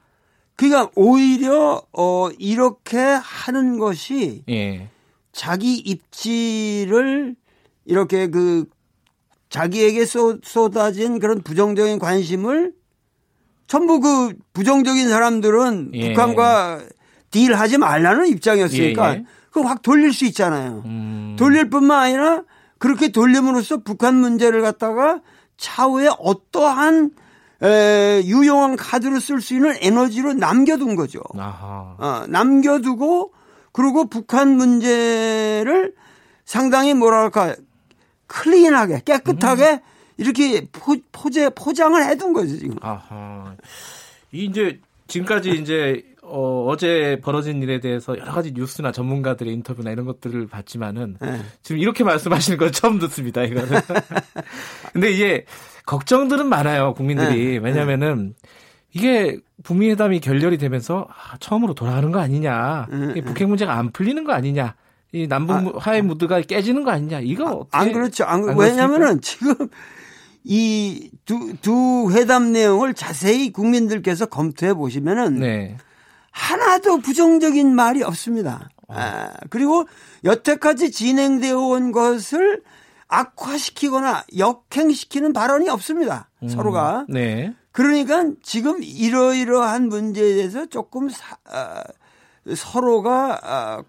그러니까 0.55 0.89
오히려 0.95 1.83
어, 1.93 2.29
이렇게 2.39 2.97
하는 2.97 3.77
것이 3.77 4.43
예. 4.49 4.89
자기 5.31 5.75
입지를 5.75 7.35
이렇게 7.85 8.27
그 8.27 8.65
자기에게 9.49 10.05
쏟아진 10.05 11.19
그런 11.19 11.41
부정적인 11.41 11.99
관심을 11.99 12.73
전부 13.67 13.99
그 13.99 14.33
부정적인 14.53 15.07
사람들은 15.07 15.91
예. 15.93 16.09
북한과 16.09 16.81
딜하지 17.29 17.77
말라는 17.77 18.27
입장이었으니까 18.27 19.13
예. 19.13 19.17
예. 19.19 19.25
그걸 19.49 19.65
확 19.65 19.81
돌릴 19.81 20.13
수 20.13 20.25
있잖아요. 20.25 20.83
음. 20.85 21.35
돌릴 21.37 21.69
뿐만 21.69 21.99
아니라 22.03 22.43
그렇게 22.81 23.09
돌림으로써 23.09 23.77
북한 23.77 24.15
문제를 24.15 24.63
갖다가 24.63 25.21
차후에 25.55 26.09
어떠한 26.17 27.11
에, 27.61 28.23
유용한 28.25 28.75
카드로 28.75 29.19
쓸 29.19 29.39
수 29.39 29.53
있는 29.53 29.75
에너지로 29.79 30.33
남겨둔 30.33 30.95
거죠. 30.95 31.21
어, 31.99 32.25
남겨두고 32.27 33.33
그리고 33.71 34.05
북한 34.05 34.57
문제를 34.57 35.93
상당히 36.43 36.95
뭐랄까 36.95 37.55
클린하게 38.25 39.03
깨끗하게 39.05 39.73
음. 39.73 39.79
이렇게 40.17 40.65
포, 40.71 40.95
포제 41.11 41.51
포장을 41.51 42.03
해둔 42.03 42.33
거죠 42.33 42.57
지금. 42.57 42.77
아하. 42.81 43.55
이 44.31 44.45
이제 44.45 44.79
지금까지 45.05 45.51
이제 45.51 46.03
어, 46.31 46.65
어제 46.67 47.19
벌어진 47.21 47.61
일에 47.61 47.79
대해서 47.79 48.17
여러 48.17 48.31
가지 48.31 48.53
뉴스나 48.53 48.91
전문가들의 48.91 49.51
인터뷰나 49.53 49.91
이런 49.91 50.05
것들을 50.05 50.47
봤지만은 50.47 51.17
네. 51.19 51.41
지금 51.61 51.81
이렇게 51.81 52.03
말씀하시는 52.03 52.57
건 52.57 52.71
처음 52.71 52.99
듣습니다. 52.99 53.43
이거는. 53.43 53.69
근데 54.93 55.11
이제 55.11 55.45
걱정들은 55.85 56.47
많아요 56.47 56.93
국민들이 56.93 57.53
네. 57.53 57.57
왜냐면은 57.57 58.33
이게 58.93 59.39
북미 59.63 59.89
회담이 59.89 60.21
결렬이 60.21 60.57
되면서 60.57 61.07
아, 61.09 61.37
처음으로 61.39 61.73
돌아가는 61.73 62.11
거 62.11 62.19
아니냐. 62.19 62.87
음, 62.91 63.13
음. 63.15 63.23
북핵 63.25 63.47
문제가 63.47 63.77
안 63.77 63.91
풀리는 63.91 64.23
거 64.23 64.31
아니냐. 64.31 64.75
이 65.13 65.27
남북 65.27 65.75
아, 65.75 65.79
화해 65.79 66.01
무드가 66.01 66.39
깨지는 66.41 66.83
거 66.83 66.91
아니냐. 66.91 67.19
이거 67.19 67.67
아, 67.71 67.79
안 67.79 67.91
그렇죠. 67.91 68.23
안, 68.23 68.47
안 68.47 68.57
왜냐면은 68.57 69.19
지금 69.21 69.53
이두두 70.43 72.11
회담 72.13 72.51
내용을 72.51 72.93
자세히 72.93 73.51
국민들께서 73.51 74.25
검토해 74.27 74.73
보시면은 74.73 75.39
네. 75.39 75.77
하나도 76.31 76.99
부정적인 76.99 77.73
말이 77.75 78.03
없습니다. 78.03 78.69
어. 78.87 78.95
아, 78.97 79.31
그리고 79.49 79.85
여태까지 80.23 80.91
진행되어 80.91 81.57
온 81.57 81.91
것을 81.91 82.63
악화시키거나 83.07 84.23
역행시키는 84.37 85.33
발언이 85.33 85.69
없습니다. 85.69 86.29
음, 86.43 86.47
서로가. 86.47 87.05
네. 87.09 87.53
그러니까 87.71 88.31
지금 88.41 88.81
이러이러한 88.81 89.89
문제에 89.89 90.35
대해서 90.35 90.65
조금 90.65 91.09
사, 91.09 91.35
어, 91.45 91.83
서로가 92.55 93.39
어, 93.43 93.83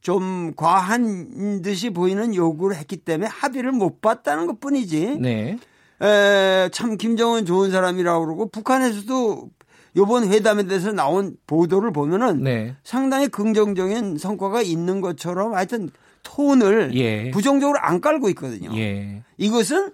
좀 0.00 0.52
과한 0.56 1.62
듯이 1.62 1.90
보이는 1.90 2.34
요구를 2.34 2.76
했기 2.76 2.96
때문에 2.96 3.28
합의를 3.28 3.72
못 3.72 4.00
봤다는 4.00 4.46
것 4.46 4.60
뿐이지. 4.60 5.18
네. 5.20 5.58
에, 6.00 6.68
참 6.72 6.96
김정은 6.96 7.46
좋은 7.46 7.70
사람이라고 7.70 8.24
그러고 8.24 8.48
북한에서도 8.48 9.50
요번 9.96 10.28
회담에 10.28 10.64
대해서 10.64 10.92
나온 10.92 11.36
보도를 11.46 11.92
보면은 11.92 12.42
네. 12.42 12.76
상당히 12.84 13.28
긍정적인 13.28 14.18
성과가 14.18 14.62
있는 14.62 15.00
것처럼 15.00 15.54
하여튼 15.54 15.90
톤을 16.22 16.94
예. 16.94 17.30
부정적으로 17.30 17.78
안 17.80 18.00
깔고 18.00 18.28
있거든요. 18.30 18.76
예. 18.76 19.22
이것은 19.38 19.92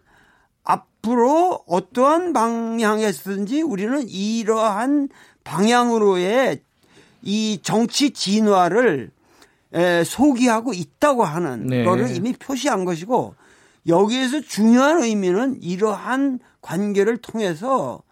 앞으로 0.64 1.62
어떠한 1.66 2.32
방향에서든지 2.32 3.62
우리는 3.62 4.08
이러한 4.08 5.08
방향으로의 5.44 6.60
이 7.22 7.60
정치 7.62 8.10
진화를 8.10 9.10
에, 9.74 10.04
소기하고 10.04 10.72
있다고 10.74 11.24
하는 11.24 11.66
네. 11.66 11.84
거를 11.84 12.14
이미 12.14 12.32
표시한 12.32 12.84
것이고 12.84 13.34
여기에서 13.86 14.40
중요한 14.40 15.02
의미는 15.02 15.62
이러한 15.62 16.40
관계를 16.60 17.18
통해서 17.18 18.02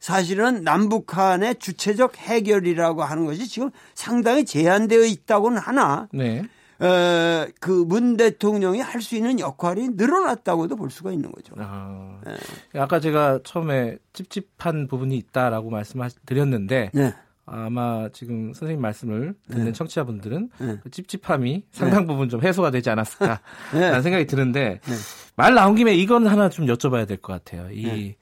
사실은 0.00 0.64
남북한의 0.64 1.56
주체적 1.56 2.16
해결이라고 2.16 3.02
하는 3.04 3.26
것이 3.26 3.46
지금 3.46 3.70
상당히 3.94 4.44
제한되어 4.44 5.04
있다고는 5.04 5.58
하나 5.58 6.08
네. 6.12 6.42
어, 6.80 7.46
그문 7.60 8.16
대통령이 8.16 8.80
할 8.80 9.02
수 9.02 9.14
있는 9.14 9.38
역할이 9.38 9.90
늘어났다고도 9.96 10.76
볼 10.76 10.90
수가 10.90 11.12
있는 11.12 11.30
거죠. 11.30 11.54
아, 11.58 12.18
네. 12.24 12.86
까 12.86 13.00
제가 13.00 13.40
처음에 13.44 13.98
찝찝한 14.14 14.88
부분이 14.88 15.16
있다라고 15.18 15.68
말씀드렸는데 15.70 16.90
네. 16.94 17.14
아마 17.44 18.08
지금 18.12 18.54
선생님 18.54 18.80
말씀을 18.80 19.34
듣는 19.50 19.64
네. 19.66 19.72
청취자분들은 19.72 20.50
네. 20.58 20.78
그 20.82 20.90
찝찝함이 20.90 21.64
상당 21.72 22.02
네. 22.02 22.06
부분 22.06 22.28
좀 22.30 22.42
해소가 22.42 22.70
되지 22.70 22.88
않았을까라는 22.88 23.40
네. 23.74 24.00
생각이 24.02 24.26
드는데 24.26 24.80
네. 24.82 24.94
말 25.36 25.54
나온 25.54 25.74
김에 25.74 25.94
이건 25.94 26.26
하나 26.26 26.48
좀 26.48 26.64
여쭤봐야 26.66 27.06
될 27.06 27.18
것 27.18 27.32
같아요. 27.32 27.68
이 27.72 28.14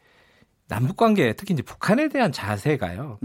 남북 0.69 0.97
관계 0.97 1.33
특히 1.33 1.55
이제 1.55 1.63
북한에 1.63 2.09
대한 2.09 2.31
자세가요. 2.31 3.19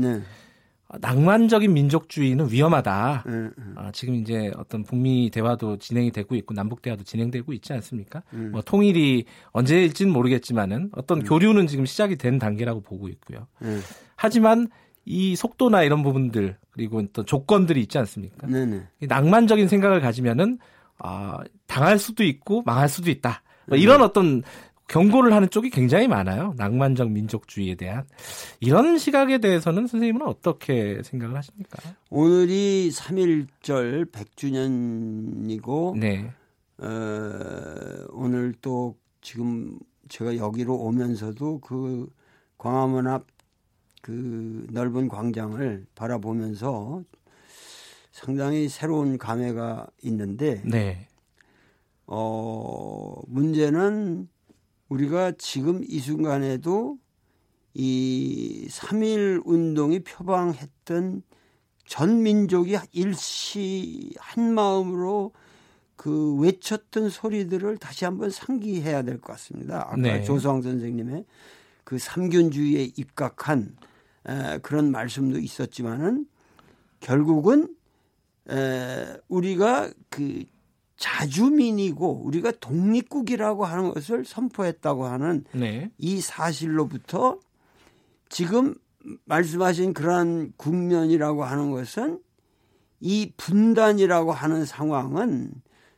낭만적인 0.99 1.73
민족주의는 1.73 2.51
위험하다. 2.51 3.23
음, 3.27 3.51
음. 3.57 3.73
아, 3.77 3.91
지금 3.91 4.15
이제 4.15 4.51
어떤 4.57 4.83
북미 4.83 5.29
대화도 5.31 5.77
진행이 5.77 6.11
되고 6.11 6.35
있고 6.35 6.53
남북 6.53 6.81
대화도 6.81 7.03
진행되고 7.03 7.51
있지 7.53 7.73
않습니까? 7.73 8.21
음. 8.33 8.51
뭐 8.51 8.61
통일이 8.61 9.25
언제일지는 9.51 10.13
모르겠지만은 10.13 10.91
어떤 10.93 11.19
음. 11.19 11.23
교류는 11.23 11.67
지금 11.67 11.85
시작이 11.85 12.15
된 12.17 12.37
단계라고 12.37 12.81
보고 12.81 13.07
있고요. 13.09 13.47
하지만 14.15 14.67
이 15.05 15.35
속도나 15.35 15.83
이런 15.83 16.03
부분들 16.03 16.57
그리고 16.69 17.05
또 17.07 17.25
조건들이 17.25 17.81
있지 17.81 17.97
않습니까? 17.97 18.47
네네. 18.47 18.87
낭만적인 19.01 19.67
생각을 19.67 19.99
가지면은 19.99 20.59
아, 20.99 21.39
당할 21.65 21.97
수도 21.97 22.23
있고 22.23 22.61
망할 22.65 22.87
수도 22.87 23.09
있다. 23.09 23.41
뭐 23.67 23.77
이런 23.77 24.01
음. 24.01 24.05
어떤 24.05 24.43
경고를 24.93 25.33
하는 25.33 25.49
쪽이 25.49 25.69
굉장히 25.69 26.07
많아요. 26.07 26.53
낭만적 26.57 27.11
민족주의에 27.11 27.75
대한 27.75 28.05
이런 28.59 28.97
시각에 28.97 29.39
대해서는 29.39 29.87
선생님은 29.87 30.21
어떻게 30.27 31.01
생각을 31.03 31.35
하십니까? 31.35 31.77
오늘이 32.09 32.91
3.1절 32.93 34.11
100주년이고 34.11 35.97
네. 35.97 36.31
어, 36.77 38.05
오늘 38.11 38.53
또 38.61 38.95
지금 39.21 39.79
제가 40.09 40.37
여기로 40.37 40.75
오면서도 40.75 41.59
그 41.59 42.07
광화문 42.57 43.07
앞 43.07 43.33
그 44.03 44.67
넓은 44.69 45.07
광장을 45.07 45.85
바라보면서 45.95 47.03
상당히 48.11 48.67
새로운 48.67 49.17
감회가 49.17 49.87
있는데 50.03 50.61
네. 50.65 51.07
어, 52.05 53.15
문제는 53.27 54.27
우리가 54.89 55.33
지금 55.37 55.81
이 55.87 55.99
순간에도 55.99 56.97
이3.1 57.75 59.41
운동이 59.45 59.99
표방했던 60.01 61.23
전 61.85 62.23
민족이 62.23 62.77
일시 62.91 64.13
한 64.17 64.53
마음으로 64.53 65.33
그 65.95 66.35
외쳤던 66.35 67.09
소리들을 67.09 67.77
다시 67.77 68.05
한번 68.05 68.29
상기해야 68.29 69.03
될 69.03 69.19
것 69.19 69.33
같습니다. 69.33 69.83
아까 69.87 69.95
네. 69.97 70.23
조성황 70.23 70.61
선생님의 70.61 71.25
그 71.83 71.97
삼균주의에 71.97 72.91
입각한 72.97 73.75
에, 74.27 74.57
그런 74.59 74.91
말씀도 74.91 75.39
있었지만은 75.39 76.25
결국은 76.99 77.75
에, 78.49 79.17
우리가 79.27 79.91
그 80.09 80.43
자주민이고 81.03 82.23
우리가 82.23 82.51
독립국이라고 82.61 83.65
하는 83.65 83.93
것을 83.93 84.23
선포했다고 84.23 85.05
하는 85.05 85.43
네. 85.51 85.91
이 85.97 86.21
사실로부터 86.21 87.39
지금 88.29 88.75
말씀하신 89.25 89.93
그러한 89.93 90.53
국면이라고 90.55 91.43
하는 91.43 91.71
것은 91.71 92.21
이 93.01 93.33
분단이라고 93.35 94.31
하는 94.31 94.63
상황은 94.63 95.51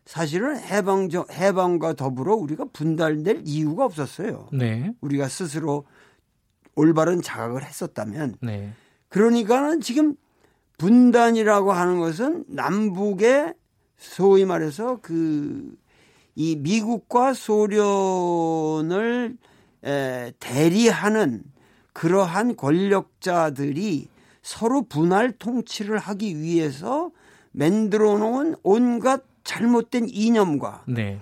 사실은 0.05 0.57
해방 0.57 1.09
해방과 1.31 1.93
더불어 1.93 2.33
우리가 2.33 2.65
분단될 2.73 3.43
이유가 3.45 3.85
없었어요. 3.85 4.49
네. 4.53 4.91
우리가 5.01 5.27
스스로 5.27 5.85
올바른 6.73 7.21
자각을 7.21 7.63
했었다면. 7.63 8.37
네. 8.41 8.73
그러니까는 9.09 9.81
지금 9.81 10.15
분단이라고 10.79 11.73
하는 11.73 11.99
것은 11.99 12.45
남북의 12.47 13.53
소위 13.97 14.45
말해서 14.45 14.99
그 15.01 15.75
이 16.35 16.57
미국과 16.57 17.33
소련을 17.33 19.37
에, 19.83 20.33
대리하는 20.39 21.43
그러한 21.93 22.57
권력자들이 22.57 24.09
서로 24.41 24.83
분할 24.83 25.31
통치를 25.31 25.97
하기 25.97 26.39
위해서 26.39 27.11
만들어 27.51 28.17
놓은 28.17 28.55
온갖 28.63 29.23
잘못된 29.45 30.09
이념과 30.09 30.83
네. 30.87 31.21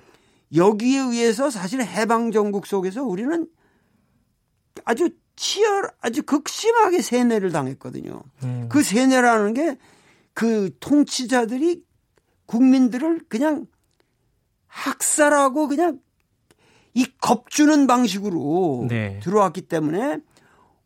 여기에 0.55 0.99
의해서 0.99 1.51
사실 1.51 1.83
해방 1.83 2.31
정국 2.31 2.65
속에서 2.65 3.03
우리는 3.03 3.47
아주 4.83 5.11
치열 5.35 5.91
아주 6.01 6.23
극심하게 6.23 7.01
세뇌를 7.01 7.51
당했거든요. 7.51 8.23
음. 8.43 8.67
그 8.69 8.81
세뇌라는 8.81 9.53
게 9.53 9.77
그 10.33 10.71
통치자들이 10.79 11.83
국민들을 12.45 13.21
그냥 13.27 13.65
학살하고 14.67 15.67
그냥 15.67 15.99
이 16.93 17.05
겁주는 17.19 17.87
방식으로 17.87 18.85
네. 18.89 19.19
들어왔기 19.23 19.61
때문에 19.61 20.19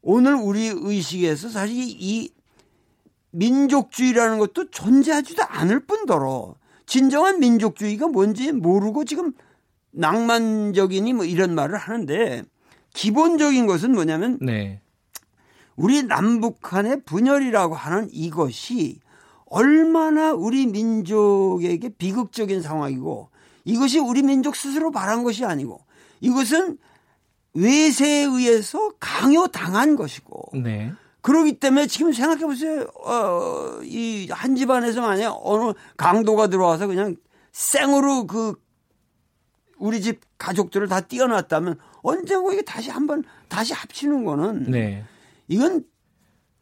오늘 0.02 0.36
우리 0.36 0.72
의식에서 0.74 1.50
사실 1.50 1.76
이 1.78 2.30
민족주의라는 3.32 4.40
것도 4.40 4.70
존재하지도 4.70 5.44
않을 5.44 5.82
뿐더러 5.82 6.56
진정한 6.86 7.40
민족주의가 7.40 8.08
뭔지 8.08 8.52
모르고 8.52 9.04
지금 9.04 9.34
낭만적이니 9.92 11.14
뭐 11.14 11.26
이런 11.26 11.54
말을 11.56 11.78
하는데 11.78 12.44
기본적인 12.94 13.68
것은 13.68 13.92
뭐냐면 13.92 14.38
네. 14.42 14.82
우리 15.76 16.04
남북한의 16.04 17.04
분열이라고 17.04 17.76
하는 17.76 18.08
이것이 18.12 19.00
얼마나 19.50 20.34
우리 20.34 20.66
민족에게 20.68 21.90
비극적인 21.90 22.62
상황이고 22.62 23.30
이것이 23.66 24.00
우리 24.00 24.22
민족 24.24 24.56
스스로 24.56 24.92
바란 24.92 25.24
것이 25.24 25.46
아니고 25.46 25.82
이것은 26.22 26.78
외세에 27.54 28.24
의해서 28.24 28.92
강요당한 29.00 29.96
것이고 29.96 30.52
네. 30.64 30.92
그러기 31.22 31.60
때문에 31.60 31.88
지금 31.88 32.14
생각해 32.14 32.46
보세요. 32.46 32.86
어, 33.04 33.80
이 33.84 34.28
한 34.32 34.56
집안에서 34.56 35.02
만약 35.02 35.38
어느 35.44 35.74
강도가 35.98 36.48
들어와서 36.48 36.88
그냥 36.88 37.16
생으로 37.52 38.28
그 38.28 38.54
우리 39.78 40.02
집 40.02 40.22
가족들을 40.38 40.88
다 40.88 41.02
띄어놨다면 41.02 41.78
언젠가 42.02 42.54
이게 42.54 42.62
다시 42.62 42.90
한번 42.90 43.24
다시 43.48 43.74
합치는 43.74 44.24
거는 44.24 44.72
네. 44.72 45.04
이건 45.48 45.84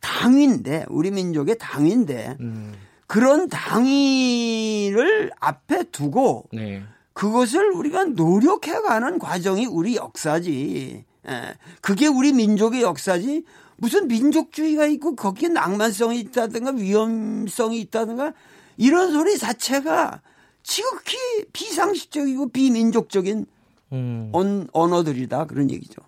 당위인데 0.05 0.85
우리 0.89 1.09
민족의 1.09 1.57
당위인데 1.57 2.37
음. 2.39 2.73
그런 3.07 3.49
당위를 3.49 5.31
앞에 5.39 5.85
두고 5.85 6.45
네. 6.53 6.83
그것을 7.13 7.71
우리가 7.71 8.05
노력해가는 8.05 9.19
과정이 9.19 9.65
우리 9.65 9.95
역사지. 9.95 11.05
예. 11.27 11.53
그게 11.81 12.07
우리 12.07 12.33
민족의 12.33 12.81
역사지. 12.81 13.43
무슨 13.77 14.07
민족주의가 14.07 14.85
있고 14.87 15.15
거기에 15.15 15.49
낭만성이 15.49 16.19
있다든가 16.19 16.71
위험성이 16.71 17.79
있다든가 17.81 18.33
이런 18.77 19.11
소리 19.11 19.37
자체가 19.37 20.21
지극히 20.63 21.17
비상식적이고 21.51 22.49
비민족적인 22.49 23.45
음. 23.93 24.29
언, 24.33 24.67
언어들이다 24.71 25.45
그런 25.45 25.69
얘기죠. 25.71 26.01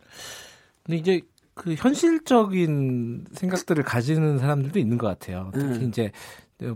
근데 0.84 0.98
이제 0.98 1.22
그 1.58 1.74
현실적인 1.74 3.26
생각들을 3.34 3.84
가지는 3.84 4.38
사람들도 4.38 4.80
있는 4.80 4.98
것 4.98 5.08
같아요. 5.08 5.52
특히 5.54 5.80
음. 5.86 5.90
이제 5.90 6.12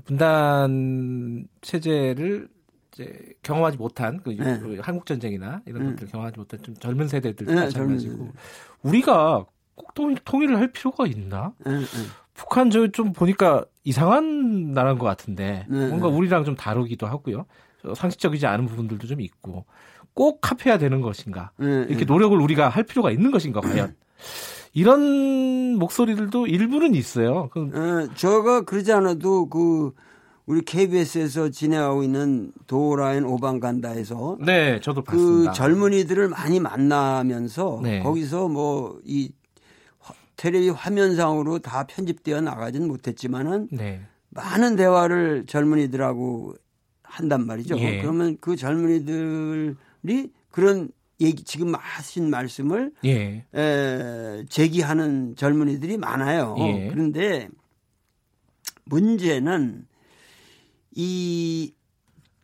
분단 0.05 1.47
체제를 1.61 2.47
이제 2.93 3.33
경험하지 3.43 3.77
못한 3.77 4.19
그 4.23 4.29
네. 4.31 4.77
한국 4.81 5.05
전쟁이나 5.05 5.61
이런 5.65 5.83
음. 5.83 5.89
것들 5.91 6.07
경험하지 6.07 6.37
못한 6.39 6.61
좀 6.61 6.75
젊은 6.75 7.07
세대들 7.07 7.47
네, 7.47 7.55
마찬가지고 7.55 8.29
우리가 8.83 9.45
꼭 9.75 9.93
통일, 9.93 10.17
통일을 10.25 10.57
할 10.57 10.71
필요가 10.71 11.07
있나? 11.07 11.53
네, 11.65 11.71
네. 11.79 11.85
북한 12.33 12.69
저 12.69 12.87
좀 12.87 13.13
보니까 13.13 13.65
이상한 13.83 14.73
나라인 14.73 14.97
것 14.97 15.05
같은데 15.05 15.65
네, 15.69 15.87
뭔가 15.87 16.09
네. 16.09 16.15
우리랑 16.15 16.43
좀 16.43 16.55
다르기도 16.55 17.07
하고요. 17.07 17.45
상식적이지 17.95 18.45
않은 18.45 18.65
부분들도 18.67 19.07
좀 19.07 19.21
있고 19.21 19.65
꼭 20.13 20.39
합해야 20.51 20.77
되는 20.77 21.01
것인가? 21.01 21.51
이렇게 21.59 22.05
노력을 22.05 22.39
우리가 22.39 22.69
할 22.69 22.83
필요가 22.83 23.09
있는 23.11 23.31
것인가 23.31 23.61
과연? 23.61 23.95
이런 24.73 25.75
목소리들도 25.77 26.47
일부는 26.47 26.95
있어요. 26.95 27.49
그... 27.51 27.59
어, 27.59 28.13
저가 28.15 28.61
그러지 28.61 28.91
않아도 28.93 29.49
그 29.49 29.93
우리 30.45 30.61
KBS에서 30.61 31.49
진행하고 31.49 32.03
있는 32.03 32.51
도라인 32.67 33.25
오방간다에서 33.25 34.37
네, 34.41 34.79
저도 34.79 35.03
그 35.03 35.11
봤습니다. 35.11 35.51
그 35.51 35.57
젊은이들을 35.57 36.29
많이 36.29 36.59
만나면서 36.59 37.79
네. 37.83 38.01
거기서 38.01 38.47
뭐이 38.47 39.31
텔레비 40.37 40.69
화면상으로 40.69 41.59
다 41.59 41.85
편집되어 41.85 42.41
나가진 42.41 42.87
못했지만은 42.87 43.67
네. 43.71 44.01
많은 44.29 44.75
대화를 44.75 45.45
젊은이들하고 45.45 46.55
한단 47.03 47.45
말이죠. 47.45 47.77
예. 47.77 48.01
그러면 48.01 48.37
그 48.41 48.55
젊은이들이 48.55 49.75
그런 50.49 50.89
얘기 51.21 51.43
지금 51.43 51.75
하신 51.75 52.29
말씀을 52.29 52.91
예. 53.05 53.45
에, 53.53 54.45
제기하는 54.49 55.35
젊은이들이 55.35 55.97
많아요. 55.97 56.55
예. 56.59 56.89
그런데 56.91 57.47
문제는 58.85 59.85
이 60.95 61.73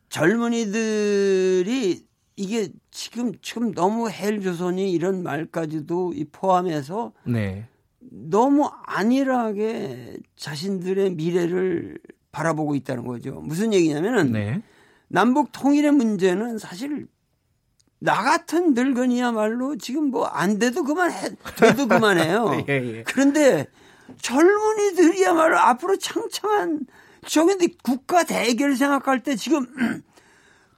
젊은이들이 0.09 2.05
이게 2.37 2.69
지금 2.91 3.33
지금 3.41 3.73
너무 3.73 4.09
헬조선이 4.09 4.91
이런 4.91 5.23
말까지도 5.23 6.13
포함해서 6.31 7.13
네. 7.25 7.67
너무 7.99 8.69
안일하게 8.85 10.17
자신들의 10.35 11.15
미래를 11.15 11.97
바라보고 12.31 12.75
있다는 12.75 13.05
거죠. 13.05 13.41
무슨 13.41 13.73
얘기냐면은 13.73 14.31
네. 14.31 14.61
남북 15.07 15.51
통일의 15.51 15.91
문제는 15.91 16.59
사실 16.59 17.07
나 17.99 18.21
같은 18.23 18.73
늙은이야말로 18.73 19.77
지금 19.77 20.11
뭐 20.11 20.27
안 20.31 20.59
돼도 20.59 20.83
그만해, 20.83 21.29
돼도 21.55 21.87
그만해요. 21.87 22.65
예, 22.69 22.73
예. 22.97 23.03
그런데 23.03 23.65
젊은이들이야말로 24.21 25.57
앞으로 25.57 25.97
창창한 25.97 26.81
저근데 27.25 27.67
국가 27.83 28.23
대결 28.23 28.75
생각할 28.75 29.23
때 29.23 29.35
지금 29.35 29.65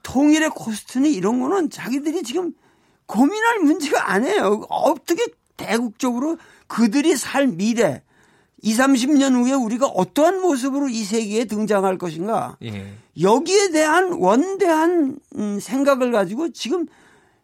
통일의 0.03 0.49
코스트니 0.49 1.11
이런 1.13 1.39
거는 1.41 1.69
자기들이 1.69 2.23
지금 2.23 2.53
고민할 3.05 3.59
문제가 3.59 4.11
아니에요. 4.11 4.65
어떻게 4.69 5.25
대국적으로 5.57 6.37
그들이 6.67 7.15
살 7.17 7.47
미래 7.47 8.01
2, 8.61 8.73
30년 8.75 9.33
후에 9.35 9.53
우리가 9.53 9.87
어떠한 9.87 10.41
모습으로 10.41 10.89
이 10.89 11.03
세계에 11.03 11.45
등장할 11.45 11.97
것인가. 11.97 12.57
예. 12.63 12.93
여기에 13.19 13.71
대한 13.71 14.13
원대한 14.13 15.17
음, 15.37 15.59
생각을 15.59 16.11
가지고 16.11 16.51
지금 16.51 16.85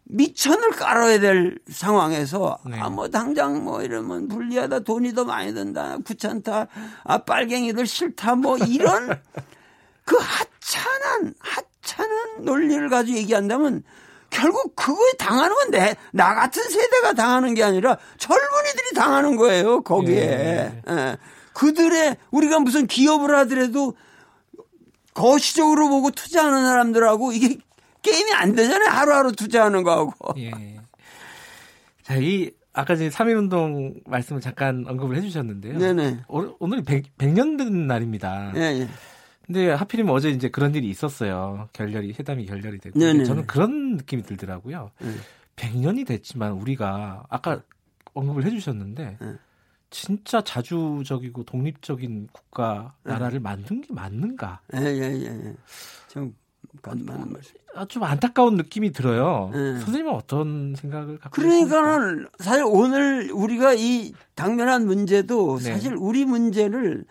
미천을 0.07 0.71
깔아야 0.71 1.19
될 1.19 1.57
상황에서 1.69 2.59
네. 2.65 2.79
아뭐 2.79 3.09
당장 3.09 3.63
뭐 3.63 3.81
이러면 3.81 4.27
불리하다 4.27 4.79
돈이 4.79 5.13
더 5.13 5.25
많이 5.25 5.53
든다 5.53 5.97
귀찮다 6.05 6.67
아 7.03 7.17
빨갱이들 7.19 7.87
싫다 7.87 8.35
뭐 8.35 8.57
이런 8.57 9.19
그 10.05 10.15
하찮은 10.17 11.33
하찮은 11.39 12.45
논리를 12.45 12.87
가지고 12.89 13.17
얘기한다면 13.17 13.83
결국 14.29 14.75
그거에 14.75 15.13
당하는 15.17 15.55
건데 15.55 15.95
나 16.11 16.35
같은 16.35 16.61
세대가 16.63 17.13
당하는 17.13 17.55
게 17.55 17.63
아니라 17.63 17.97
젊은이들이 18.17 18.93
당하는 18.95 19.37
거예요 19.37 19.81
거기에 19.81 20.17
예. 20.17 20.81
예. 20.87 21.17
그들의 21.53 22.17
우리가 22.31 22.59
무슨 22.59 22.85
기업을 22.85 23.35
하더라도 23.37 23.95
거시적으로 25.15 25.89
보고 25.89 26.11
투자하는 26.11 26.65
사람들하고 26.65 27.31
이게 27.31 27.57
게임이 28.05 28.33
안 28.33 28.53
되잖아요. 28.53 28.89
하루하루 28.89 29.31
투자하는 29.31 29.81
거하고. 29.83 30.39
예. 30.39 30.51
자, 32.03 32.15
이 32.17 32.51
아까 32.71 32.95
전에 32.95 33.09
3.1 33.09 33.37
운동 33.37 33.95
말씀을 34.05 34.41
잠깐 34.41 34.85
언급을 34.87 35.15
해주셨는데요. 35.17 35.79
네네. 35.79 36.25
오늘 36.27 36.83
100, 36.83 37.17
100년 37.17 37.57
된 37.57 37.87
날입니다. 37.87 38.53
예, 38.55 38.81
예. 38.81 38.87
근데 39.45 39.71
하필이면 39.71 40.13
어제 40.13 40.29
이제 40.29 40.49
그런 40.49 40.75
일이 40.75 40.89
있었어요. 40.89 41.67
결렬이, 41.73 42.13
회담이 42.19 42.45
결렬이 42.45 42.77
됐고. 42.79 42.99
네네. 42.99 43.23
저는 43.23 43.47
그런 43.47 43.97
느낌이 43.97 44.23
들더라고요. 44.23 44.91
네. 44.99 45.11
100년이 45.55 46.05
됐지만 46.05 46.51
우리가 46.51 47.23
아까 47.29 47.61
언급을 48.13 48.43
해주셨는데 48.43 49.17
네. 49.19 49.33
진짜 49.89 50.43
자주적이고 50.43 51.43
독립적인 51.43 52.27
국가, 52.31 52.93
나라를 53.03 53.33
네. 53.33 53.39
만든 53.39 53.81
게 53.81 53.93
맞는가? 53.93 54.61
예, 54.75 54.81
예, 54.81 55.23
예. 55.23 55.53
좀 56.09 56.35
맞는 56.83 57.31
말씀. 57.31 57.55
아, 57.75 57.85
좀 57.85 58.03
안타까운 58.03 58.55
느낌이 58.55 58.91
들어요. 58.91 59.49
네. 59.53 59.79
선생님은 59.79 60.13
어떤 60.13 60.75
생각을 60.75 61.17
갖고 61.19 61.41
그러니까는 61.41 62.27
사실 62.39 62.63
오늘 62.65 63.31
우리가 63.33 63.73
이 63.73 64.13
당면한 64.35 64.85
문제도 64.85 65.57
네. 65.59 65.71
사실 65.73 65.95
우리 65.97 66.25
문제를 66.25 67.05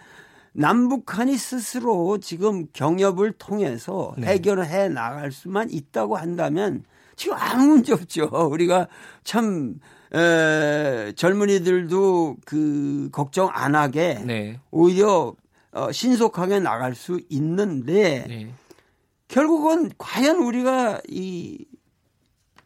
남북한이 0.52 1.36
스스로 1.36 2.18
지금 2.18 2.66
경협을 2.72 3.32
통해서 3.32 4.14
네. 4.16 4.28
해결을 4.28 4.66
해 4.66 4.88
나갈 4.88 5.32
수만 5.32 5.68
있다고 5.70 6.16
한다면 6.16 6.84
지금 7.16 7.36
아무 7.38 7.66
문제 7.66 7.92
없죠. 7.92 8.30
우리가 8.50 8.88
참 9.24 9.74
에, 10.14 11.12
젊은이들도 11.16 12.36
그 12.44 13.08
걱정 13.12 13.48
안 13.52 13.74
하게 13.74 14.22
네. 14.24 14.60
오히려 14.70 15.34
어, 15.72 15.90
신속하게 15.90 16.60
나갈 16.60 16.94
수 16.94 17.20
있는데 17.28 18.24
네. 18.28 18.54
결국은 19.28 19.90
과연 19.98 20.36
우리가 20.36 21.00
이 21.08 21.64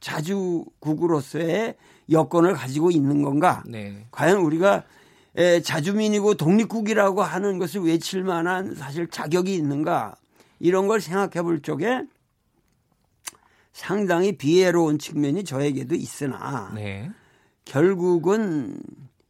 자주국으로서의 0.01 1.77
여건을 2.11 2.55
가지고 2.55 2.91
있는 2.91 3.23
건가? 3.23 3.63
네. 3.67 4.07
과연 4.11 4.39
우리가 4.39 4.85
자주민이고 5.63 6.35
독립국이라고 6.35 7.23
하는 7.23 7.59
것을 7.59 7.83
외칠 7.83 8.25
만한 8.25 8.75
사실 8.75 9.09
자격이 9.09 9.55
있는가? 9.55 10.17
이런 10.61 10.89
걸 10.89 11.01
생각해 11.01 11.43
볼 11.43 11.63
적에 11.63 12.03
상당히 13.73 14.37
비애로운 14.37 14.99
측면이 14.99 15.45
저에게도 15.45 15.95
있으나 15.95 16.73
네. 16.75 17.11
결국은 17.65 18.81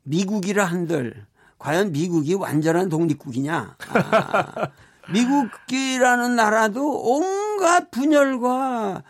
미국이라 0.05 0.65
한들 0.65 1.27
과연 1.59 1.93
미국이 1.93 2.35
완전한 2.35 2.89
독립국이냐? 2.89 3.77
아, 3.79 4.69
미국이라는 5.13 6.37
나라도 6.37 7.01
온갖 7.03 7.91
분열과 7.91 9.03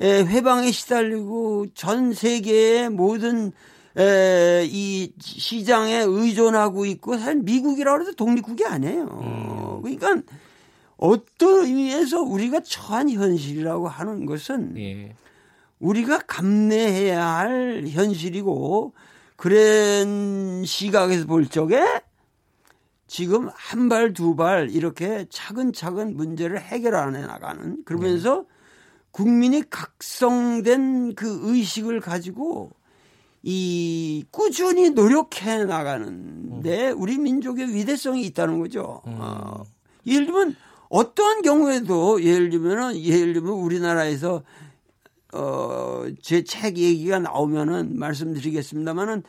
회방에 0.00 0.70
시달리고 0.70 1.66
전 1.74 2.12
세계의 2.12 2.90
모든 2.90 3.52
이 4.66 5.12
시장에 5.20 6.04
의존하고 6.06 6.86
있고 6.86 7.18
사실 7.18 7.42
미국이라고 7.42 8.00
해도 8.02 8.12
독립국이 8.14 8.64
아니에요. 8.64 9.04
음. 9.04 9.82
그러니까 9.82 10.22
어떤 10.96 11.64
의미에서 11.64 12.20
우리가 12.20 12.60
처한 12.60 13.10
현실이라고 13.10 13.88
하는 13.88 14.26
것은 14.26 14.76
예. 14.78 15.14
우리가 15.78 16.18
감내해야 16.26 17.26
할 17.26 17.84
현실이고 17.88 18.92
그런 19.36 20.64
시각에서 20.66 21.26
볼 21.26 21.46
적에 21.46 21.82
지금 23.10 23.50
한 23.52 23.88
발, 23.88 24.12
두 24.12 24.36
발 24.36 24.70
이렇게 24.70 25.26
차근차근 25.30 26.16
문제를 26.16 26.60
해결해 26.60 27.22
나가는 27.26 27.82
그러면서 27.84 28.36
네. 28.36 28.44
국민이 29.10 29.68
각성된 29.68 31.16
그 31.16 31.40
의식을 31.42 31.98
가지고 31.98 32.70
이 33.42 34.24
꾸준히 34.30 34.90
노력해 34.90 35.64
나가는데 35.64 36.90
우리 36.90 37.18
민족의 37.18 37.74
위대성이 37.74 38.22
있다는 38.26 38.60
거죠. 38.60 39.02
음. 39.08 39.16
어, 39.18 39.64
예를 40.06 40.26
들면 40.26 40.54
어떠한 40.88 41.42
경우에도 41.42 42.22
예를 42.22 42.50
들면은 42.50 42.96
예를 42.96 43.32
들면 43.32 43.52
우리나라에서 43.54 44.44
어, 45.32 46.04
제 46.22 46.44
책 46.44 46.78
얘기가 46.78 47.18
나오면은 47.18 47.98
말씀드리겠습니다만은 47.98 49.24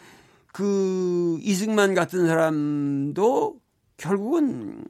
그 0.54 1.40
이승만 1.42 1.96
같은 1.96 2.28
사람도 2.28 3.61
결국은 4.02 4.84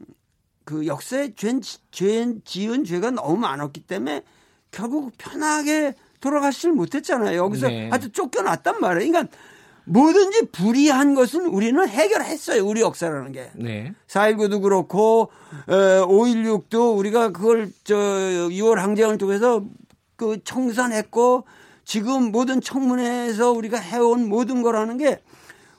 그 0.63 0.87
역사에 0.87 1.33
죄, 1.35 1.59
죄 1.91 2.33
지은 2.45 2.85
죄가 2.85 3.11
너무 3.11 3.37
많았기 3.37 3.81
때문에 3.81 4.21
결국 4.71 5.11
편하게 5.17 5.93
돌아가시질 6.21 6.71
못했잖아요. 6.71 7.37
여기서 7.37 7.67
네. 7.67 7.89
아주 7.91 8.09
쫓겨났단 8.11 8.79
말이에요. 8.79 9.11
그러니까 9.11 9.35
뭐든지 9.83 10.47
불이한 10.53 11.13
것은 11.15 11.47
우리는 11.47 11.85
해결했어요. 11.85 12.65
우리 12.65 12.79
역사라는 12.79 13.33
게. 13.33 13.51
네. 13.55 13.93
4.19도 14.07 14.61
그렇고, 14.61 15.29
어, 15.67 15.73
5.16도 16.07 16.97
우리가 16.97 17.31
그걸 17.31 17.69
저 17.83 17.95
6월 17.95 18.75
항쟁을 18.75 19.17
통해서 19.17 19.65
그 20.15 20.41
청산했고, 20.43 21.45
지금 21.83 22.31
모든 22.31 22.61
청문회에서 22.61 23.51
우리가 23.51 23.77
해온 23.77 24.29
모든 24.29 24.61
거라는 24.61 24.97
게 24.97 25.19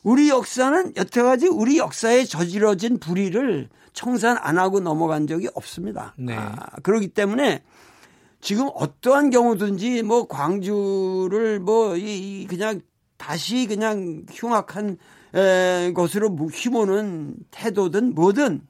우리 0.02 0.28
역사는 0.28 0.94
여태까지 0.96 1.48
우리 1.48 1.78
역사에 1.78 2.24
저지러진 2.24 2.98
불의를 2.98 3.68
청산 3.92 4.36
안 4.40 4.58
하고 4.58 4.80
넘어간 4.80 5.26
적이 5.26 5.48
없습니다. 5.54 6.14
네. 6.18 6.34
아, 6.34 6.56
그렇기 6.82 7.08
때문에 7.08 7.62
지금 8.40 8.68
어떠한 8.74 9.30
경우든지 9.30 10.02
뭐 10.02 10.26
광주를 10.26 11.60
뭐 11.60 11.96
이, 11.96 12.46
그냥 12.48 12.80
다시 13.16 13.66
그냥 13.66 14.24
흉악한 14.30 14.98
에, 15.34 15.92
것으로 15.94 16.34
휘모는 16.34 17.36
태도든 17.52 18.14
뭐든 18.14 18.62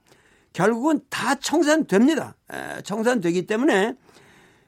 결국은 0.53 1.01
다 1.09 1.35
청산됩니다. 1.37 2.37
에, 2.53 2.83
청산되기 2.83 3.47
때문에 3.47 3.95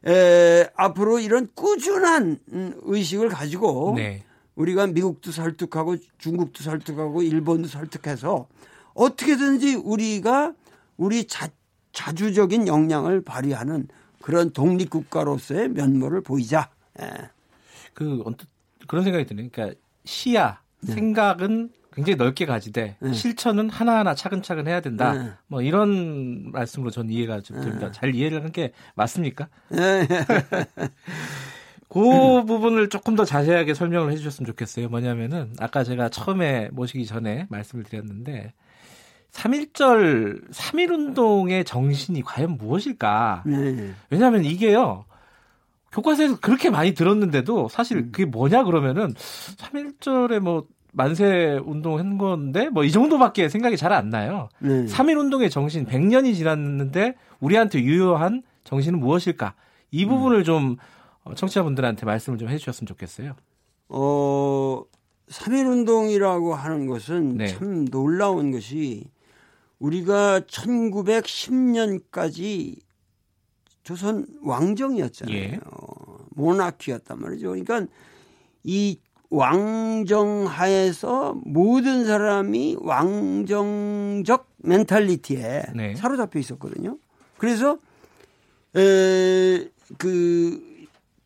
에, 0.06 0.68
앞으로 0.74 1.18
이런 1.18 1.48
꾸준한 1.54 2.38
음, 2.52 2.74
의식을 2.84 3.28
가지고 3.28 3.94
네. 3.96 4.24
우리가 4.56 4.86
미국도 4.88 5.32
설득하고 5.32 5.96
중국도 6.18 6.62
설득하고 6.62 7.22
일본도 7.22 7.68
설득해서 7.68 8.46
어떻게든지 8.94 9.74
우리가 9.76 10.52
우리 10.96 11.26
자, 11.26 11.48
자주적인 11.92 12.68
역량을 12.68 13.22
발휘하는 13.22 13.88
그런 14.22 14.50
독립국가로서의 14.52 15.68
면모를 15.70 16.20
보이자. 16.22 16.70
예. 17.00 17.10
그 17.94 18.22
언뜻 18.24 18.46
그런 18.86 19.04
생각이 19.04 19.26
드네요. 19.26 19.48
그러니까 19.50 19.78
시야, 20.04 20.60
네. 20.80 20.92
생각은 20.94 21.70
굉장히 21.92 22.16
넓게 22.16 22.44
가지되 22.46 22.96
네. 23.00 23.12
실천은 23.12 23.70
하나하나 23.70 24.14
차근차근 24.14 24.66
해야 24.66 24.80
된다. 24.80 25.12
네. 25.12 25.32
뭐 25.46 25.62
이런 25.62 26.50
말씀으로 26.50 26.90
전 26.90 27.08
이해가 27.10 27.40
좀 27.40 27.60
됩니다. 27.60 27.86
네. 27.86 27.92
잘 27.92 28.14
이해를 28.14 28.42
한 28.42 28.50
게 28.52 28.72
맞습니까? 28.94 29.48
네. 31.94 32.00
그 32.00 32.44
부분을 32.46 32.88
조금 32.88 33.14
더 33.16 33.24
자세하게 33.24 33.74
설명을 33.74 34.10
해주셨으면 34.12 34.46
좋겠어요. 34.46 34.88
뭐냐면은 34.88 35.52
아까 35.60 35.84
제가 35.84 36.08
처음에 36.08 36.68
모시기 36.72 37.06
전에 37.06 37.46
말씀을 37.50 37.84
드렸는데 37.84 38.52
3.1절 39.32 40.50
3.1운동의 40.52 41.66
정신이 41.66 42.22
과연 42.22 42.56
무엇일까? 42.56 43.42
네. 43.46 43.90
왜냐하면 44.10 44.44
이게요. 44.44 45.04
교과서에서 45.92 46.38
그렇게 46.40 46.70
많이 46.70 46.92
들었는데도 46.94 47.68
사실 47.68 47.98
음. 47.98 48.08
그게 48.12 48.24
뭐냐 48.24 48.64
그러면은 48.64 49.14
3.1절에 49.14 50.40
뭐 50.40 50.66
만세 50.92 51.60
운동 51.64 51.98
한 51.98 52.18
건데 52.18 52.68
뭐 52.68 52.84
이 52.84 52.92
정도밖에 52.92 53.48
생각이 53.48 53.76
잘 53.76 53.92
안 53.92 54.10
나요. 54.10 54.48
네. 54.60 54.84
3.1 54.86 55.18
운동의 55.18 55.50
정신 55.50 55.86
100년이 55.86 56.34
지났는데 56.34 57.14
우리한테 57.40 57.80
유효한 57.80 58.42
정신은 58.64 58.98
무엇일까? 59.00 59.54
이 59.90 60.04
음. 60.04 60.08
부분을 60.10 60.38
음. 60.38 60.44
좀 60.44 60.76
청취자분들한테 61.34 62.04
말씀을 62.04 62.38
좀 62.38 62.48
해주셨으면 62.48 62.86
좋겠어요. 62.86 63.34
어, 63.88 64.84
3.1 65.28 65.70
운동이라고 65.70 66.54
하는 66.54 66.86
것은 66.86 67.38
네. 67.38 67.46
참 67.48 67.86
놀라운 67.86 68.52
것이 68.52 69.10
우리가 69.78 70.40
1910년까지 70.40 72.78
조선 73.82 74.26
왕정이었잖아요. 74.42 75.36
예. 75.36 75.58
모나키였단 76.30 77.20
말이죠. 77.20 77.48
그러니까 77.50 77.86
이 78.62 78.98
왕정 79.30 80.46
하에서 80.46 81.34
모든 81.44 82.04
사람이 82.04 82.76
왕정적 82.80 84.46
멘탈리티에 84.58 85.62
네. 85.74 85.96
사로잡혀 85.96 86.38
있었거든요. 86.38 86.98
그래서 87.36 87.78
에, 88.76 89.68
그 89.98 90.73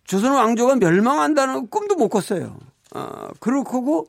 조선 0.08 0.32
왕조가 0.32 0.76
멸망한다는 0.76 1.68
꿈도 1.68 1.94
못 1.94 2.08
꿨어요. 2.08 2.56
어, 2.94 3.28
그렇고 3.40 4.08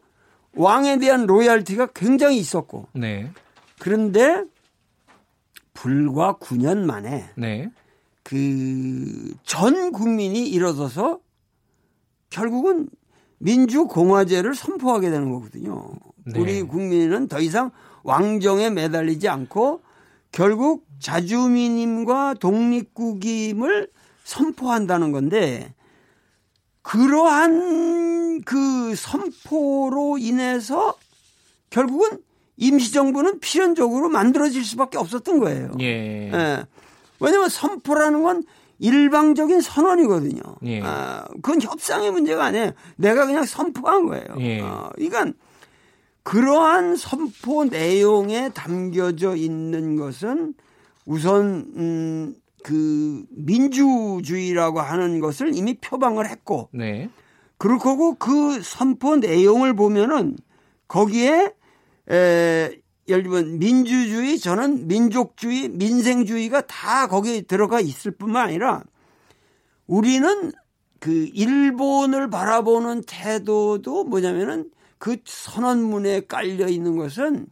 왕에 0.55 0.97
대한 0.97 1.25
로얄티가 1.25 1.87
굉장히 1.87 2.37
있었고 2.37 2.87
네. 2.93 3.29
그런데 3.79 4.45
불과 5.73 6.37
9년 6.37 6.85
만에 6.85 7.29
네. 7.35 7.69
그전 8.23 9.91
국민이 9.91 10.47
일어서서 10.47 11.19
결국은 12.29 12.87
민주공화제를 13.39 14.55
선포하게 14.55 15.09
되는 15.09 15.29
거거든요. 15.29 15.85
네. 16.23 16.39
우리 16.39 16.61
국민은 16.61 17.27
더 17.27 17.41
이상 17.41 17.71
왕정에 18.03 18.69
매달리지 18.69 19.27
않고 19.27 19.81
결국 20.31 20.85
자주민임과 20.99 22.35
독립국임을 22.35 23.89
선포한다는 24.23 25.11
건데 25.11 25.73
그러한 26.89 28.41
그 28.41 28.95
선포로 28.95 30.17
인해서 30.17 30.95
결국은 31.69 32.17
임시정부는 32.57 33.39
필연적으로 33.41 34.09
만들어질 34.09 34.65
수밖에 34.65 34.97
없었던 34.97 35.39
거예요. 35.39 35.71
예. 35.81 36.31
예. 36.33 36.65
왜냐하면 37.19 37.49
선포라는 37.49 38.23
건 38.23 38.43
일방적인 38.79 39.61
선언이거든요. 39.61 40.41
예. 40.65 40.81
아, 40.81 41.25
그건 41.43 41.61
협상의 41.61 42.09
문제가 42.09 42.45
아니에요. 42.45 42.71
내가 42.95 43.27
그냥 43.27 43.45
선포한 43.45 44.07
거예요. 44.07 44.25
예. 44.39 44.61
어, 44.61 44.89
그러니까 44.95 45.31
그러한 46.23 46.95
선포 46.95 47.65
내용에 47.65 48.49
담겨져 48.49 49.35
있는 49.35 49.95
것은 49.95 50.55
우선 51.05 51.71
음, 51.75 52.35
그 52.63 53.25
민주주의라고 53.29 54.81
하는 54.81 55.19
것을 55.19 55.55
이미 55.55 55.75
표방을 55.75 56.29
했고, 56.29 56.69
네. 56.73 57.09
그렇고 57.57 58.15
그 58.15 58.61
선포 58.61 59.17
내용을 59.17 59.75
보면은 59.75 60.37
거기에 60.87 61.53
에, 62.09 62.81
예를 63.07 63.23
들면 63.23 63.59
민주주의, 63.59 64.39
저는 64.39 64.87
민족주의, 64.87 65.67
민생주의가 65.69 66.61
다 66.61 67.07
거기에 67.07 67.41
들어가 67.41 67.79
있을 67.79 68.11
뿐만 68.11 68.47
아니라 68.47 68.83
우리는 69.87 70.51
그 70.99 71.29
일본을 71.33 72.29
바라보는 72.29 73.03
태도도 73.07 74.03
뭐냐면은 74.05 74.69
그 74.97 75.17
선언문에 75.25 76.21
깔려 76.21 76.67
있는 76.67 76.97
것은 76.97 77.47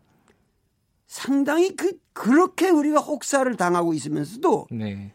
상당히 1.08 1.76
그 1.76 1.94
그렇게 2.14 2.70
우리가 2.70 3.00
혹사를 3.00 3.56
당하고 3.56 3.94
있으면서도 3.94 4.68
네. 4.72 5.12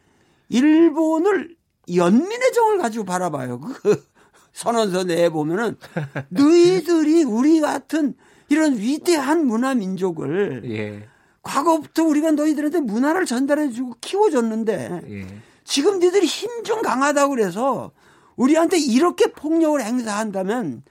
일본을 0.49 1.57
연민의 1.95 2.53
정을 2.53 2.78
가지고 2.78 3.05
바라봐요. 3.05 3.61
그 3.61 4.05
선언서 4.53 5.05
내에 5.05 5.28
보면은 5.28 5.76
너희들이 6.30 7.24
우리 7.24 7.61
같은 7.61 8.14
이런 8.49 8.76
위대한 8.76 9.47
문화 9.47 9.74
민족을 9.74 10.62
예. 10.70 11.09
과거부터 11.43 12.05
우리가 12.05 12.32
너희들한테 12.32 12.80
문화를 12.80 13.24
전달해주고 13.26 13.97
키워줬는데 14.01 15.01
예. 15.09 15.26
지금 15.64 15.99
너희들이 15.99 16.26
힘 16.26 16.51
좀 16.64 16.80
강하다고 16.82 17.30
그래서 17.34 17.90
우리한테 18.36 18.78
이렇게 18.78 19.32
폭력을 19.32 19.82
행사한다면 19.82 20.82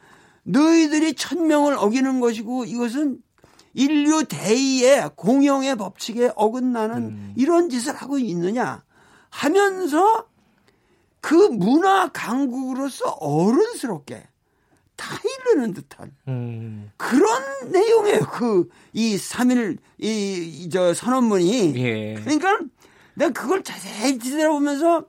너희들이 0.43 1.13
천명을 1.13 1.75
어기는 1.77 2.19
것이고 2.19 2.65
이것은 2.65 3.19
인류 3.73 4.25
대의의 4.25 5.11
공영의 5.15 5.75
법칙에 5.77 6.31
어긋나는 6.35 6.97
음. 6.97 7.33
이런 7.37 7.69
짓을 7.69 7.95
하고 7.95 8.17
있느냐 8.19 8.83
하면서 9.29 10.27
그 11.21 11.35
문화 11.35 12.09
강국으로서 12.11 13.11
어른스럽게 13.11 14.27
타이르는 14.95 15.73
듯한 15.73 16.11
음. 16.27 16.91
그런 16.97 17.71
내용이에요. 17.71 18.19
그이 18.19 19.15
3일 19.17 19.77
이 19.99 20.69
저 20.71 20.93
선언문이 20.93 21.73
예. 21.75 22.13
그러니까 22.15 22.59
내가 23.15 23.31
그걸 23.31 23.63
자세히 23.63 24.17
뒤돌아보면서 24.17 25.05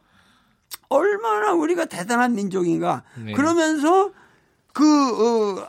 얼마나 0.88 1.52
우리가 1.52 1.86
대단한 1.86 2.34
민족인가 2.34 3.02
네. 3.16 3.32
그러면서 3.32 4.12
그 4.72 4.84
어, 5.58 5.68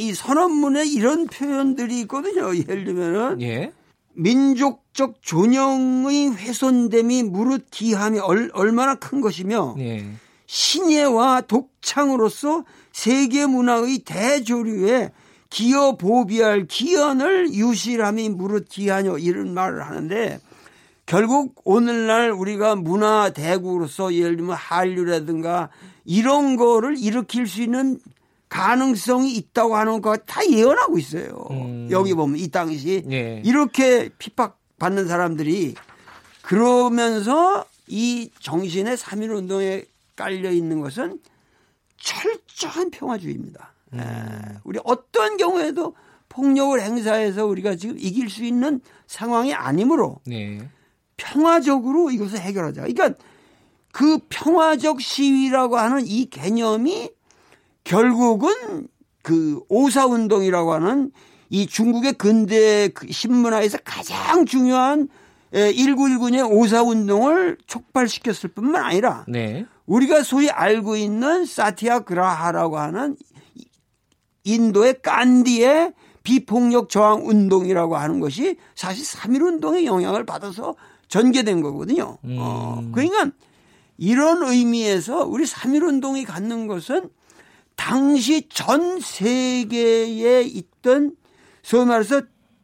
이 0.00 0.14
선언문에 0.14 0.86
이런 0.86 1.26
표현들이 1.26 2.00
있거든요. 2.00 2.56
예를 2.56 2.84
들면은 2.84 3.42
예. 3.42 3.70
민족적 4.14 5.20
존영의 5.20 6.36
훼손됨이 6.36 7.24
무릇 7.24 7.66
기함이 7.70 8.18
얼, 8.18 8.50
얼마나 8.54 8.94
큰 8.94 9.20
것이며 9.20 9.76
예. 9.78 10.06
신예와 10.46 11.42
독창으로서 11.42 12.64
세계 12.92 13.44
문화의 13.44 13.98
대조류에 14.00 15.12
기여 15.50 15.96
보비할 15.96 16.66
기연을 16.66 17.52
유실함이 17.52 18.30
무릇 18.30 18.68
기하뇨 18.68 19.18
이런 19.18 19.52
말을 19.52 19.82
하는데 19.82 20.40
결국 21.04 21.60
오늘날 21.64 22.30
우리가 22.30 22.76
문화 22.76 23.30
대국으로서 23.30 24.14
예를 24.14 24.36
들면 24.36 24.56
한류라든가 24.56 25.68
이런 26.04 26.56
거를 26.56 26.96
일으킬 26.98 27.46
수 27.46 27.62
있는 27.62 27.98
가능성이 28.50 29.32
있다고 29.36 29.76
하는 29.76 30.02
거 30.02 30.16
다 30.26 30.46
예언하고 30.46 30.98
있어요. 30.98 31.46
음. 31.50 31.88
여기 31.90 32.12
보면 32.14 32.36
이 32.38 32.48
당시 32.48 33.02
예. 33.10 33.40
이렇게 33.44 34.10
핍박받는 34.18 35.08
사람들이 35.08 35.74
그러면서 36.42 37.64
이 37.86 38.30
정신의 38.40 38.96
3.1 38.96 39.36
운동에 39.36 39.84
깔려 40.16 40.50
있는 40.50 40.80
것은 40.80 41.20
철저한 41.98 42.90
평화주의입니다. 42.90 43.72
음. 43.94 43.98
예. 44.00 44.58
우리 44.64 44.78
어떤 44.84 45.36
경우에도 45.36 45.94
폭력을 46.28 46.80
행사해서 46.80 47.46
우리가 47.46 47.76
지금 47.76 47.96
이길 47.98 48.28
수 48.30 48.44
있는 48.44 48.80
상황이 49.06 49.52
아니므로 49.54 50.20
네. 50.26 50.60
평화적으로 51.16 52.10
이것을 52.10 52.38
해결하자. 52.38 52.82
그러니까 52.82 53.10
그 53.92 54.18
평화적 54.28 55.00
시위라고 55.00 55.76
하는 55.76 56.06
이 56.06 56.26
개념이 56.26 57.10
결국은 57.84 58.88
그 59.22 59.60
오사운동이라고 59.68 60.72
하는 60.74 61.12
이 61.48 61.66
중국의 61.66 62.14
근대 62.14 62.88
그 62.88 63.10
신문화에서 63.10 63.78
가장 63.84 64.46
중요한 64.46 65.08
1919년의 65.52 66.48
오사운동을 66.50 67.58
촉발시켰을 67.66 68.50
뿐만 68.54 68.84
아니라 68.84 69.24
네. 69.26 69.66
우리가 69.86 70.22
소위 70.22 70.48
알고 70.48 70.96
있는 70.96 71.44
사티아그라하라고 71.44 72.78
하는 72.78 73.16
인도의 74.44 75.02
깐디의 75.02 75.92
비폭력 76.22 76.88
저항 76.88 77.26
운동이라고 77.26 77.96
하는 77.96 78.20
것이 78.20 78.56
사실 78.74 79.04
3.1 79.04 79.42
운동의 79.42 79.86
영향을 79.86 80.24
받아서 80.24 80.76
전개된 81.08 81.60
거거든요. 81.62 82.18
음. 82.24 82.36
어, 82.38 82.82
그러니까 82.92 83.30
이런 83.98 84.42
의미에서 84.42 85.24
우리 85.24 85.44
3.1 85.44 85.82
운동이 85.82 86.24
갖는 86.24 86.68
것은 86.68 87.10
당시 87.80 88.46
전 88.50 89.00
세계에 89.00 90.42
있던 90.42 91.16
소위 91.62 91.86
말해서 91.86 92.20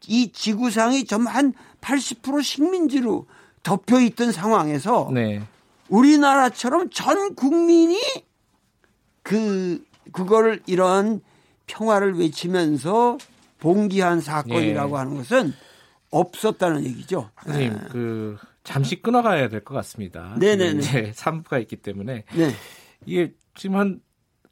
이 0.09 0.31
지구상이 0.31 1.05
좀 1.07 1.27
한 1.27 1.55
80% 1.81 2.43
식민지로 2.43 3.27
덮여 3.63 3.99
있던 4.01 4.31
상황에서 4.31 5.11
네. 5.15 5.43
우리나라처럼 5.89 6.91
전 6.91 7.35
국민이 7.35 7.99
그 9.23 9.83
그거를 10.13 10.61
이런 10.67 11.23
평화를 11.67 12.19
외치면서 12.19 13.17
봉기한 13.59 14.21
사건이라고 14.21 14.91
네. 14.91 14.99
하는 14.99 15.17
것은 15.17 15.53
없었다는 16.11 16.85
얘기죠. 16.85 17.31
선생님, 17.43 17.73
네. 17.73 17.81
그 17.91 18.37
잠시 18.65 19.01
끊어가야 19.01 19.49
될 19.49 19.65
것 19.65 19.75
같습니다. 19.77 20.37
네네네. 20.39 20.79
이제 20.79 21.13
3부가 21.17 21.61
있기 21.63 21.77
때문에 21.77 22.25
네. 22.35 22.51
이게 23.07 23.33
지금 23.55 23.77
한 23.77 24.01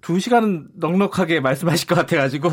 2시간은 0.05 0.67
넉넉하게 0.75 1.41
말씀하실 1.41 1.89
것 1.89 1.95
같아가지고. 1.95 2.51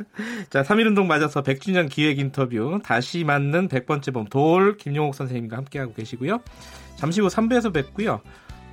자, 0.50 0.62
3.1운동 0.62 1.06
맞아서 1.06 1.42
100주년 1.42 1.90
기획 1.90 2.18
인터뷰, 2.18 2.80
다시 2.82 3.22
맞는 3.22 3.68
100번째 3.68 4.14
범, 4.14 4.24
돌, 4.26 4.76
김용옥 4.76 5.14
선생님과 5.14 5.56
함께하고 5.58 5.92
계시고요. 5.92 6.40
잠시 6.96 7.20
후 7.20 7.28
3부에서 7.28 7.72
뵙고요. 7.72 8.20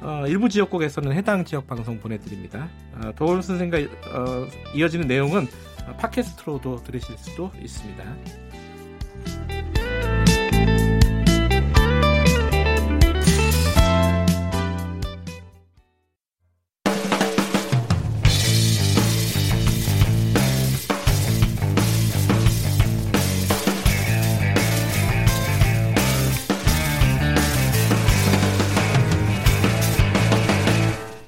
어, 0.01 0.23
일부 0.27 0.49
지역국에서는 0.49 1.11
해당 1.13 1.45
지역 1.45 1.67
방송 1.67 1.99
보내드립니다. 1.99 2.69
어, 2.95 3.11
도울 3.15 3.41
선생과 3.41 3.77
어, 3.77 4.47
이어지는 4.73 5.07
내용은 5.07 5.47
팟캐스트로도 5.97 6.83
들으실 6.83 7.17
수도 7.17 7.51
있습니다. 7.61 8.03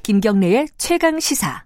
김경래의 0.05 0.67
최강 0.77 1.19
시사. 1.19 1.64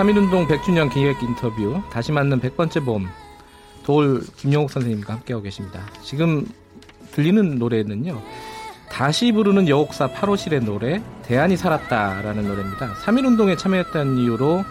3.1운동 0.00 0.48
100주년 0.48 0.90
기획 0.90 1.22
인터뷰 1.22 1.82
다시 1.90 2.10
맞는 2.10 2.40
100번째 2.40 2.82
봄 2.86 3.06
도울 3.84 4.22
김용욱 4.38 4.70
선생님과 4.70 5.12
함께하고 5.12 5.42
계십니다. 5.42 5.82
지금 6.02 6.46
들리는 7.12 7.58
노래는요. 7.58 8.18
다시 8.88 9.30
부르는 9.30 9.68
여옥사 9.68 10.08
8호실의 10.08 10.64
노래 10.64 11.02
대안이 11.24 11.58
살았다라는 11.58 12.48
노래입니다. 12.48 12.94
3.1운동에 12.94 13.58
참여했다는 13.58 14.16
이유로 14.16 14.64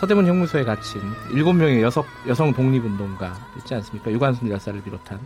서대문 0.00 0.26
형무소에 0.26 0.64
갇힌 0.64 1.02
7명의 1.30 1.80
여성, 1.80 2.02
여성 2.26 2.52
독립운동가 2.52 3.32
있지 3.58 3.74
않습니까? 3.76 4.10
유관순 4.10 4.50
열사를 4.50 4.82
비롯한 4.82 5.20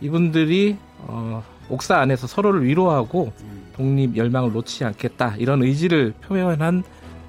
이분들이 0.00 0.76
어, 1.02 1.44
옥사 1.68 1.98
안에서 1.98 2.26
서로를 2.26 2.64
위로하고 2.64 3.32
독립 3.76 4.16
열망을 4.16 4.52
놓지 4.52 4.84
않겠다 4.84 5.36
이런 5.38 5.62
의지를 5.62 6.14
표현한 6.20 6.82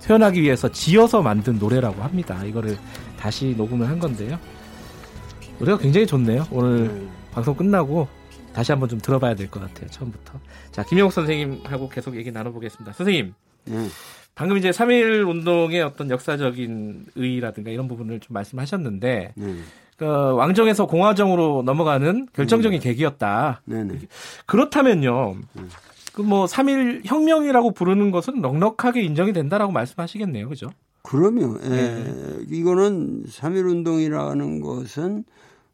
표현하기 0.06 0.42
위해서 0.42 0.72
지어서 0.72 1.22
만든 1.22 1.58
노래라고 1.60 2.02
합니다. 2.04 2.44
이거를 2.44 2.78
다시 3.20 3.54
녹음을 3.58 3.88
한 3.88 4.00
건데요. 4.00 4.38
노래가 5.60 5.78
굉장히 5.78 6.06
좋네요. 6.06 6.46
오늘 6.52 6.82
음. 6.90 7.10
방송 7.32 7.56
끝나고 7.56 8.08
다시 8.54 8.72
한번 8.72 8.88
좀 8.90 9.00
들어봐야 9.00 9.36
될 9.36 9.50
것 9.50 9.60
같아요. 9.62 9.90
처음부터. 9.90 10.34
자, 10.72 10.84
김영욱 10.84 11.12
선생님하고 11.12 11.90
계속 11.90 12.16
얘기 12.18 12.32
나눠보겠습니다. 12.32 12.94
선생님. 12.94 13.34
음. 13.70 13.90
방금 14.36 14.58
이제 14.58 14.70
3.1 14.70 15.28
운동의 15.28 15.82
어떤 15.82 16.10
역사적인 16.10 17.06
의의라든가 17.16 17.72
이런 17.72 17.88
부분을 17.88 18.20
좀 18.20 18.34
말씀하셨는데, 18.34 19.34
음. 19.38 19.64
그 19.98 20.06
왕정에서 20.06 20.88
공화정으로 20.88 21.64
넘어가는 21.66 22.28
결정적인 22.34 22.80
음. 22.80 22.82
계기였다. 22.82 23.62
네네. 23.66 24.00
그렇다면요. 24.46 25.36
음. 26.20 26.30
그뭐 26.30 26.46
3일 26.46 27.02
혁명이라고 27.06 27.72
부르는 27.72 28.12
것은 28.12 28.42
넉넉하게 28.42 29.02
인정이 29.04 29.34
된다라고 29.34 29.72
말씀하시겠네요. 29.72 30.50
그죠? 30.50 30.70
그러면 31.04 31.60
예. 31.64 31.70
네. 31.70 32.46
이거는 32.50 33.26
3일 33.26 33.70
운동이라는 33.70 34.62
것은 34.62 35.24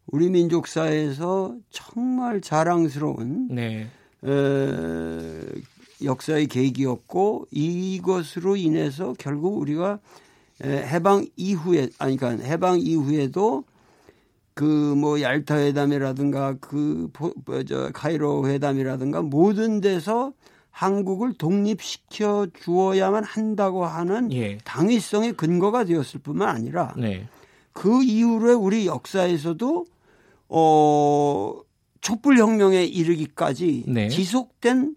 우리 0.08 0.30
민족사에서 0.30 1.56
정말 1.70 2.42
자랑스러운 2.42 3.48
네. 3.50 3.88
에, 4.26 5.42
역사의 6.04 6.48
계기였고 6.48 7.48
이것으로 7.52 8.56
인해서 8.56 9.14
결국 9.18 9.58
우리가 9.60 10.00
해방 10.64 11.26
이후에 11.38 11.90
아니 11.98 12.18
그러니까 12.18 12.46
해방 12.46 12.80
이후에도 12.80 13.64
그 14.54 14.64
뭐 15.02 15.22
얄타 15.22 15.58
회담이라든가 15.58 16.56
그저 16.56 17.90
카이로 17.94 18.48
회담이라든가 18.48 19.22
모든 19.22 19.82
데서 19.82 20.34
한국을 20.72 21.34
독립시켜 21.34 22.48
주어야만 22.54 23.24
한다고 23.24 23.86
하는 23.86 24.32
예. 24.32 24.58
당위성의 24.60 25.34
근거가 25.34 25.84
되었을 25.84 26.22
뿐만 26.22 26.50
아니라 26.50 26.94
네. 26.98 27.28
그 27.74 28.04
이후로 28.04 28.58
우리 28.58 28.88
역사에서도 28.88 29.86
어 30.50 31.60
촛불 32.00 32.38
혁명에 32.38 32.84
이르기까지 32.84 33.86
네. 33.88 34.10
지속된 34.10 34.96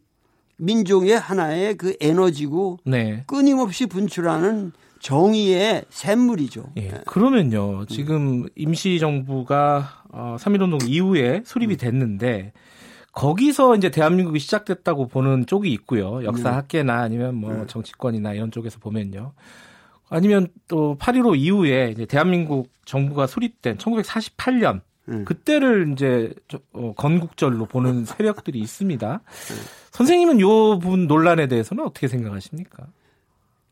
민족의 0.56 1.18
하나의 1.18 1.76
그 1.76 1.96
에너지고 2.00 2.78
네. 2.84 3.24
끊임없이 3.26 3.86
분출하는 3.86 4.72
정의의 5.04 5.84
샘물이죠. 5.90 6.72
예. 6.78 7.02
그러면요. 7.04 7.84
지금 7.84 8.46
임시정부가 8.56 10.04
어, 10.08 10.36
3.1운동 10.38 10.88
이후에 10.88 11.42
수립이 11.44 11.76
됐는데 11.76 12.54
거기서 13.12 13.76
이제 13.76 13.90
대한민국이 13.90 14.38
시작됐다고 14.38 15.08
보는 15.08 15.44
쪽이 15.44 15.70
있고요. 15.74 16.24
역사 16.24 16.48
네. 16.48 16.56
학계나 16.56 17.02
아니면 17.02 17.34
뭐 17.34 17.52
네. 17.52 17.66
정치권이나 17.66 18.32
이런 18.32 18.50
쪽에서 18.50 18.78
보면요. 18.78 19.34
아니면 20.08 20.48
또 20.68 20.96
8.15 20.98 21.38
이후에 21.38 21.90
이제 21.90 22.06
대한민국 22.06 22.70
정부가 22.86 23.26
수립된 23.26 23.76
1948년 23.76 24.80
음. 25.10 25.26
그때를 25.26 25.92
이제 25.92 26.32
어, 26.72 26.94
건국절로 26.96 27.66
보는 27.66 28.06
세력들이 28.08 28.58
있습니다. 28.58 29.20
음. 29.22 29.56
선생님은 29.90 30.40
요 30.40 30.78
부분 30.78 31.06
논란에 31.06 31.46
대해서는 31.46 31.84
어떻게 31.84 32.08
생각하십니까? 32.08 32.86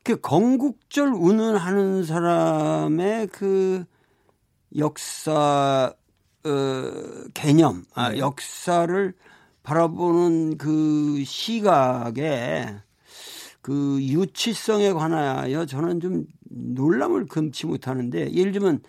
그 0.03 0.21
건국절 0.21 1.09
운운하는 1.09 2.05
사람의 2.05 3.29
그 3.29 3.85
역사 4.77 5.95
어, 6.45 6.51
개념, 7.35 7.85
아, 7.95 8.11
네. 8.11 8.19
역사를 8.19 9.15
바라보는 9.63 10.59
그 10.59 11.23
시각에 11.25 12.75
그 13.61 13.99
유치성에 14.03 14.93
관하여 14.93 15.67
저는 15.67 16.01
좀 16.01 16.25
놀람을 16.43 17.27
금치 17.27 17.67
못하는데 17.67 18.33
예를 18.33 18.51
들면 18.51 18.81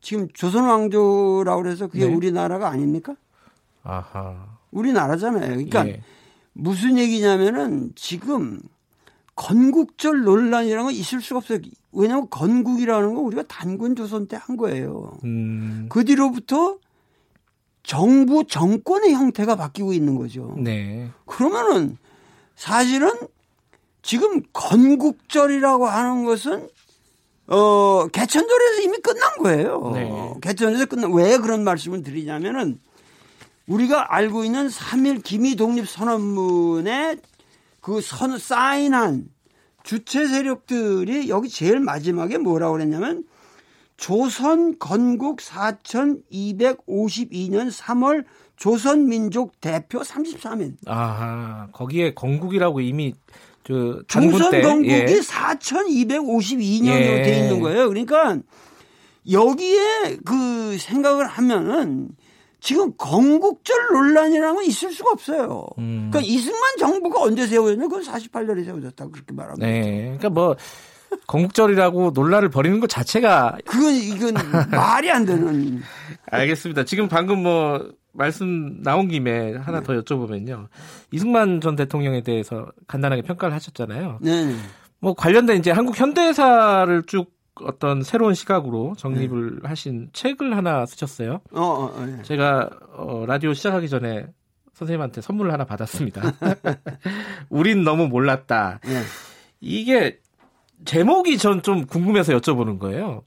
지금 0.00 0.26
조선 0.32 0.64
왕조라고 0.64 1.66
해서 1.66 1.86
그게 1.86 2.06
네. 2.06 2.14
우리나라가 2.14 2.70
아닙니까? 2.70 3.14
아하. 3.82 4.58
우리나라잖아요. 4.70 5.48
그러니까 5.48 5.86
예. 5.86 6.02
무슨 6.54 6.96
얘기냐면은 6.96 7.92
지금 7.94 8.60
건국절 9.40 10.22
논란이라는 10.22 10.84
건 10.84 10.92
있을 10.92 11.22
수가 11.22 11.38
없어요. 11.38 11.60
왜냐하면 11.92 12.28
건국이라는 12.28 13.14
건 13.14 13.24
우리가 13.24 13.42
단군 13.44 13.96
조선 13.96 14.28
때 14.28 14.36
한 14.36 14.56
거예요. 14.58 15.18
음. 15.24 15.86
그 15.88 16.04
뒤로부터 16.04 16.76
정부 17.82 18.44
정권의 18.46 19.14
형태가 19.14 19.56
바뀌고 19.56 19.94
있는 19.94 20.16
거죠. 20.16 20.54
네. 20.58 21.08
그러면은 21.24 21.96
사실은 22.54 23.10
지금 24.02 24.42
건국절이라고 24.52 25.86
하는 25.86 26.24
것은 26.26 26.68
어 27.46 28.06
개천절에서 28.08 28.82
이미 28.82 28.98
끝난 28.98 29.36
거예요. 29.38 29.90
네. 29.94 30.34
개천절에서 30.42 30.84
끝난 30.86 31.12
왜 31.14 31.38
그런 31.38 31.64
말씀을 31.64 32.02
드리냐면은 32.02 32.78
우리가 33.66 34.14
알고 34.14 34.44
있는 34.44 34.68
3일 34.68 35.22
기미 35.22 35.56
독립 35.56 35.88
선언문에 35.88 37.16
그 37.90 38.00
선, 38.00 38.38
사인한 38.38 39.24
주체 39.82 40.28
세력들이 40.28 41.28
여기 41.28 41.48
제일 41.48 41.80
마지막에 41.80 42.38
뭐라고 42.38 42.74
그랬냐면 42.74 43.24
조선 43.96 44.78
건국 44.78 45.40
4252년 45.40 47.72
3월 47.72 48.24
조선민족 48.54 49.60
대표 49.60 50.02
33인. 50.02 50.76
아하, 50.86 51.66
거기에 51.72 52.14
건국이라고 52.14 52.80
이미 52.80 53.16
저 53.64 54.00
조선 54.06 54.62
건국이 54.62 54.88
예. 54.88 55.06
4252년으로 55.06 56.86
예. 56.86 57.22
돼 57.22 57.40
있는 57.40 57.58
거예요. 57.58 57.88
그러니까 57.88 58.38
여기에 59.28 60.18
그 60.24 60.78
생각을 60.78 61.26
하면은 61.26 62.10
지금 62.60 62.92
건국절 62.96 63.76
논란이라는 63.92 64.54
건 64.54 64.64
있을 64.64 64.92
수가 64.92 65.10
없어요. 65.12 65.66
음. 65.78 66.10
그러니까 66.10 66.20
이승만 66.20 66.60
정부가 66.78 67.22
언제 67.22 67.46
세워졌냐? 67.46 67.88
그건 67.88 68.02
48년에 68.02 68.64
세워졌다고 68.64 69.10
그렇게 69.10 69.32
말합니다. 69.32 69.66
네. 69.66 70.02
그러니까 70.18 70.30
뭐 70.30 70.56
건국절이라고 71.26 72.12
논란을 72.14 72.50
벌이는 72.50 72.80
것 72.80 72.88
자체가 72.88 73.58
그건 73.64 73.94
이건 73.94 74.34
말이 74.70 75.10
안 75.10 75.24
되는. 75.24 75.82
알겠습니다. 76.30 76.84
지금 76.84 77.08
방금 77.08 77.42
뭐 77.42 77.92
말씀 78.12 78.82
나온 78.82 79.08
김에 79.08 79.54
하나 79.56 79.80
네. 79.80 79.86
더 79.86 79.92
여쭤보면요. 79.94 80.68
이승만 81.12 81.60
전 81.60 81.76
대통령에 81.76 82.22
대해서 82.22 82.66
간단하게 82.86 83.22
평가를 83.22 83.54
하셨잖아요. 83.54 84.18
네. 84.20 84.54
뭐 85.00 85.14
관련된 85.14 85.58
이제 85.58 85.70
한국 85.70 85.98
현대사를 85.98 87.02
쭉 87.06 87.32
어떤 87.62 88.02
새로운 88.02 88.34
시각으로 88.34 88.94
정립을 88.96 89.60
네. 89.62 89.68
하신 89.68 90.10
책을 90.12 90.56
하나 90.56 90.86
쓰셨어요. 90.86 91.40
어, 91.52 91.60
어, 91.60 91.84
어, 91.94 92.06
네. 92.06 92.22
제가 92.22 92.70
어, 92.94 93.24
라디오 93.26 93.52
시작하기 93.54 93.88
전에 93.88 94.26
선생님한테 94.72 95.20
선물을 95.20 95.52
하나 95.52 95.64
받았습니다. 95.64 96.22
우린 97.50 97.84
너무 97.84 98.08
몰랐다. 98.08 98.80
네. 98.84 99.02
이게 99.60 100.20
제목이 100.84 101.36
전 101.38 101.62
좀 101.62 101.86
궁금해서 101.86 102.32
여쭤보는 102.38 102.78
거예요. 102.78 103.22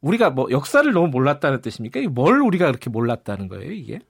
우리가 0.00 0.30
뭐 0.30 0.46
역사를 0.50 0.90
너무 0.92 1.08
몰랐다는 1.08 1.60
뜻입니까? 1.62 2.00
뭘 2.10 2.40
우리가 2.40 2.66
그렇게 2.66 2.90
몰랐다는 2.90 3.48
거예요, 3.48 3.72
이게? 3.72 4.00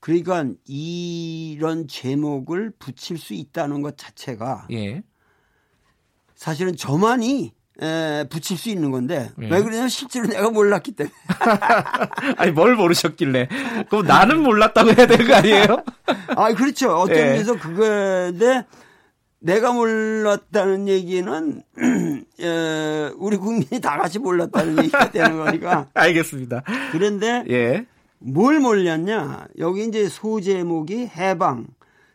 그러니까 0.00 0.44
이런 0.66 1.86
제목을 1.86 2.72
붙일 2.78 3.18
수 3.18 3.34
있다는 3.34 3.82
것 3.82 3.96
자체가 3.96 4.66
예. 4.72 5.02
사실은 6.34 6.74
저만이 6.74 7.52
에, 7.80 8.24
붙일 8.28 8.58
수 8.58 8.68
있는 8.68 8.90
건데 8.90 9.30
예. 9.40 9.48
왜 9.48 9.62
그러냐면 9.62 9.88
실제로 9.88 10.26
내가 10.26 10.50
몰랐기 10.50 10.92
때문에. 10.92 11.14
아니 12.36 12.52
뭘 12.52 12.76
모르셨길래? 12.76 13.48
그럼 13.88 14.06
나는 14.06 14.42
몰랐다고 14.42 14.90
해야 14.90 15.06
되는 15.06 15.26
거 15.26 15.34
아니에요? 15.34 15.84
아 16.36 16.52
그렇죠. 16.52 16.94
어떤 16.94 17.16
예. 17.16 17.24
면에서 17.30 17.58
그거인데 17.58 18.66
내가 19.38 19.72
몰랐다는 19.72 20.88
얘기는 20.88 21.62
에, 22.40 23.10
우리 23.16 23.36
국민이 23.36 23.80
다 23.80 23.96
같이 23.96 24.18
몰랐다는 24.18 24.78
얘기가 24.78 25.10
되는 25.10 25.38
거니까. 25.38 25.88
알겠습니다. 25.94 26.62
그런데 26.92 27.44
예. 27.50 27.86
뭘 28.18 28.60
몰랐냐? 28.60 29.46
여기 29.58 29.84
이제 29.84 30.08
소제목이 30.08 31.08
해방, 31.16 31.66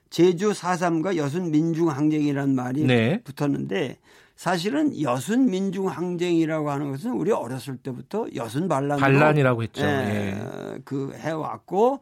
제주 0.10 0.52
4.3과 0.52 1.18
여순 1.18 1.52
민중항쟁이라는 1.52 2.56
말이 2.56 2.84
네. 2.86 3.22
붙었는데 3.26 3.98
사실은 4.38 5.02
여순 5.02 5.48
민중 5.48 5.90
항쟁이라고 5.90 6.70
하는 6.70 6.92
것은 6.92 7.12
우리 7.12 7.32
어렸을 7.32 7.76
때부터 7.78 8.28
여순 8.36 8.68
반란 8.68 9.00
반란이라고 9.00 9.64
했죠. 9.64 9.84
예, 9.84 9.88
예. 9.88 10.80
그 10.86 11.12
해왔고 11.16 12.02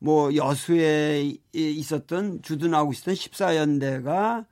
뭐 0.00 0.34
여수에 0.34 1.32
있었던 1.52 2.42
주둔하고 2.42 2.90
있었던 2.90 3.14
14연대가 3.14 4.46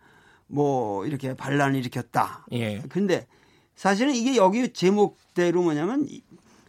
뭐 0.47 1.05
이렇게 1.07 1.35
반란을 1.35 1.75
일으켰다. 1.81 2.47
예. 2.53 2.81
근데 2.89 3.27
사실은 3.75 4.15
이게 4.15 4.37
여기 4.37 4.73
제목대로 4.73 5.61
뭐냐면 5.65 6.07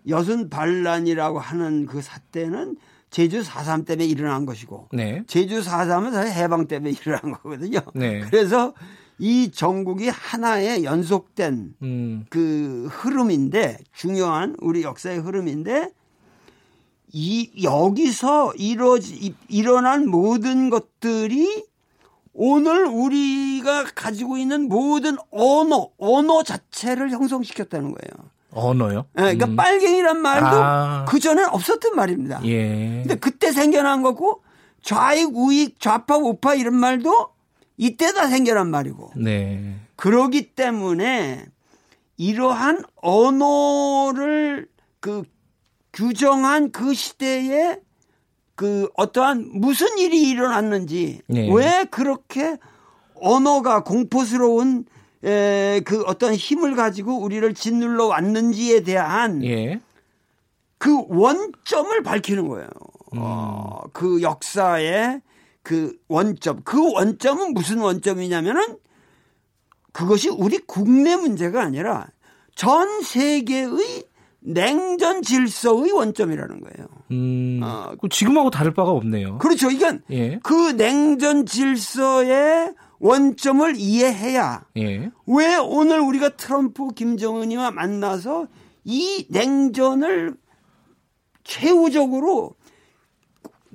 여순 0.08 0.50
반란이라고 0.50 1.38
하는 1.38 1.86
그 1.86 2.02
사태는 2.02 2.78
제주 3.12 3.44
4.3 3.44 3.86
때문에 3.86 4.08
일어난 4.08 4.48
것이고 4.48 4.90
네. 4.94 5.24
제주 5.28 5.62
4.3은 5.62 6.12
사실 6.12 6.34
해방 6.34 6.66
때문에 6.66 6.90
일어난 7.00 7.34
거거든요. 7.34 7.82
네. 7.94 8.22
그래서 8.22 8.74
이 9.18 9.52
전국이 9.52 10.10
하나의 10.10 10.84
연속된 10.84 11.74
음. 11.82 12.26
그 12.30 12.88
흐름인데 12.92 13.78
중요한 13.94 14.56
우리 14.60 14.84
역사의 14.84 15.20
흐름인데 15.20 15.92
이 17.14 17.64
여기서 17.64 18.54
이루어지 18.58 19.34
일어난 19.48 20.10
모든 20.10 20.70
것들이 20.70 21.66
오늘 22.34 22.86
우리가 22.86 23.86
가지고 23.96 24.38
있는 24.38 24.68
모든 24.68 25.16
언어 25.32 25.90
언어 25.98 26.44
자체를 26.44 27.12
형성시켰다는 27.12 27.94
거예요. 27.94 28.30
언어요? 28.52 29.06
네, 29.14 29.36
그러니까 29.36 29.46
음. 29.48 29.56
빨갱이란 29.56 30.22
말도 30.22 30.48
아. 30.48 31.06
그 31.08 31.20
전엔 31.20 31.46
없었던 31.46 31.96
말입니다. 31.96 32.42
예. 32.46 33.04
근데 33.04 33.16
그때 33.16 33.52
생겨난 33.54 34.02
거고 34.02 34.42
좌익, 34.82 35.36
우익, 35.36 35.80
좌파, 35.80 36.18
우파 36.18 36.54
이런 36.56 36.76
말도 36.76 37.35
이때다 37.78 38.28
생겨난 38.28 38.70
말이고. 38.70 39.12
네. 39.16 39.76
그러기 39.96 40.54
때문에 40.56 41.46
이러한 42.18 42.84
언어를 42.96 44.68
그 45.00 45.24
규정한 45.94 46.72
그 46.72 46.94
시대에 46.94 47.80
그 48.56 48.90
어떠한 48.96 49.50
무슨 49.54 49.98
일이 49.98 50.30
일어났는지 50.30 51.22
네. 51.28 51.50
왜 51.54 51.86
그렇게 51.90 52.58
언어가 53.16 53.84
공포스러운 53.84 54.86
에, 55.24 55.82
그 55.86 56.04
어떤 56.04 56.34
힘을 56.34 56.76
가지고 56.76 57.20
우리를 57.20 57.54
짓눌러 57.54 58.06
왔는지에 58.06 58.84
대한 58.84 59.44
예. 59.44 59.82
그 60.78 61.04
원점을 61.08 62.04
밝히는 62.04 62.48
거예요. 62.48 62.70
음. 63.14 63.20
어, 63.22 63.82
그 63.92 64.22
역사의 64.22 65.22
그 65.66 65.98
원점. 66.08 66.62
그 66.64 66.94
원점은 66.94 67.56
무슨 67.56 67.80
원점이냐면은 67.80 68.78
그것이 69.92 70.30
우리 70.30 70.60
국내 70.60 71.16
문제가 71.16 71.64
아니라 71.64 72.08
전 72.54 73.02
세계의 73.02 74.06
냉전 74.42 75.24
질서의 75.24 75.92
원점이라는 75.92 76.62
거예요. 76.62 76.88
음, 77.10 77.62
어, 77.64 77.94
지금하고 78.12 78.52
다를 78.52 78.76
바가 78.76 78.92
없네요. 78.92 79.40
그렇죠. 79.40 79.72
이건 79.72 80.04
예. 80.12 80.40
그 80.44 80.54
냉전 80.78 81.48
질서의 81.48 82.76
원점을 83.00 83.76
이해해야 83.76 84.66
예. 84.78 85.10
왜 85.26 85.56
오늘 85.58 86.00
우리가 86.00 86.30
트럼프 86.38 86.90
김정은이와 86.90 87.72
만나서 87.72 88.48
이 88.84 89.26
냉전을 89.32 90.36
최후적으로 91.44 92.56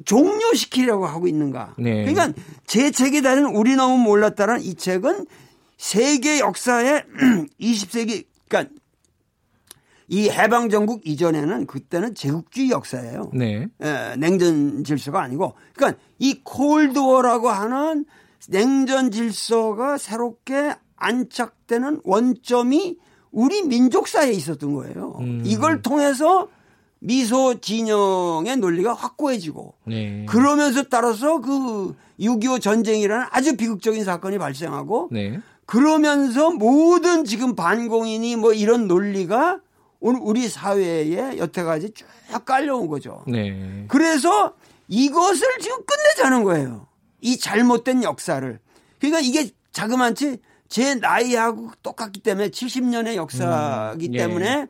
종료시키려고 0.05 1.07
하고 1.07 1.27
있는가. 1.27 1.75
네. 1.79 2.05
그러니까 2.05 2.33
제 2.67 2.91
책에 2.91 3.23
다른 3.23 3.47
우리 3.47 3.77
너무 3.77 3.99
몰랐다는 3.99 4.63
이 4.63 4.75
책은 4.75 5.27
세계 5.77 6.41
역사의 6.41 7.05
20세기 7.61 8.27
그러니까 8.49 8.75
이 10.09 10.29
해방 10.29 10.69
정국 10.71 11.07
이전에는 11.07 11.67
그때는 11.67 12.15
제국주의 12.15 12.71
역사예요. 12.71 13.31
네. 13.33 13.69
에, 13.81 14.17
냉전 14.17 14.83
질서가 14.83 15.23
아니고 15.23 15.55
그러니까 15.75 16.01
이 16.19 16.41
콜드워라고 16.43 17.49
하는 17.49 18.05
냉전 18.49 19.11
질서가 19.11 19.99
새롭게 19.99 20.75
안착되는 20.97 22.01
원점이 22.05 22.99
우리 23.31 23.63
민족사에 23.63 24.33
있었던 24.33 24.75
거예요. 24.75 25.17
음. 25.21 25.43
이걸 25.45 25.83
통해서 25.83 26.49
미소 27.01 27.61
진영의 27.61 28.59
논리가 28.59 28.93
확고해지고 28.95 29.75
네. 29.87 30.27
그러면서 30.29 30.83
따라서 30.85 31.41
그 31.41 31.97
6.25 32.21 32.61
전쟁이라는 32.61 33.27
아주 33.31 33.57
비극적인 33.57 34.05
사건이 34.05 34.39
발생하고 34.39 35.09
네. 35.11 35.41
그러면서 35.65 36.51
모든 36.51 37.25
지금 37.25 37.57
반공인이 37.57 38.37
뭐 38.37 38.53
이런 38.53 38.87
논리가 38.87 39.61
오늘 40.01 40.21
우리 40.23 40.49
사회에 40.49 41.39
여태까지 41.39 41.93
쭉 41.93 42.07
깔려온 42.45 42.89
거죠. 42.89 43.25
네. 43.27 43.85
그래서 43.89 44.55
이것을 44.89 45.47
지금 45.61 45.79
끝내자는 45.85 46.45
거예요. 46.45 46.87
이 47.21 47.39
잘못된 47.39 48.03
역사를. 48.03 48.59
그러니까 48.99 49.21
이게 49.21 49.51
자그만치 49.73 50.39
제 50.69 50.95
나이하고 50.95 51.71
똑같기 51.83 52.21
때문에 52.21 52.49
70년의 52.51 53.15
역사이기 53.17 54.09
음, 54.09 54.15
예. 54.15 54.19
때문에 54.19 54.67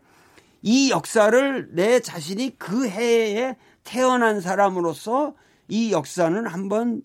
이 0.63 0.91
역사를 0.91 1.69
내 1.73 2.01
자신이 2.01 2.57
그 2.59 2.89
해에 2.89 3.57
태어난 3.85 4.41
사람으로서 4.41 5.35
이 5.69 5.93
역사는 5.93 6.47
한번 6.47 7.03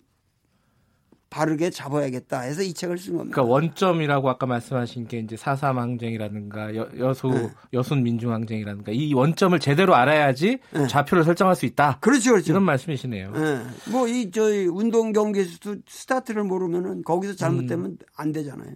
바르게 1.28 1.70
잡아야겠다 1.70 2.40
해서 2.40 2.62
이 2.62 2.72
책을 2.72 2.98
쓴 2.98 3.16
겁니다. 3.16 3.34
그러니까 3.34 3.52
원점이라고 3.52 4.30
아까 4.30 4.46
말씀하신 4.46 5.06
게 5.06 5.18
이제 5.18 5.36
사삼 5.36 5.78
항쟁이라든가 5.78 6.74
여, 6.74 7.14
수 7.14 7.28
네. 7.28 7.50
여순 7.72 8.04
민중 8.04 8.32
항쟁이라든가 8.32 8.92
이 8.92 9.12
원점을 9.12 9.58
제대로 9.58 9.94
알아야지 9.94 10.58
네. 10.72 10.86
좌표를 10.86 11.24
설정할 11.24 11.56
수 11.56 11.66
있다. 11.66 11.98
그렇죠, 12.00 12.30
그렇죠. 12.30 12.52
이런 12.52 12.62
말씀이시네요. 12.62 13.32
네. 13.32 13.62
뭐이 13.90 14.30
저희 14.30 14.66
운동 14.66 15.12
경기에서도 15.12 15.76
스타트를 15.86 16.44
모르면은 16.44 17.02
거기서 17.02 17.34
잘못되면 17.34 17.86
음. 17.86 17.98
안 18.16 18.32
되잖아요. 18.32 18.70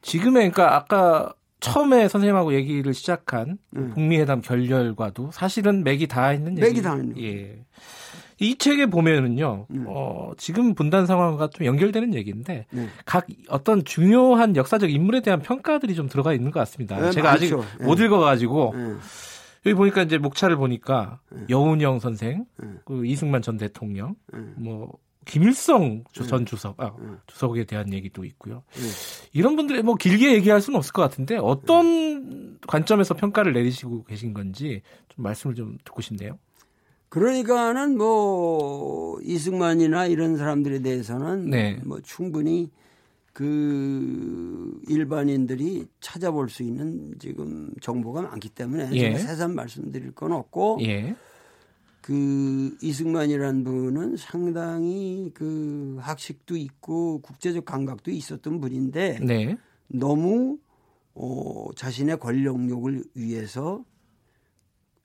지금의 0.00 0.52
그러니까 0.52 0.76
아까 0.76 1.34
처음에 1.60 2.08
선생님하고 2.08 2.54
얘기를 2.54 2.92
시작한 2.94 3.58
음. 3.76 3.92
북미회담 3.94 4.40
결렬과도 4.40 5.30
사실은 5.32 5.84
맥이 5.84 6.06
다 6.06 6.32
있는 6.32 6.52
얘기. 6.52 6.60
맥이 6.60 6.82
다 6.82 6.96
있는. 6.96 7.20
예. 7.22 7.64
이 8.42 8.56
책에 8.56 8.86
보면은요, 8.86 9.66
음. 9.70 9.84
어, 9.86 10.30
지금 10.38 10.74
분단 10.74 11.04
상황과 11.04 11.50
좀 11.50 11.66
연결되는 11.66 12.14
얘기인데, 12.14 12.66
네. 12.70 12.88
각 13.04 13.26
어떤 13.50 13.84
중요한 13.84 14.56
역사적 14.56 14.90
인물에 14.90 15.20
대한 15.20 15.42
평가들이 15.42 15.94
좀 15.94 16.08
들어가 16.08 16.32
있는 16.32 16.50
것 16.50 16.58
같습니다. 16.60 16.98
네, 16.98 17.10
제가 17.10 17.32
많죠. 17.32 17.60
아직 17.60 17.78
네. 17.78 17.84
못 17.84 18.00
읽어가지고, 18.00 18.74
네. 18.74 18.94
여기 19.66 19.74
보니까 19.74 20.02
이제 20.02 20.16
목차를 20.16 20.56
보니까 20.56 21.20
네. 21.30 21.42
여운영 21.50 21.98
선생, 22.00 22.46
네. 22.62 22.68
그 22.86 23.04
이승만 23.04 23.42
전 23.42 23.58
대통령, 23.58 24.14
뭐, 24.56 24.90
김일성 25.26 26.04
전 26.12 26.46
주석, 26.46 26.80
아, 26.80 26.94
주석에 27.26 27.64
대한 27.64 27.92
얘기도 27.92 28.24
있고요. 28.24 28.62
이런 29.32 29.56
분들의 29.56 29.82
뭐 29.82 29.94
길게 29.94 30.32
얘기할 30.34 30.60
수는 30.60 30.78
없을 30.78 30.92
것 30.92 31.02
같은데 31.02 31.36
어떤 31.36 32.58
관점에서 32.66 33.14
평가를 33.14 33.52
내리시고 33.52 34.04
계신 34.04 34.32
건지 34.32 34.82
좀 35.08 35.24
말씀을 35.24 35.54
좀 35.54 35.78
듣고 35.84 36.00
싶네요. 36.00 36.38
그러니까는 37.10 37.98
뭐 37.98 39.20
이승만이나 39.22 40.06
이런 40.06 40.36
사람들에 40.36 40.80
대해서는 40.80 41.50
네. 41.50 41.80
뭐 41.84 42.00
충분히 42.00 42.70
그 43.32 44.80
일반인들이 44.88 45.86
찾아볼 46.00 46.48
수 46.48 46.62
있는 46.62 47.14
지금 47.18 47.70
정보가 47.80 48.22
많기 48.22 48.48
때문에 48.48 48.90
예. 48.92 49.00
제가 49.00 49.18
새삼 49.18 49.54
말씀드릴 49.54 50.12
건 50.12 50.32
없고 50.32 50.78
예. 50.82 51.14
그 52.10 52.76
이승만이라는 52.82 53.62
분은 53.62 54.16
상당히 54.16 55.30
그 55.32 55.96
학식도 56.00 56.56
있고 56.56 57.20
국제적 57.20 57.64
감각도 57.64 58.10
있었던 58.10 58.60
분인데 58.60 59.20
네. 59.20 59.56
너무 59.86 60.58
어 61.14 61.68
자신의 61.76 62.18
권력욕을 62.18 63.04
위해서 63.14 63.84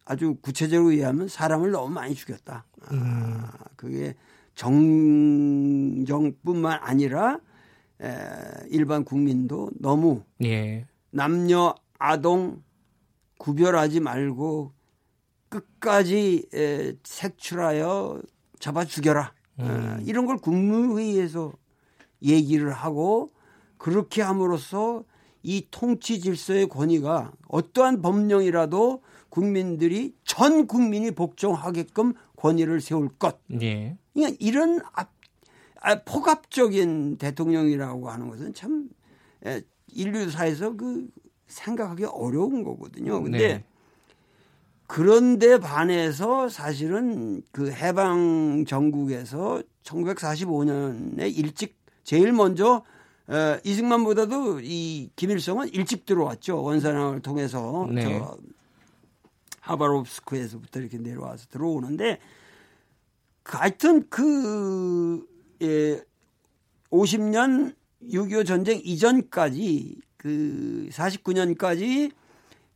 아주 0.03 0.37
구체적으로 0.41 0.93
이해하면 0.93 1.27
사람을 1.27 1.69
너무 1.69 1.93
많이 1.93 2.15
죽였다. 2.15 2.65
음. 2.91 2.99
아, 2.99 3.51
그게 3.75 4.15
정정뿐만 4.55 5.19
아니라 6.81 7.39
에, 8.01 8.15
일반 8.71 9.05
국민도 9.05 9.73
너무 9.79 10.23
예. 10.43 10.87
남녀 11.11 11.75
아동 11.99 12.63
구별하지 13.37 13.99
말고 13.99 14.73
끝까지 15.59 16.47
에, 16.53 16.93
색출하여 17.03 18.21
잡아 18.59 18.85
죽여라. 18.85 19.33
음. 19.59 19.97
에, 19.99 20.03
이런 20.05 20.25
걸 20.25 20.37
국무회의에서 20.37 21.53
얘기를 22.21 22.71
하고 22.71 23.31
그렇게 23.77 24.21
함으로써 24.21 25.03
이 25.43 25.67
통치 25.69 26.19
질서의 26.19 26.67
권위가 26.67 27.31
어떠한 27.47 28.01
법령이라도 28.01 29.03
국민들이 29.29 30.15
전 30.23 30.65
국민이 30.65 31.11
복종하게끔 31.11 32.13
권위를 32.35 32.81
세울 32.81 33.09
것. 33.09 33.39
예. 33.61 33.97
그러니까 34.13 34.37
이런 34.39 34.79
앞, 34.93 35.11
아, 35.81 36.01
폭압적인 36.03 37.17
대통령이라고 37.17 38.09
하는 38.09 38.29
것은 38.29 38.53
참 38.53 38.89
인류사에서 39.93 40.75
그 40.75 41.07
생각하기 41.47 42.05
어려운 42.05 42.63
거거든요. 42.63 43.21
근데 43.21 43.37
네. 43.37 43.63
그런데 44.87 45.59
반해서 45.59 46.49
사실은 46.49 47.41
그 47.51 47.71
해방 47.71 48.65
전국에서 48.67 49.61
1945년에 49.83 51.35
일찍 51.35 51.77
제일 52.03 52.31
먼저 52.31 52.83
에, 53.29 53.59
이승만보다도 53.63 54.59
이 54.61 55.09
김일성은 55.15 55.69
일찍 55.69 56.05
들어왔죠 56.05 56.61
원산항을 56.61 57.21
통해서 57.21 57.87
네. 57.91 58.03
저 58.03 58.37
하바롭스크에서부터 59.61 60.79
이렇게 60.79 60.99
내려와서 60.99 61.47
들어오는데 61.49 62.19
그 63.41 63.57
하여튼 63.57 64.07
그 64.09 65.25
예, 65.61 66.01
50년 66.91 67.75
6.25 68.03 68.45
전쟁 68.45 68.79
이전까지 68.83 69.97
그 70.17 70.87
49년까지 70.91 72.11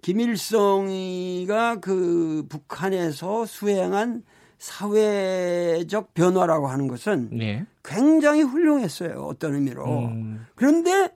김일성이가 0.02 1.78
그 1.82 2.46
북한에서 2.50 3.46
수행한 3.46 4.24
사회적 4.58 6.14
변화라고 6.14 6.68
하는 6.68 6.88
것은 6.88 7.30
네. 7.32 7.66
굉장히 7.84 8.42
훌륭했어요. 8.42 9.22
어떤 9.24 9.56
의미로. 9.56 9.86
음. 10.10 10.46
그런데 10.56 11.10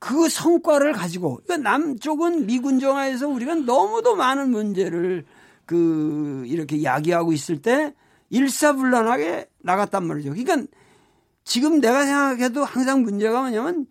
그 0.00 0.28
성과를 0.28 0.92
가지고 0.92 1.40
그러니까 1.44 1.70
남쪽은 1.70 2.46
미군 2.46 2.78
정화에서 2.78 3.28
우리가 3.28 3.54
너무도 3.56 4.16
많은 4.16 4.50
문제를 4.50 5.24
그 5.64 6.44
이렇게 6.46 6.82
야기하고 6.82 7.32
있을 7.32 7.60
때 7.62 7.94
일사불란하게 8.30 9.48
나갔단 9.62 10.06
말이죠. 10.06 10.34
그러니까 10.34 10.68
지금 11.44 11.80
내가 11.80 12.04
생각해도 12.04 12.64
항상 12.64 13.02
문제가 13.02 13.40
뭐냐면 13.40 13.86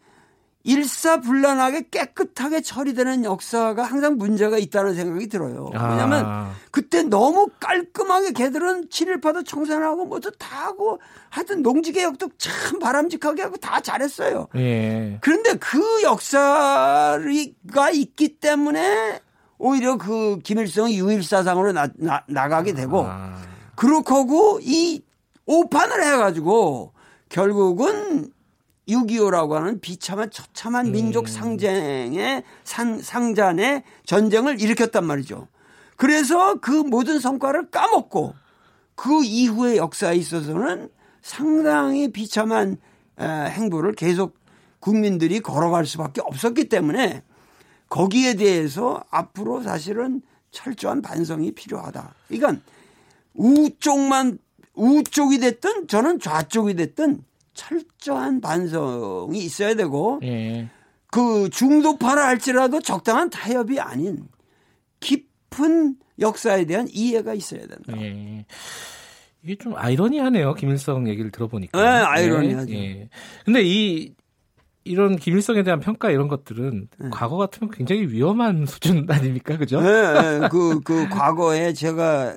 일사불란하게 0.68 1.88
깨끗하게 1.90 2.62
처리되는 2.62 3.24
역사가 3.24 3.84
항상 3.84 4.18
문제가 4.18 4.58
있다는 4.58 4.96
생각이 4.96 5.28
들어요. 5.28 5.70
왜냐하면 5.72 6.26
아. 6.26 6.52
그때 6.72 7.04
너무 7.04 7.48
깔끔하게 7.62 8.34
걔들은 8.34 8.90
칠일파도 8.90 9.44
청산하고 9.44 10.06
뭐도 10.06 10.32
다 10.32 10.66
하고 10.66 11.00
하여튼 11.30 11.62
농지개혁도 11.62 12.32
참 12.38 12.80
바람직하게 12.80 13.44
하고 13.44 13.56
다 13.56 13.80
잘했어요. 13.80 14.50
예. 14.58 15.20
그런데 15.22 15.54
그 15.54 16.04
역사가 16.04 17.92
있기 17.94 18.40
때문에 18.40 19.22
오히려 19.58 19.98
그 19.98 20.40
김일성이 20.44 21.00
유일사상으로 21.00 21.72
나, 21.72 21.88
나, 21.96 22.24
나가게 22.28 22.74
되고 22.74 23.06
아. 23.08 23.38
그렇고 23.76 24.60
이 24.62 25.02
오판을 25.46 26.04
해가지고 26.04 26.94
결국은 27.30 28.32
6.25라고 28.88 29.52
하는 29.52 29.80
비참한 29.80 30.32
처참한 30.32 30.88
음. 30.88 30.92
민족 30.92 31.28
상쟁의 31.28 32.44
상, 32.64 33.00
상잔의 33.00 33.84
전쟁을 34.06 34.62
일으켰단 34.62 35.06
말이죠. 35.06 35.48
그래서 35.96 36.56
그 36.56 36.72
모든 36.72 37.20
성과를 37.20 37.70
까먹고 37.70 38.34
그 38.96 39.24
이후의 39.24 39.78
역사에 39.78 40.16
있어서는 40.16 40.90
상당히 41.22 42.12
비참한 42.12 42.78
행보를 43.20 43.94
계속 43.94 44.38
국민들이 44.80 45.40
걸어갈 45.40 45.86
수밖에 45.86 46.22
없었기 46.22 46.70
때문에 46.70 47.24
거기에 47.90 48.36
대해서 48.36 49.04
앞으로 49.10 49.64
사실은 49.64 50.22
철저한 50.52 51.02
반성이 51.02 51.52
필요하다. 51.52 52.14
그러니까 52.28 52.62
우쪽만 53.34 54.40
우쪽이 54.74 55.40
됐든 55.40 55.88
저는 55.88 56.20
좌쪽이 56.20 56.76
됐든 56.76 57.24
철저한 57.58 58.40
반성이 58.40 59.40
있어야 59.40 59.74
되고 59.74 60.20
예. 60.24 60.70
그 61.12 61.50
중도파라 61.50 62.26
할지라도 62.26 62.80
적당한 62.80 63.30
타협이 63.30 63.80
아닌 63.80 64.28
깊은 65.00 65.98
역사에 66.20 66.66
대한 66.66 66.88
이해가 66.90 67.34
있어야 67.34 67.68
된다. 67.68 67.94
예. 67.98 68.46
이게 69.44 69.56
좀 69.56 69.74
아이러니하네요. 69.76 70.54
김일성 70.54 71.08
얘기를 71.08 71.32
들어보니까. 71.32 71.80
네, 71.80 71.88
아이러니하죠. 71.88 72.74
예. 72.74 73.10
근데 73.46 73.62
이 73.64 74.14
이런 74.84 75.18
김일성에 75.18 75.64
대한 75.64 75.80
평가 75.80 76.10
이런 76.12 76.28
것들은 76.28 76.88
네. 76.98 77.10
과거 77.12 77.38
같으면 77.38 77.72
굉장히 77.72 78.08
위험한 78.08 78.66
수준 78.68 79.06
아닙니까? 79.10 79.58
그죠? 79.58 79.82
네, 79.82 80.40
네. 80.40 80.48
그, 80.50 80.80
그 80.82 81.10
과거에 81.10 81.74
제가 81.74 82.36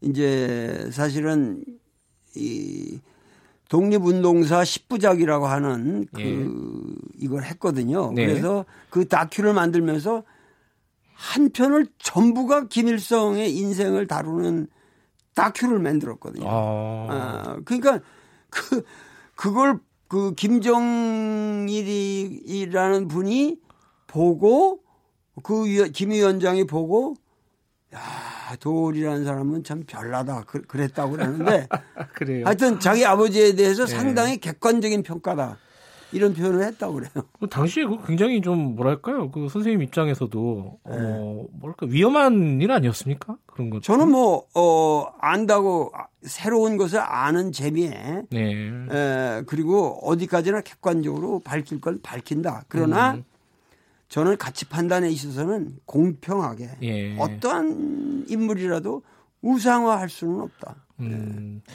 이제 0.00 0.88
사실은 0.92 1.64
이 2.36 3.00
독립운동사 3.70 4.60
10부작이라고 4.62 5.44
하는 5.44 6.06
그 6.12 6.20
예. 6.20 6.44
이걸 7.18 7.44
했거든요. 7.44 8.12
네. 8.12 8.26
그래서 8.26 8.66
그 8.90 9.06
다큐를 9.06 9.54
만들면서 9.54 10.24
한 11.14 11.50
편을 11.50 11.86
전부가 11.98 12.66
김일성의 12.66 13.56
인생을 13.56 14.08
다루는 14.08 14.66
다큐를 15.34 15.78
만들었거든요. 15.78 16.46
아. 16.48 17.06
아 17.08 17.58
그러니까 17.64 18.00
그 18.50 18.84
그걸 19.36 19.78
그 20.08 20.34
김정일이라는 20.34 21.68
분이 23.06 23.60
보고 24.08 24.80
그 25.44 25.90
김 25.92 26.10
위원장이 26.10 26.64
보고 26.64 27.14
야 27.94 28.00
도울이라는 28.60 29.24
사람은 29.24 29.64
참 29.64 29.82
별나다 29.86 30.44
그, 30.46 30.62
랬다고 30.76 31.12
그러는데 31.12 31.66
그래요. 32.14 32.46
하여튼 32.46 32.78
자기 32.78 33.04
아버지에 33.04 33.54
대해서 33.54 33.84
네. 33.86 33.92
상당히 33.94 34.38
객관적인 34.38 35.02
평가다. 35.02 35.58
이런 36.12 36.34
표현을 36.34 36.64
했다고 36.64 36.94
그래요. 36.94 37.10
그 37.38 37.48
당시에 37.48 37.84
그 37.84 38.04
굉장히 38.04 38.40
좀 38.40 38.74
뭐랄까요? 38.74 39.30
그 39.30 39.48
선생님 39.48 39.80
입장에서도 39.82 40.78
네. 40.86 40.92
어 40.96 41.46
뭐랄까 41.52 41.86
위험한 41.88 42.60
일 42.60 42.72
아니었습니까? 42.72 43.36
그런 43.46 43.70
거. 43.70 43.78
저는 43.80 44.10
뭐 44.10 44.44
어 44.54 45.12
안다고 45.20 45.92
새로운 46.22 46.76
것을 46.76 46.98
아는 46.98 47.52
재미에 47.52 48.22
네. 48.30 48.52
에, 48.90 49.42
그리고 49.46 50.00
어디까지나 50.02 50.62
객관적으로 50.62 51.40
밝힐 51.44 51.80
걸 51.80 51.98
밝힌다. 52.02 52.64
그러나 52.66 53.12
음. 53.12 53.24
저는 54.10 54.36
가치 54.36 54.66
판단에 54.66 55.08
있어서는 55.08 55.76
공평하게 55.86 56.70
예. 56.82 57.16
어떠한 57.16 58.26
인물이라도 58.28 59.02
우상화할 59.40 60.08
수는 60.10 60.40
없다. 60.40 60.74
음. 60.98 61.62
네. 61.64 61.72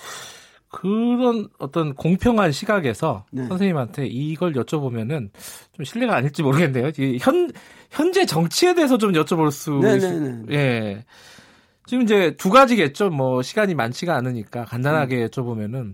그런 0.68 1.48
어떤 1.58 1.96
공평한 1.96 2.52
시각에서 2.52 3.26
네. 3.32 3.48
선생님한테 3.48 4.08
이걸 4.08 4.52
여쭤보면은 4.54 5.30
좀 5.72 5.86
신뢰가 5.86 6.18
아닐지 6.18 6.44
모르겠네요. 6.44 6.92
현 7.22 7.50
현재 7.90 8.26
정치에 8.26 8.76
대해서 8.76 8.98
좀 8.98 9.14
여쭤볼 9.14 9.52
수 9.52 9.80
네, 9.82 9.98
네, 9.98 10.12
네. 10.12 10.44
예. 10.52 11.06
지금 11.86 12.04
이제 12.04 12.36
두 12.36 12.50
가지겠죠. 12.50 13.12
뭐 13.12 13.42
시간이 13.42 13.74
많지가 13.76 14.14
않으니까 14.14 14.66
간단하게 14.66 15.22
음. 15.22 15.28
여쭤보면은 15.28 15.94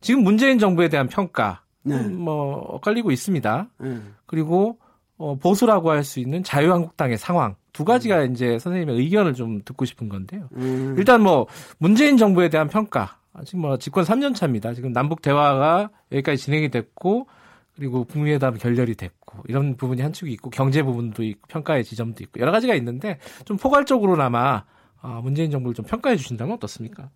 지금 0.00 0.22
문재인 0.22 0.58
정부에 0.58 0.88
대한 0.88 1.08
평가 1.08 1.62
네. 1.82 1.98
뭐 2.08 2.54
엇갈리고 2.54 3.10
있습니다. 3.10 3.68
음. 3.82 4.14
그리고 4.24 4.78
어, 5.18 5.36
보수라고 5.36 5.90
할 5.90 6.04
수 6.04 6.20
있는 6.20 6.42
자유한국당의 6.42 7.18
상황 7.18 7.54
두 7.72 7.84
가지가 7.84 8.24
음. 8.24 8.32
이제 8.32 8.58
선생님의 8.58 8.96
의견을 8.96 9.34
좀 9.34 9.62
듣고 9.64 9.84
싶은 9.84 10.08
건데요. 10.08 10.48
음. 10.56 10.94
일단 10.98 11.22
뭐 11.22 11.46
문재인 11.78 12.16
정부에 12.16 12.48
대한 12.48 12.68
평가 12.68 13.18
지금 13.44 13.60
뭐 13.60 13.78
집권 13.78 14.04
3년 14.04 14.34
차입니다. 14.34 14.74
지금 14.74 14.92
남북 14.92 15.22
대화가 15.22 15.90
여기까지 16.10 16.42
진행이 16.42 16.70
됐고 16.70 17.26
그리고 17.74 18.04
북미회담 18.04 18.58
결렬이 18.58 18.94
됐고 18.94 19.44
이런 19.48 19.76
부분이 19.76 20.02
한 20.02 20.12
축이 20.12 20.32
있고 20.32 20.50
경제 20.50 20.82
부분도 20.82 21.22
있고 21.22 21.46
평가의 21.48 21.84
지점도 21.84 22.22
있고 22.24 22.40
여러 22.40 22.52
가지가 22.52 22.74
있는데 22.74 23.18
좀 23.44 23.56
포괄적으로나마 23.56 24.64
아, 25.00 25.20
문재인 25.22 25.50
정부를 25.50 25.74
좀 25.74 25.84
평가해 25.84 26.16
주신다면 26.16 26.54
어떻습니까? 26.54 27.10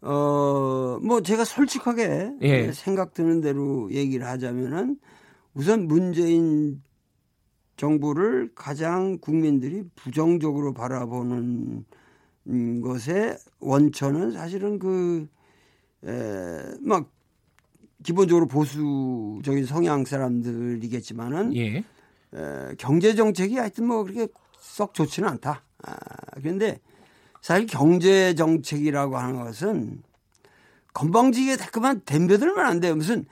어, 0.00 0.98
뭐 1.02 1.20
제가 1.22 1.44
솔직하게 1.44 2.32
예. 2.42 2.72
생각 2.72 3.12
드는 3.14 3.40
대로 3.40 3.92
얘기를 3.92 4.26
하자면은 4.26 4.96
우선 5.54 5.86
문재인 5.86 6.82
정부를 7.78 8.50
가장 8.54 9.18
국민들이 9.18 9.84
부정적으로 9.94 10.74
바라보는 10.74 11.86
음, 12.48 12.80
것의 12.82 13.38
원천은 13.60 14.32
사실은 14.32 14.78
그, 14.78 15.26
에, 16.04 16.74
막, 16.80 17.10
기본적으로 18.02 18.46
보수적인 18.46 19.64
성향 19.64 20.04
사람들이겠지만은, 20.04 21.56
예. 21.56 21.78
에, 21.78 22.74
경제 22.78 23.14
정책이 23.14 23.56
하여튼 23.56 23.86
뭐 23.86 24.02
그렇게 24.02 24.26
썩 24.58 24.92
좋지는 24.92 25.28
않다. 25.28 25.62
아, 25.84 25.96
그런데 26.34 26.80
사실 27.40 27.66
경제 27.66 28.34
정책이라고 28.34 29.16
하는 29.16 29.40
것은 29.40 30.02
건방지게 30.94 31.56
달그만 31.56 32.02
덤벼들면 32.04 32.58
안 32.58 32.80
돼요. 32.80 32.96
무슨 32.96 33.24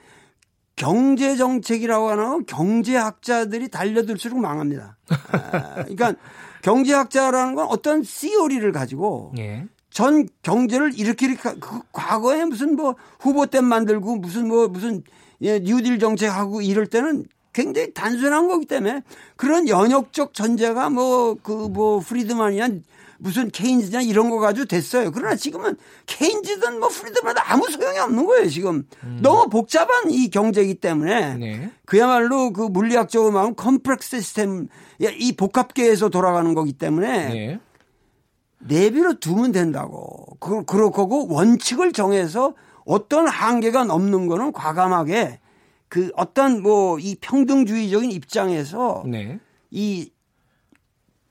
경제 0.77 1.35
정책이라고 1.35 2.09
하는 2.11 2.45
경제학자들이 2.45 3.67
달려들수록 3.67 4.39
망합니다. 4.39 4.95
아, 5.09 5.83
그러니까 5.83 6.13
경제학자라는 6.61 7.55
건 7.55 7.67
어떤 7.69 8.03
시오리를 8.03 8.71
가지고 8.71 9.33
예. 9.37 9.65
전 9.89 10.27
경제를 10.43 10.97
이렇게 10.97 11.25
이렇게 11.25 11.55
그 11.59 11.81
과거에 11.91 12.45
무슨 12.45 12.75
뭐 12.75 12.95
후보 13.19 13.47
때 13.47 13.59
만들고 13.59 14.17
무슨 14.17 14.47
뭐 14.47 14.67
무슨 14.67 15.03
예, 15.41 15.59
뉴딜 15.59 15.97
정책하고 15.99 16.61
이럴 16.61 16.85
때는 16.85 17.25
굉장히 17.53 17.91
단순한 17.93 18.47
거기 18.47 18.67
때문에 18.67 19.01
그런 19.35 19.67
연역적 19.67 20.35
전제가 20.35 20.91
뭐 20.91 21.35
그뭐 21.41 21.63
그 21.63 21.69
뭐 21.69 21.99
프리드만이냐 21.99 22.69
무슨 23.19 23.49
케인즈냐 23.49 24.01
이런 24.01 24.29
거 24.29 24.39
가지고 24.39 24.65
됐어요. 24.65 25.11
그러나 25.11 25.35
지금은 25.35 25.77
케인즈든 26.05 26.79
뭐 26.79 26.89
프리드만 26.89 27.35
아무 27.45 27.67
소용이 27.69 27.97
없는 27.99 28.25
거예요. 28.25 28.47
지금 28.49 28.83
음. 29.03 29.19
너무 29.21 29.49
복잡한 29.49 30.09
이 30.11 30.29
경제이기 30.29 30.75
때문에 30.75 31.35
네. 31.35 31.71
그야말로 31.85 32.53
그 32.53 32.61
물리학적으로 32.61 33.31
말하면 33.31 33.55
complex 33.55 34.21
system 34.21 34.67
이 34.99 35.35
복합계에서 35.35 36.09
돌아가는 36.09 36.53
거기 36.53 36.73
때문에 36.73 37.27
네. 37.29 37.59
내비려 38.59 39.19
두면 39.19 39.51
된다고. 39.51 40.37
그, 40.39 40.63
그럴 40.65 40.91
거고 40.91 41.27
원칙을 41.31 41.93
정해서 41.93 42.53
어떤 42.85 43.27
한계가 43.27 43.85
넘는 43.85 44.27
거는 44.27 44.51
과감하게 44.53 45.39
그 45.89 46.11
어떤 46.15 46.61
뭐 46.61 46.99
이 46.99 47.15
평등주의적인 47.21 48.11
입장에서 48.11 49.03
네. 49.07 49.39
이 49.71 50.11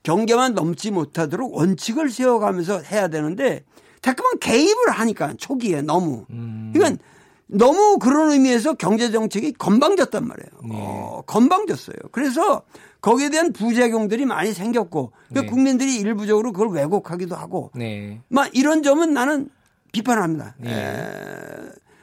경계만 0.06 0.54
넘지 0.54 0.92
못하도록 0.92 1.52
원칙을 1.52 2.10
세워가면서 2.10 2.80
해야 2.80 3.08
되는데 3.08 3.64
자꾸만 4.02 4.38
개입을 4.38 4.90
하니까 4.90 5.34
초기에 5.36 5.82
너무. 5.82 6.26
음. 6.30 6.70
그러니까 6.72 7.02
너무 7.48 7.98
그런 7.98 8.30
의미에서 8.30 8.74
경제 8.74 9.10
정책이 9.10 9.54
건방졌단 9.54 10.24
말이에요. 10.24 10.50
네. 10.62 10.76
어, 10.80 11.22
건방졌어요. 11.26 11.96
그래서 12.12 12.62
거기에 13.00 13.30
대한 13.30 13.52
부작용들이 13.52 14.26
많이 14.26 14.52
생겼고 14.52 15.10
네. 15.30 15.44
국민들이 15.44 15.96
일부적으로 15.96 16.52
그걸 16.52 16.68
왜곡하기도 16.68 17.34
하고 17.34 17.72
네. 17.74 18.20
막 18.28 18.48
이런 18.54 18.84
점은 18.84 19.12
나는 19.12 19.50
비판합니다. 19.90 20.54
네. 20.58 20.70
에, 20.70 21.08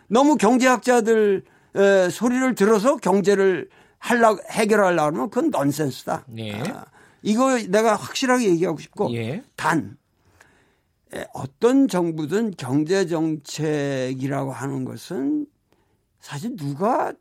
너무 0.09 0.35
경제학자들 0.35 1.43
에, 1.75 2.09
소리를 2.09 2.53
들어서 2.55 2.97
경제를 2.97 3.69
하려 3.97 4.39
해결하려고 4.51 5.15
하면 5.15 5.29
그건 5.29 5.51
넌센스다. 5.51 6.25
네. 6.27 6.61
아, 6.69 6.83
이거 7.23 7.57
내가 7.57 7.95
확실하게 7.95 8.49
얘기하고 8.49 8.79
싶고 8.79 9.13
예. 9.13 9.43
단 9.55 9.97
어떤 11.33 11.87
정부든 11.87 12.53
경제 12.57 13.07
정책이라고 13.07 14.51
하는 14.51 14.83
것은 14.83 15.47
사실 16.19 16.55
누가 16.55 17.13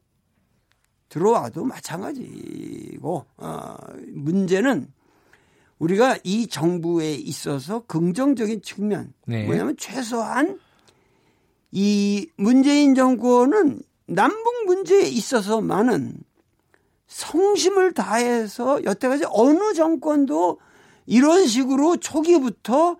들어와도 1.09 1.65
마찬가지고 1.65 3.27
어, 3.37 3.77
문제는 4.09 4.91
우리가 5.79 6.19
이 6.25 6.47
정부에 6.47 7.13
있어서 7.15 7.85
긍정적인 7.87 8.63
측면 8.63 9.13
네. 9.27 9.45
뭐냐면 9.45 9.77
최소한 9.77 10.59
이 11.71 12.29
문재인 12.37 12.95
정권은 12.95 13.83
남북 14.07 14.65
문제에 14.67 15.03
있어서만은 15.03 16.19
성심을 17.13 17.93
다해서 17.93 18.83
여태까지 18.85 19.25
어느 19.29 19.75
정권도 19.75 20.59
이런 21.07 21.47
식으로 21.47 21.99
초기부터 21.99 22.97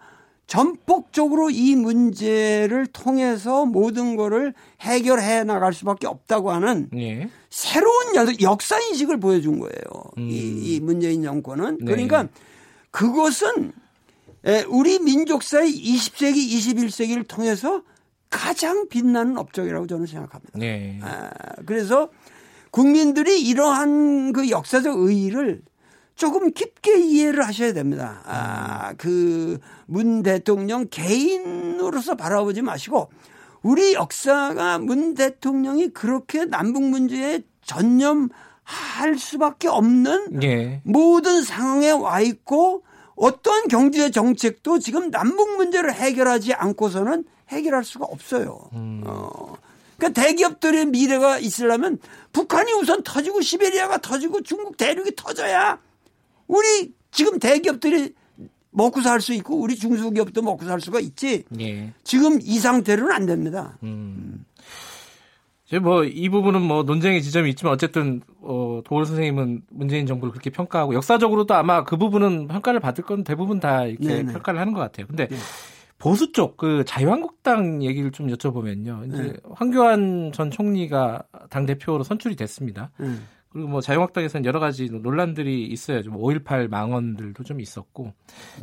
전폭적으로 0.47 1.49
이 1.49 1.75
문제를 1.77 2.87
통해서 2.89 3.65
모든 3.65 4.17
거를 4.17 4.53
해결해 4.83 5.45
나갈 5.45 5.73
수밖에 5.73 6.07
없다고 6.07 6.51
하는 6.51 6.91
예. 6.95 7.31
새로운 7.49 8.13
역사 8.43 8.79
인식을 8.79 9.19
보여준 9.19 9.59
거예요. 9.59 9.81
음. 10.19 10.29
이, 10.29 10.75
이, 10.75 10.81
문재인 10.81 11.23
정권은 11.23 11.79
네. 11.81 11.85
그러니까 11.87 12.29
그것은 12.91 13.73
우리 14.69 14.99
민족사의 14.99 15.73
20세기, 15.73 16.35
21세기를 16.35 17.27
통해서 17.27 17.83
가장 18.29 18.89
빛나는 18.89 19.39
업적이라고 19.39 19.87
저는 19.87 20.05
생각합니다. 20.05 20.59
네. 20.59 20.99
아, 21.03 21.31
그래서 21.65 22.11
국민들이 22.73 23.41
이러한 23.43 24.33
그 24.33 24.51
역사적 24.51 24.99
의의를 24.99 25.63
조금 26.17 26.53
깊게 26.53 26.99
이해를 26.99 27.47
하셔야 27.47 27.73
됩니다. 27.73 28.23
아, 28.27 28.95
그 28.99 29.59
문 29.93 30.23
대통령 30.23 30.89
개인으로서 30.91 32.15
바라보지 32.15 32.63
마시고 32.63 33.11
우리 33.63 33.93
역사가 33.93 34.79
문 34.79 35.15
대통령이 35.15 35.89
그렇게 35.89 36.47
남북 36.47 36.83
문제에 36.85 37.43
전념할 37.63 38.31
수밖에 39.19 39.69
없는 39.69 40.43
예. 40.43 40.81
모든 40.85 41.43
상황에 41.43 41.91
와 41.91 42.21
있고 42.21 42.85
어떠한 43.17 43.69
경제 43.69 44.11
정책도 44.11 44.79
지금 44.79 45.11
남북 45.11 45.57
문제를 45.57 45.93
해결하지 45.93 46.55
않고서는 46.55 47.25
해결할 47.51 47.85
수가 47.85 48.07
없어요. 48.07 48.59
음. 48.73 49.03
어. 49.07 49.55
그러니까 50.03 50.21
대기업들의 50.21 50.87
미래가 50.87 51.39
있으려면 51.39 51.99
북한이 52.33 52.73
우선 52.73 53.05
터지고 53.05 53.41
시베리아가 53.41 53.99
터지고 53.99 54.43
중국 54.43 54.77
대륙이 54.77 55.13
터져야 55.17 55.79
우리 56.49 56.93
지금 57.13 57.39
대기업들이 57.39 58.13
먹고 58.73 59.01
살 59.01 59.21
수 59.21 59.33
있고 59.35 59.61
우리 59.61 59.77
중소기업도 59.77 60.43
먹고 60.43 60.65
살 60.65 60.81
수가 60.81 60.99
있지. 60.99 61.45
예. 61.61 61.93
지금 62.03 62.41
이 62.43 62.59
상태로는 62.59 63.13
안 63.13 63.27
됩니다. 63.27 63.79
음. 63.85 64.45
뭐이 65.81 66.29
부분은 66.29 66.61
뭐 66.61 66.83
논쟁의 66.83 67.23
지점이 67.23 67.51
있지만 67.51 67.73
어쨌든 67.73 68.21
어 68.41 68.83
도울 68.85 69.07
선생님은 69.07 69.63
문재인 69.71 70.07
정부를 70.07 70.33
그렇게 70.33 70.51
평가하고 70.51 70.95
역사적으로도 70.95 71.55
아마 71.55 71.85
그 71.85 71.97
부분은 71.97 72.49
평가를 72.49 72.81
받을 72.81 73.05
건 73.05 73.25
대부분 73.25 73.61
다 73.61 73.85
이렇게 73.85 74.07
네네. 74.07 74.33
평가를 74.33 74.61
하는 74.61 74.73
것 74.75 74.81
같아요. 74.81 75.07
근데 75.07 75.29
네. 75.29 75.37
보수 76.03 76.33
쪽 76.33 76.57
그 76.57 76.85
자유한국당 76.85 77.85
얘기를 77.85 78.11
좀 78.11 78.27
여쭤보면요. 78.27 79.07
이제 79.07 79.23
네. 79.23 79.33
황교안 79.53 80.33
전 80.33 80.51
총리가 80.51 81.23
당 81.49 81.65
대표로 81.65 82.03
선출이 82.03 82.35
됐습니다. 82.35 82.91
음. 82.99 83.25
그리고 83.51 83.69
뭐 83.69 83.81
자유한국당에서는 83.81 84.45
여러 84.45 84.59
가지 84.59 84.89
논란들이 84.91 85.65
있어요. 85.67 86.01
좀5.18 86.01 86.69
망언들도 86.69 87.45
좀 87.45 87.61
있었고 87.61 88.13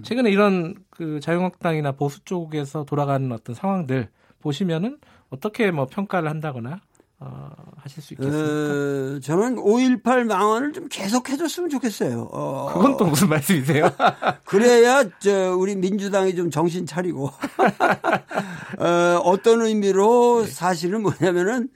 최근에 0.03 0.29
이런 0.31 0.75
그 0.89 1.21
자유한국당이나 1.21 1.93
보수 1.93 2.25
쪽에서 2.25 2.83
돌아가는 2.83 3.31
어떤 3.31 3.55
상황들 3.55 4.09
보시면은 4.41 4.97
어떻게 5.29 5.71
뭐 5.71 5.85
평가를 5.85 6.29
한다거나 6.29 6.81
어, 7.21 7.49
하실 7.75 8.01
수 8.01 8.13
있겠습니까? 8.13 8.43
어, 8.45 9.19
저는 9.19 9.57
5.18 9.57 10.23
망언을 10.23 10.71
좀 10.71 10.87
계속 10.89 11.29
해줬으면 11.29 11.69
좋겠어요. 11.69 12.29
어, 12.31 12.71
그건 12.73 12.95
또 12.95 13.05
무슨 13.05 13.27
말씀이세요? 13.27 13.89
그래야 14.45 15.03
저 15.19 15.55
우리 15.55 15.75
민주당이 15.75 16.35
좀 16.35 16.49
정신 16.49 16.85
차리고 16.85 17.29
어, 18.79 19.21
어떤 19.25 19.61
의미로 19.61 20.45
네. 20.45 20.51
사실은 20.51 21.01
뭐냐면은 21.01 21.69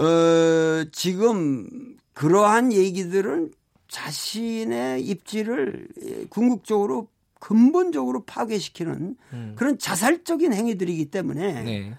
어, 0.00 0.84
지금 0.92 1.68
그러한 2.14 2.72
얘기들은 2.72 3.50
자신의 3.88 5.02
입지를 5.02 5.88
궁극적으로 6.30 7.08
근본적으로 7.38 8.24
파괴시키는 8.24 9.16
음. 9.32 9.52
그런 9.56 9.78
자살적인 9.78 10.52
행위들이기 10.52 11.10
때문에 11.10 11.62
네. 11.62 11.94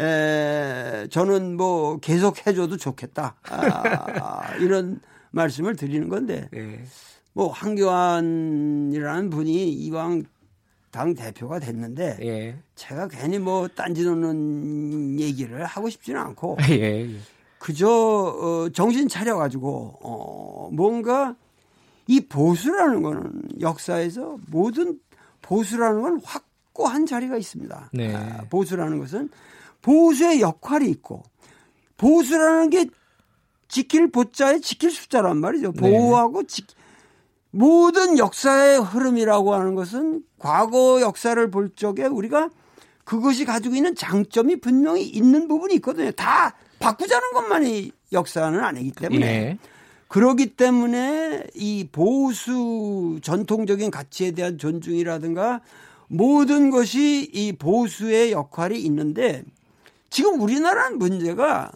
에, 0.00 1.06
저는 1.08 1.56
뭐 1.56 1.98
계속 1.98 2.46
해줘도 2.46 2.76
좋겠다 2.76 3.36
아, 3.50 4.54
이런 4.60 5.00
말씀을 5.30 5.76
드리는 5.76 6.08
건데 6.08 6.48
네. 6.52 6.82
뭐 7.32 7.48
황교안이라는 7.48 9.30
분이 9.30 9.72
이왕 9.72 10.24
당 10.90 11.14
대표가 11.14 11.60
됐는데 11.60 12.18
예. 12.22 12.56
제가 12.74 13.08
괜히 13.08 13.38
뭐 13.38 13.68
딴지 13.68 14.04
놓는 14.04 15.20
얘기를 15.20 15.64
하고 15.64 15.88
싶지는 15.88 16.20
않고 16.20 16.58
예. 16.70 17.08
그저 17.58 17.88
어, 17.88 18.68
정신 18.70 19.06
차려 19.06 19.36
가지고 19.36 19.98
어, 20.02 20.70
뭔가 20.72 21.36
이 22.06 22.20
보수라는 22.20 23.02
거는 23.02 23.30
역사에서 23.60 24.38
모든 24.48 24.98
보수라는 25.42 26.02
건 26.02 26.20
확고한 26.24 27.06
자리가 27.06 27.36
있습니다. 27.36 27.90
네. 27.92 28.14
아, 28.14 28.44
보수라는 28.50 28.98
것은 28.98 29.30
보수의 29.82 30.40
역할이 30.40 30.88
있고 30.90 31.22
보수라는 31.96 32.70
게 32.70 32.86
지킬 33.68 34.10
보자에 34.10 34.60
지킬 34.60 34.90
숫자란 34.90 35.38
말이죠. 35.38 35.72
네. 35.72 35.80
보호하고 35.80 36.44
지, 36.44 36.62
모든 37.50 38.18
역사의 38.18 38.80
흐름이라고 38.80 39.54
하는 39.54 39.74
것은 39.74 40.22
과거 40.38 41.00
역사를 41.00 41.50
볼 41.50 41.70
적에 41.74 42.04
우리가 42.04 42.50
그것이 43.04 43.44
가지고 43.44 43.74
있는 43.74 43.94
장점이 43.94 44.60
분명히 44.60 45.02
있는 45.04 45.48
부분이 45.48 45.74
있거든요. 45.76 46.10
다 46.12 46.54
바꾸자는 46.78 47.32
것만이 47.32 47.92
역사는 48.12 48.60
아니기 48.60 48.92
때문에 48.92 49.26
예. 49.26 49.58
그러기 50.08 50.56
때문에 50.56 51.44
이 51.54 51.88
보수 51.90 53.18
전통적인 53.22 53.90
가치에 53.90 54.32
대한 54.32 54.58
존중이라든가 54.58 55.60
모든 56.08 56.70
것이 56.70 57.30
이 57.32 57.52
보수의 57.52 58.32
역할이 58.32 58.80
있는데 58.82 59.44
지금 60.10 60.40
우리나라는 60.40 60.98
문제가 60.98 61.70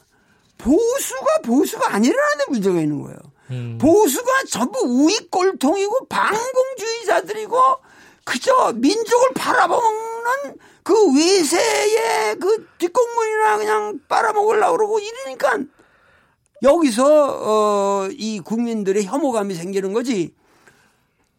보수가 0.58 1.40
보수가 1.44 1.94
아니라는 1.94 2.44
문제가 2.50 2.80
있는 2.80 3.02
거예요. 3.02 3.16
음. 3.50 3.78
보수가 3.80 4.30
전부 4.50 4.80
우익 4.80 5.30
꼴통이고 5.30 6.06
반공주의자들이고 6.08 7.56
그저 8.24 8.72
민족을 8.74 9.28
팔아먹는 9.34 10.56
그 10.82 10.94
외세의 11.16 12.36
그 12.40 12.66
뒷공문이나 12.78 13.58
그냥 13.58 14.00
빨아먹으려고 14.08 14.76
그러고 14.76 14.98
이러니까 14.98 15.58
여기서 16.62 17.04
어 17.42 17.84
이 18.12 18.40
국민들의 18.40 19.04
혐오감이 19.04 19.54
생기는 19.54 19.92
거지. 19.92 20.34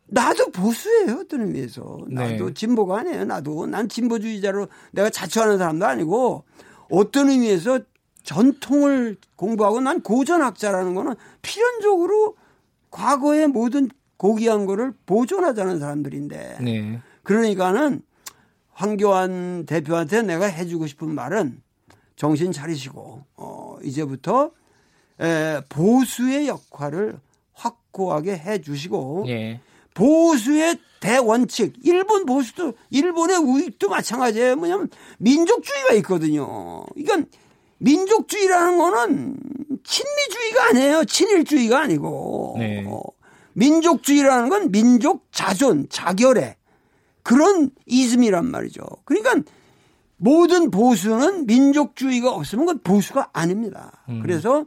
나도 0.07 0.51
보수예요 0.51 1.21
어떤 1.21 1.41
의미에서 1.41 1.97
나도 2.07 2.47
네. 2.47 2.53
진보가 2.53 2.99
아니에요 2.99 3.25
나도 3.25 3.65
난 3.65 3.89
진보주의자로 3.89 4.67
내가 4.91 5.09
자처하는 5.09 5.57
사람도 5.57 5.83
아니고 5.85 6.43
어떤 6.89 7.29
의미에서 7.29 7.79
전통을 8.23 9.17
공부하고 9.35 9.81
난 9.81 10.01
고전학자라는 10.01 10.95
거는 10.95 11.15
필연적으로 11.41 12.35
과거의 12.89 13.47
모든 13.47 13.89
고귀한 14.17 14.65
거를 14.65 14.93
보존하자는 15.05 15.79
사람들인데 15.79 16.57
네. 16.61 17.01
그러니까는 17.23 18.01
황교안 18.71 19.65
대표한테 19.65 20.21
내가 20.21 20.45
해주고 20.45 20.87
싶은 20.87 21.13
말은 21.13 21.61
정신 22.15 22.51
차리시고 22.51 23.23
어 23.35 23.77
이제부터 23.83 24.51
에, 25.19 25.61
보수의 25.69 26.47
역할을 26.47 27.19
확고하게 27.53 28.37
해주시고 28.37 29.25
예. 29.27 29.61
보수의 29.95 30.77
대원칙 30.99 31.73
일본 31.83 32.25
보수도 32.25 32.73
일본의 32.91 33.37
우익도 33.37 33.89
마찬가지예요. 33.89 34.55
뭐냐면 34.55 34.89
민족주의가 35.17 35.93
있거든요. 35.95 36.85
그러니까 36.93 37.27
민족주의라는 37.79 38.77
거는 38.77 39.37
친미주의가 39.83 40.69
아니에요. 40.69 41.05
친일주의가 41.05 41.81
아니고 41.81 42.55
네. 42.59 42.85
어, 42.87 43.01
민족주의라는 43.53 44.49
건 44.49 44.71
민족 44.71 45.27
자존 45.31 45.87
자결의 45.89 46.55
그런 47.23 47.71
이즘이란 47.85 48.49
말이죠. 48.49 48.83
그러니까 49.05 49.41
모든 50.17 50.71
보수는 50.71 51.45
민족주의가 51.45 52.31
없으면 52.31 52.65
그건 52.65 52.81
보수가 52.83 53.29
아닙니다. 53.33 54.03
음. 54.09 54.21
그래서 54.21 54.65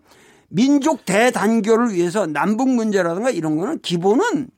민족 0.48 1.04
대단결을 1.04 1.94
위해서 1.94 2.26
남북 2.26 2.70
문제라든가 2.70 3.30
이런 3.30 3.56
거는 3.56 3.80
기본은 3.80 4.48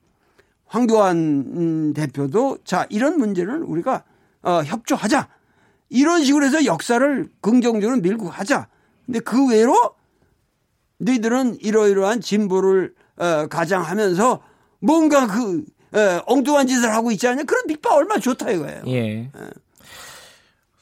황교안 0.71 1.93
대표도 1.93 2.59
자 2.63 2.87
이런 2.89 3.17
문제는 3.19 3.63
우리가 3.63 4.03
어, 4.41 4.63
협조하자 4.63 5.27
이런 5.89 6.23
식으로 6.23 6.45
해서 6.45 6.63
역사를 6.63 7.29
긍정적으로 7.41 7.97
밀고 7.97 8.29
하자. 8.29 8.69
근데 9.05 9.19
그 9.19 9.49
외로 9.49 9.75
너희들은 10.99 11.57
이러이러한 11.59 12.21
진보를 12.21 12.95
어, 13.17 13.47
가장하면서 13.47 14.41
뭔가 14.79 15.27
그 15.27 15.65
어, 15.93 16.21
엉뚱한 16.25 16.67
짓을 16.67 16.93
하고 16.93 17.11
있지 17.11 17.27
않냐? 17.27 17.43
그런 17.43 17.67
빅바 17.67 17.93
얼마나 17.93 18.21
좋다 18.21 18.51
이거예요. 18.51 18.83
예. 18.87 19.29
어. 19.33 19.49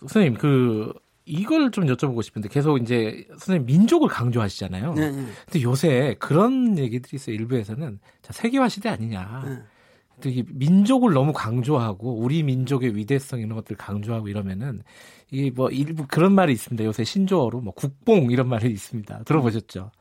선생님 0.01 0.35
그 0.35 0.93
이걸 1.25 1.71
좀 1.71 1.87
여쭤보고 1.87 2.21
싶은데 2.21 2.47
계속 2.47 2.77
이제 2.77 3.25
선생님 3.31 3.65
민족을 3.65 4.07
강조하시잖아요. 4.07 4.93
네, 4.93 5.11
네. 5.11 5.25
근데 5.45 5.61
요새 5.63 6.15
그런 6.19 6.77
얘기들이 6.77 7.15
있어요. 7.15 7.35
일부에서는 7.35 7.99
자 8.21 8.33
세계화 8.33 8.69
시대 8.69 8.89
아니냐. 8.89 9.43
네. 9.47 9.57
되게 10.19 10.43
민족을 10.47 11.13
너무 11.13 11.33
강조하고 11.33 12.15
우리 12.17 12.43
민족의 12.43 12.95
위대성 12.95 13.39
이런 13.39 13.55
것들 13.55 13.75
강조하고 13.75 14.27
이러면은 14.27 14.81
이게 15.31 15.51
뭐 15.51 15.69
일부 15.69 16.05
그런 16.07 16.33
말이 16.33 16.53
있습니다. 16.53 16.83
요새 16.85 17.03
신조어로 17.03 17.61
뭐 17.61 17.73
국뽕 17.73 18.31
이런 18.31 18.47
말이 18.47 18.69
있습니다. 18.71 19.23
들어보셨죠? 19.23 19.91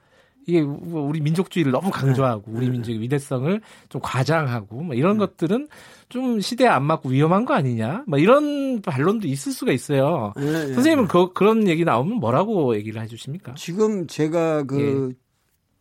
이게 0.49 0.62
뭐 0.62 1.03
우리 1.03 1.20
민족주의를 1.20 1.73
너무 1.73 1.90
강조하고 1.90 2.51
우리 2.51 2.66
네. 2.66 2.73
민족의 2.73 3.03
위대성을 3.03 3.61
좀 3.90 4.01
과장하고 4.03 4.82
뭐 4.82 4.95
이런 4.95 5.19
네. 5.19 5.27
것들은 5.27 5.69
좀 6.09 6.40
시대에 6.40 6.66
안 6.66 6.85
맞고 6.85 7.11
위험한 7.11 7.45
거 7.45 7.53
아니냐? 7.53 8.05
뭐 8.07 8.19
이런 8.19 8.81
반론도 8.81 9.28
있을 9.28 9.53
수가 9.53 9.73
있어요. 9.73 10.32
네, 10.36 10.45
네 10.45 10.73
선생님은 10.73 11.05
네. 11.05 11.09
그, 11.09 11.35
그런 11.35 11.69
얘기 11.69 11.85
나오면 11.85 12.16
뭐라고 12.16 12.74
얘기를 12.77 13.03
해주십니까? 13.03 13.55
지금 13.57 14.07
제가 14.07 14.62
그 14.62 15.11
예. 15.12 15.16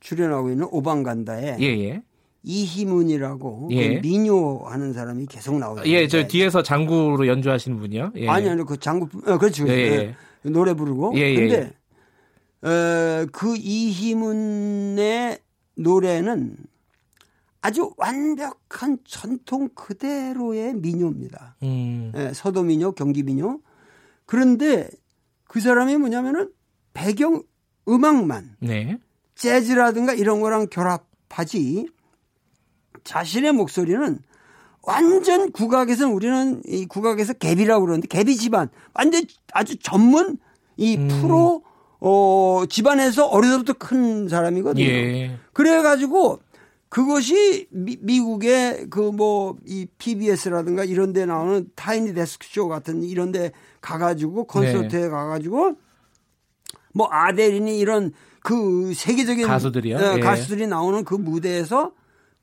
출연하고 0.02 0.50
있는 0.50 0.68
오방간다에 0.70 1.58
예, 1.62 1.66
예. 1.66 2.02
이희문이라고 2.48 3.68
예. 3.72 3.96
그 3.96 4.08
민요 4.08 4.60
하는 4.60 4.94
사람이 4.94 5.26
계속 5.26 5.60
나오죠. 5.60 5.84
예, 5.86 6.08
저 6.08 6.26
뒤에서 6.28 6.64
장구로 6.64 7.28
연주하시는 7.28 7.78
분이요. 7.78 8.14
예. 8.16 8.30
아니 8.30 8.50
아니 8.50 8.64
그 8.64 8.78
장구 8.78 9.10
어, 9.30 9.38
그렇죠. 9.38 9.68
예, 9.68 9.74
예. 9.74 10.16
노래 10.50 10.74
부르고. 10.74 11.14
예, 11.16 11.22
예. 11.22 11.36
근데 11.36 11.74
어, 12.62 13.26
그 13.34 13.56
이희문의 13.58 15.40
노래는 15.76 16.56
아주 17.62 17.92
완벽한 17.98 19.00
전통 19.04 19.68
그대로의 19.76 20.74
민요입니다. 20.76 21.58
음. 21.64 22.14
예, 22.16 22.32
서도 22.34 22.64
민요, 22.64 22.94
경기 22.94 23.24
민요. 23.24 23.60
그런데 24.26 24.90
그 25.44 25.60
사람이 25.60 25.98
뭐냐면은 25.98 26.50
배경 26.94 27.44
음악만 27.90 28.56
네. 28.60 29.00
재즈라든가 29.36 30.14
이런 30.14 30.40
거랑 30.42 30.68
결합하지 30.70 31.88
자신의 33.08 33.54
목소리는 33.54 34.20
완전 34.84 35.52
국악에서 35.52 36.08
우리는 36.10 36.62
이 36.66 36.86
국악에서 36.86 37.34
갭이라고 37.34 37.82
그러는데 37.82 38.08
갭이 38.08 38.38
집안 38.38 38.70
완전 38.94 39.24
아주 39.54 39.78
전문 39.80 40.38
이 40.76 40.98
음. 40.98 41.08
프로 41.08 41.64
어, 42.00 42.64
집안에서 42.70 43.26
어려서부터 43.26 43.74
큰 43.74 44.28
사람이거든요. 44.28 44.86
예. 44.86 45.38
그래 45.54 45.82
가지고 45.82 46.40
그것이 46.90 47.68
미, 47.72 48.20
국의 48.20 48.88
그 48.90 49.12
뭐 49.12 49.56
이 49.66 49.88
PBS라든가 49.98 50.84
이런 50.84 51.12
데 51.14 51.26
나오는 51.26 51.68
타이니 51.76 52.14
데스크 52.14 52.46
쇼 52.48 52.68
같은 52.68 53.04
이런 53.04 53.32
데 53.32 53.52
가가지고 53.82 54.46
콘서트에 54.46 55.02
네. 55.02 55.10
가가지고 55.10 55.76
뭐 56.94 57.08
아델이니 57.12 57.78
이런 57.80 58.12
그 58.42 58.94
세계적인 58.94 59.48
가수들이요. 59.48 59.98
네, 59.98 60.14
예. 60.18 60.20
가수들이 60.20 60.68
나오는 60.68 61.04
그 61.04 61.16
무대에서 61.16 61.92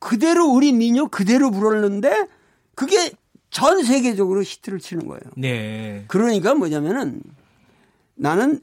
그대로 0.05 0.44
우리 0.51 0.70
민요 0.72 1.09
그대로 1.09 1.51
불었는데 1.51 2.28
그게 2.74 3.10
전 3.48 3.82
세계적으로 3.82 4.43
히트를 4.43 4.78
치는 4.78 5.06
거예요. 5.06 5.22
네. 5.35 6.05
그러니까 6.09 6.55
뭐냐면은 6.55 7.22
나는 8.14 8.60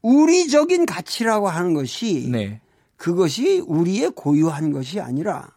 우리적인 0.00 0.86
가치라고 0.86 1.48
하는 1.48 1.74
것이 1.74 2.30
네. 2.32 2.62
그것이 2.96 3.62
우리의 3.66 4.12
고유한 4.14 4.72
것이 4.72 4.98
아니라 4.98 5.50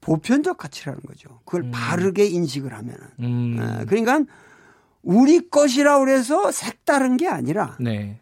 보편적 0.00 0.58
가치라는 0.58 1.02
거죠. 1.06 1.28
그걸 1.44 1.62
음. 1.62 1.70
바르게 1.72 2.26
인식을 2.26 2.74
하면은. 2.74 3.00
음. 3.20 3.56
네. 3.60 3.84
그러니까 3.84 4.24
우리 5.02 5.48
것이라고 5.48 6.04
그래서 6.04 6.50
색다른 6.50 7.16
게 7.16 7.28
아니라 7.28 7.76
네. 7.78 8.18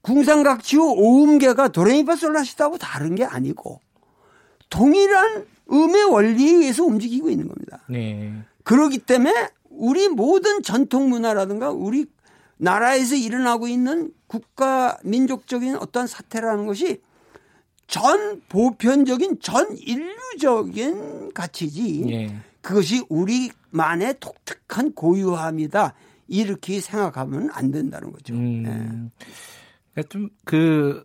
궁상각지우 0.00 0.94
오음계가 0.96 1.68
도레미파솔라시다고 1.68 2.78
다른 2.78 3.14
게 3.14 3.24
아니고 3.24 3.80
동일한 4.70 5.46
음의 5.70 6.04
원리에 6.04 6.56
의해서 6.56 6.84
움직이고 6.84 7.28
있는 7.30 7.48
겁니다. 7.48 7.82
네. 7.88 8.32
그렇기 8.64 8.98
때문에 8.98 9.48
우리 9.68 10.08
모든 10.08 10.62
전통 10.62 11.08
문화라든가 11.10 11.70
우리 11.70 12.06
나라에서 12.56 13.16
일어나고 13.16 13.68
있는 13.68 14.12
국가 14.26 14.98
민족적인 15.02 15.76
어떤 15.76 16.06
사태라는 16.06 16.66
것이 16.66 17.00
전 17.86 18.40
보편적인 18.48 19.40
전 19.40 19.76
인류적인 19.76 21.32
가치지 21.32 22.04
예. 22.10 22.36
그것이 22.60 23.04
우리만의 23.08 24.16
독특한 24.20 24.92
고유함이다 24.92 25.94
이렇게 26.28 26.80
생각하면 26.80 27.50
안 27.52 27.72
된다는 27.72 28.12
거죠. 28.12 28.34
음. 28.34 28.64
예. 28.66 29.10
그러니까 29.94 30.08
좀그 30.08 31.04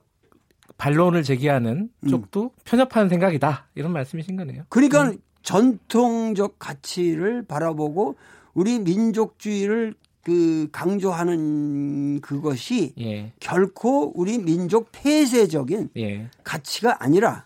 반론을 0.77 1.23
제기하는 1.23 1.89
음. 2.01 2.09
쪽도 2.09 2.43
음. 2.43 2.49
편협한 2.65 3.09
생각이다 3.09 3.67
이런 3.75 3.93
말씀이신 3.93 4.35
거네요. 4.35 4.63
그러니까 4.69 5.09
음. 5.09 5.17
전통적 5.41 6.57
가치를 6.59 7.43
바라보고 7.43 8.15
우리 8.53 8.79
민족주의를 8.79 9.93
그 10.23 10.67
강조하는 10.71 12.19
그것이 12.21 12.93
예. 12.99 13.31
결코 13.39 14.11
우리 14.15 14.39
민족 14.39 14.89
폐쇄적인 14.91 15.89
예. 15.97 16.29
가치가 16.43 17.03
아니라 17.03 17.45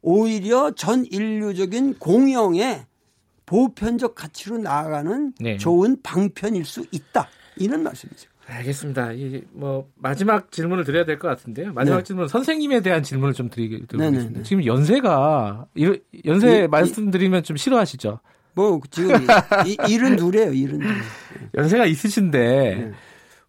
오히려 0.00 0.70
전 0.70 1.04
인류적인 1.04 1.98
공영의 1.98 2.86
보편적 3.46 4.14
가치로 4.14 4.58
나아가는 4.58 5.32
네. 5.40 5.56
좋은 5.56 6.00
방편일 6.02 6.64
수 6.64 6.86
있다. 6.92 7.28
이런 7.56 7.82
말씀이죠. 7.82 8.29
알겠습니다. 8.50 9.12
이 9.12 9.42
뭐 9.52 9.88
마지막 9.96 10.50
질문을 10.50 10.84
드려야 10.84 11.04
될 11.04 11.18
것 11.18 11.28
같은데요. 11.28 11.72
마지막 11.72 11.98
네. 11.98 12.02
질문 12.02 12.28
선생님에 12.28 12.80
대한 12.80 13.02
질문을 13.02 13.34
좀 13.34 13.48
드리겠습니다. 13.50 14.42
지금 14.42 14.64
연세가 14.64 15.66
연세 16.24 16.64
이, 16.64 16.68
말씀드리면 16.68 17.42
좀 17.44 17.56
싫어하시죠? 17.56 18.18
뭐 18.54 18.80
지금 18.90 19.14
일은 19.88 20.16
둘이에요. 20.16 20.52
일은 20.52 20.78
둘. 20.80 20.88
연세가 21.56 21.86
있으신데 21.86 22.38
네. 22.38 22.92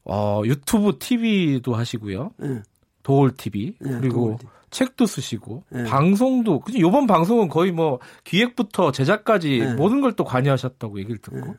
어, 0.06 0.42
유튜브 0.46 0.98
TV도 1.00 1.74
하시고요. 1.74 2.32
네. 2.38 2.62
도올 3.04 3.32
TV 3.36 3.76
네, 3.80 3.98
그리고 4.00 4.20
도올 4.22 4.38
TV. 4.38 4.50
책도 4.70 5.06
쓰시고 5.06 5.64
네. 5.70 5.84
방송도 5.86 6.60
그지 6.62 6.78
이번 6.78 7.08
방송은 7.08 7.50
거의 7.50 7.72
뭐 7.72 8.00
기획부터 8.24 8.92
제작까지 8.92 9.60
네. 9.60 9.74
모든 9.74 10.02
걸 10.02 10.14
또 10.14 10.24
관여하셨다고 10.24 11.00
얘기를 11.00 11.18
듣고 11.18 11.38
네. 11.40 11.54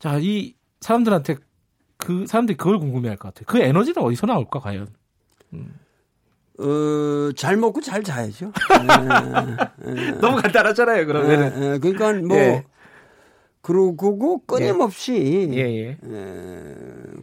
자이 0.00 0.54
사람들한테 0.80 1.36
그 2.04 2.26
사람들이 2.26 2.56
그걸 2.58 2.78
궁금해할 2.78 3.16
것 3.16 3.32
같아요. 3.32 3.44
그 3.46 3.58
에너지는 3.58 4.02
어디서 4.02 4.26
나올까 4.26 4.60
과연? 4.60 4.88
음. 5.54 5.74
어, 6.58 7.32
잘 7.34 7.56
먹고 7.56 7.80
잘 7.80 8.02
자야죠. 8.04 8.52
네, 9.86 9.92
네. 9.94 10.10
너무 10.20 10.36
간단하잖아요, 10.40 11.06
그러면. 11.06 11.28
네, 11.40 11.58
네, 11.72 11.78
그러니까 11.78 12.12
뭐, 12.26 12.36
예. 12.36 12.64
그러고 13.62 14.42
끊임없이 14.46 15.48
예. 15.52 15.56
예, 15.56 15.74
예. 15.76 15.88
에, 15.90 16.74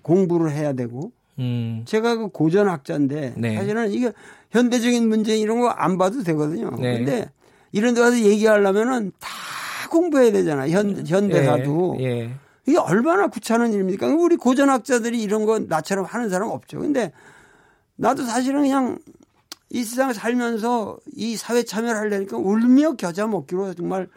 공부를 0.02 0.52
해야 0.52 0.74
되고, 0.74 1.12
음. 1.40 1.84
제가 1.86 2.16
그 2.18 2.28
고전 2.30 2.68
학자인데, 2.68 3.36
네. 3.38 3.56
사실은 3.56 3.92
이게 3.92 4.12
현대적인 4.52 5.08
문제 5.08 5.38
이런 5.38 5.62
거 5.62 5.70
안 5.78 5.98
봐도 5.98 6.24
되거든요. 6.24 6.72
네. 6.72 6.98
근데 6.98 7.30
이런 7.72 7.94
데 7.94 8.02
가서 8.02 8.18
얘기하려면은 8.20 9.12
다 9.20 9.30
공부해야 9.92 10.32
되잖아. 10.32 10.68
현, 10.68 11.06
현대사도. 11.08 11.98
예. 12.02 12.32
예. 12.68 12.72
이게 12.72 12.80
얼마나 12.80 13.28
귀찮은 13.28 13.74
일입니까? 13.74 14.08
우리 14.08 14.36
고전학자들이 14.36 15.22
이런 15.22 15.46
거 15.46 15.60
나처럼 15.60 16.06
하는 16.06 16.30
사람 16.30 16.50
없죠. 16.50 16.80
근데 16.80 17.12
나도 17.96 18.24
사실은 18.24 18.62
그냥 18.62 19.00
이 19.70 19.84
세상 19.84 20.12
살면서 20.14 20.98
이 21.16 21.38
사회 21.38 21.64
참여를 21.64 22.00
하려니까 22.00 22.38
울며 22.38 22.96
겨자 22.96 23.28
먹기로 23.28 23.74
정말 23.74 24.08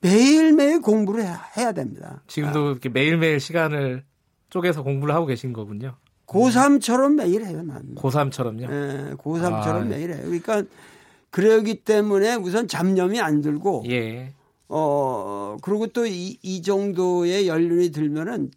매일매일 0.00 0.80
공부를 0.80 1.24
해야 1.56 1.72
됩니다. 1.72 2.22
지금도 2.26 2.58
아. 2.60 2.70
이렇게 2.70 2.88
매일매일 2.88 3.40
시간을 3.40 4.04
쪼개서 4.50 4.82
공부를 4.82 5.14
하고 5.14 5.26
계신 5.26 5.52
거군요. 5.52 5.96
고3처럼 6.26 7.14
매일 7.14 7.44
해요, 7.44 7.62
난. 7.62 7.94
고3처럼요? 7.96 8.68
네, 8.68 9.14
고3처럼 9.14 9.74
아. 9.74 9.80
매일 9.80 10.10
해요. 10.10 10.20
그러니까 10.24 10.62
그러기 11.30 11.82
때문에 11.82 12.36
우선 12.36 12.68
잡념이 12.68 13.20
안 13.20 13.40
들고, 13.40 13.84
예. 13.88 14.32
어, 14.76 15.56
그리고 15.62 15.86
또이 15.86 16.38
이 16.42 16.62
정도의 16.62 17.46
연륜이 17.46 17.92
들면은 17.92 18.50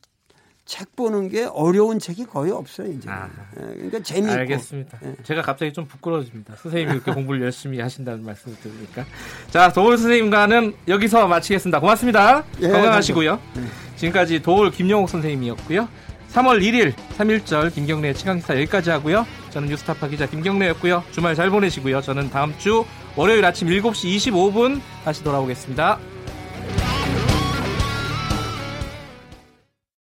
책 0.65 0.95
보는 0.95 1.29
게 1.29 1.45
어려운 1.45 1.99
책이 1.99 2.25
거의 2.25 2.51
없어요 2.51 2.91
이제. 2.91 3.07
아, 3.07 3.29
예, 3.57 3.73
그러니까 3.75 3.99
재미있고. 4.01 4.33
알겠습니다. 4.39 4.99
예. 5.05 5.15
제가 5.23 5.43
갑자기 5.43 5.71
좀 5.71 5.85
부끄러워집니다. 5.85 6.55
선생님이 6.55 6.91
이렇게 6.93 7.13
공부를 7.13 7.43
열심히 7.43 7.79
하신다는 7.79 8.25
말씀을 8.25 8.57
들으니까. 8.57 9.05
자, 9.51 9.71
도울 9.71 9.97
선생님과는 9.97 10.73
여기서 10.87 11.27
마치겠습니다. 11.27 11.79
고맙습니다. 11.79 12.43
예, 12.61 12.67
건강하시고요. 12.67 13.39
네. 13.55 13.61
지금까지 13.95 14.41
도울 14.41 14.71
김영옥 14.71 15.09
선생님이었고요. 15.09 15.87
3월 16.33 16.61
1일 16.61 16.93
3일절 17.17 17.73
김경래 17.73 18.13
최강기사 18.13 18.55
여기까지 18.55 18.89
하고요. 18.89 19.25
저는 19.49 19.69
뉴스타파 19.69 20.07
기자 20.07 20.25
김경래였고요. 20.27 21.03
주말 21.11 21.35
잘 21.35 21.49
보내시고요. 21.49 22.01
저는 22.01 22.29
다음 22.29 22.57
주 22.57 22.85
월요일 23.15 23.43
아침 23.45 23.67
7시 23.67 24.31
25분 24.31 24.81
다시 25.03 25.23
돌아오겠습니다. 25.23 26.16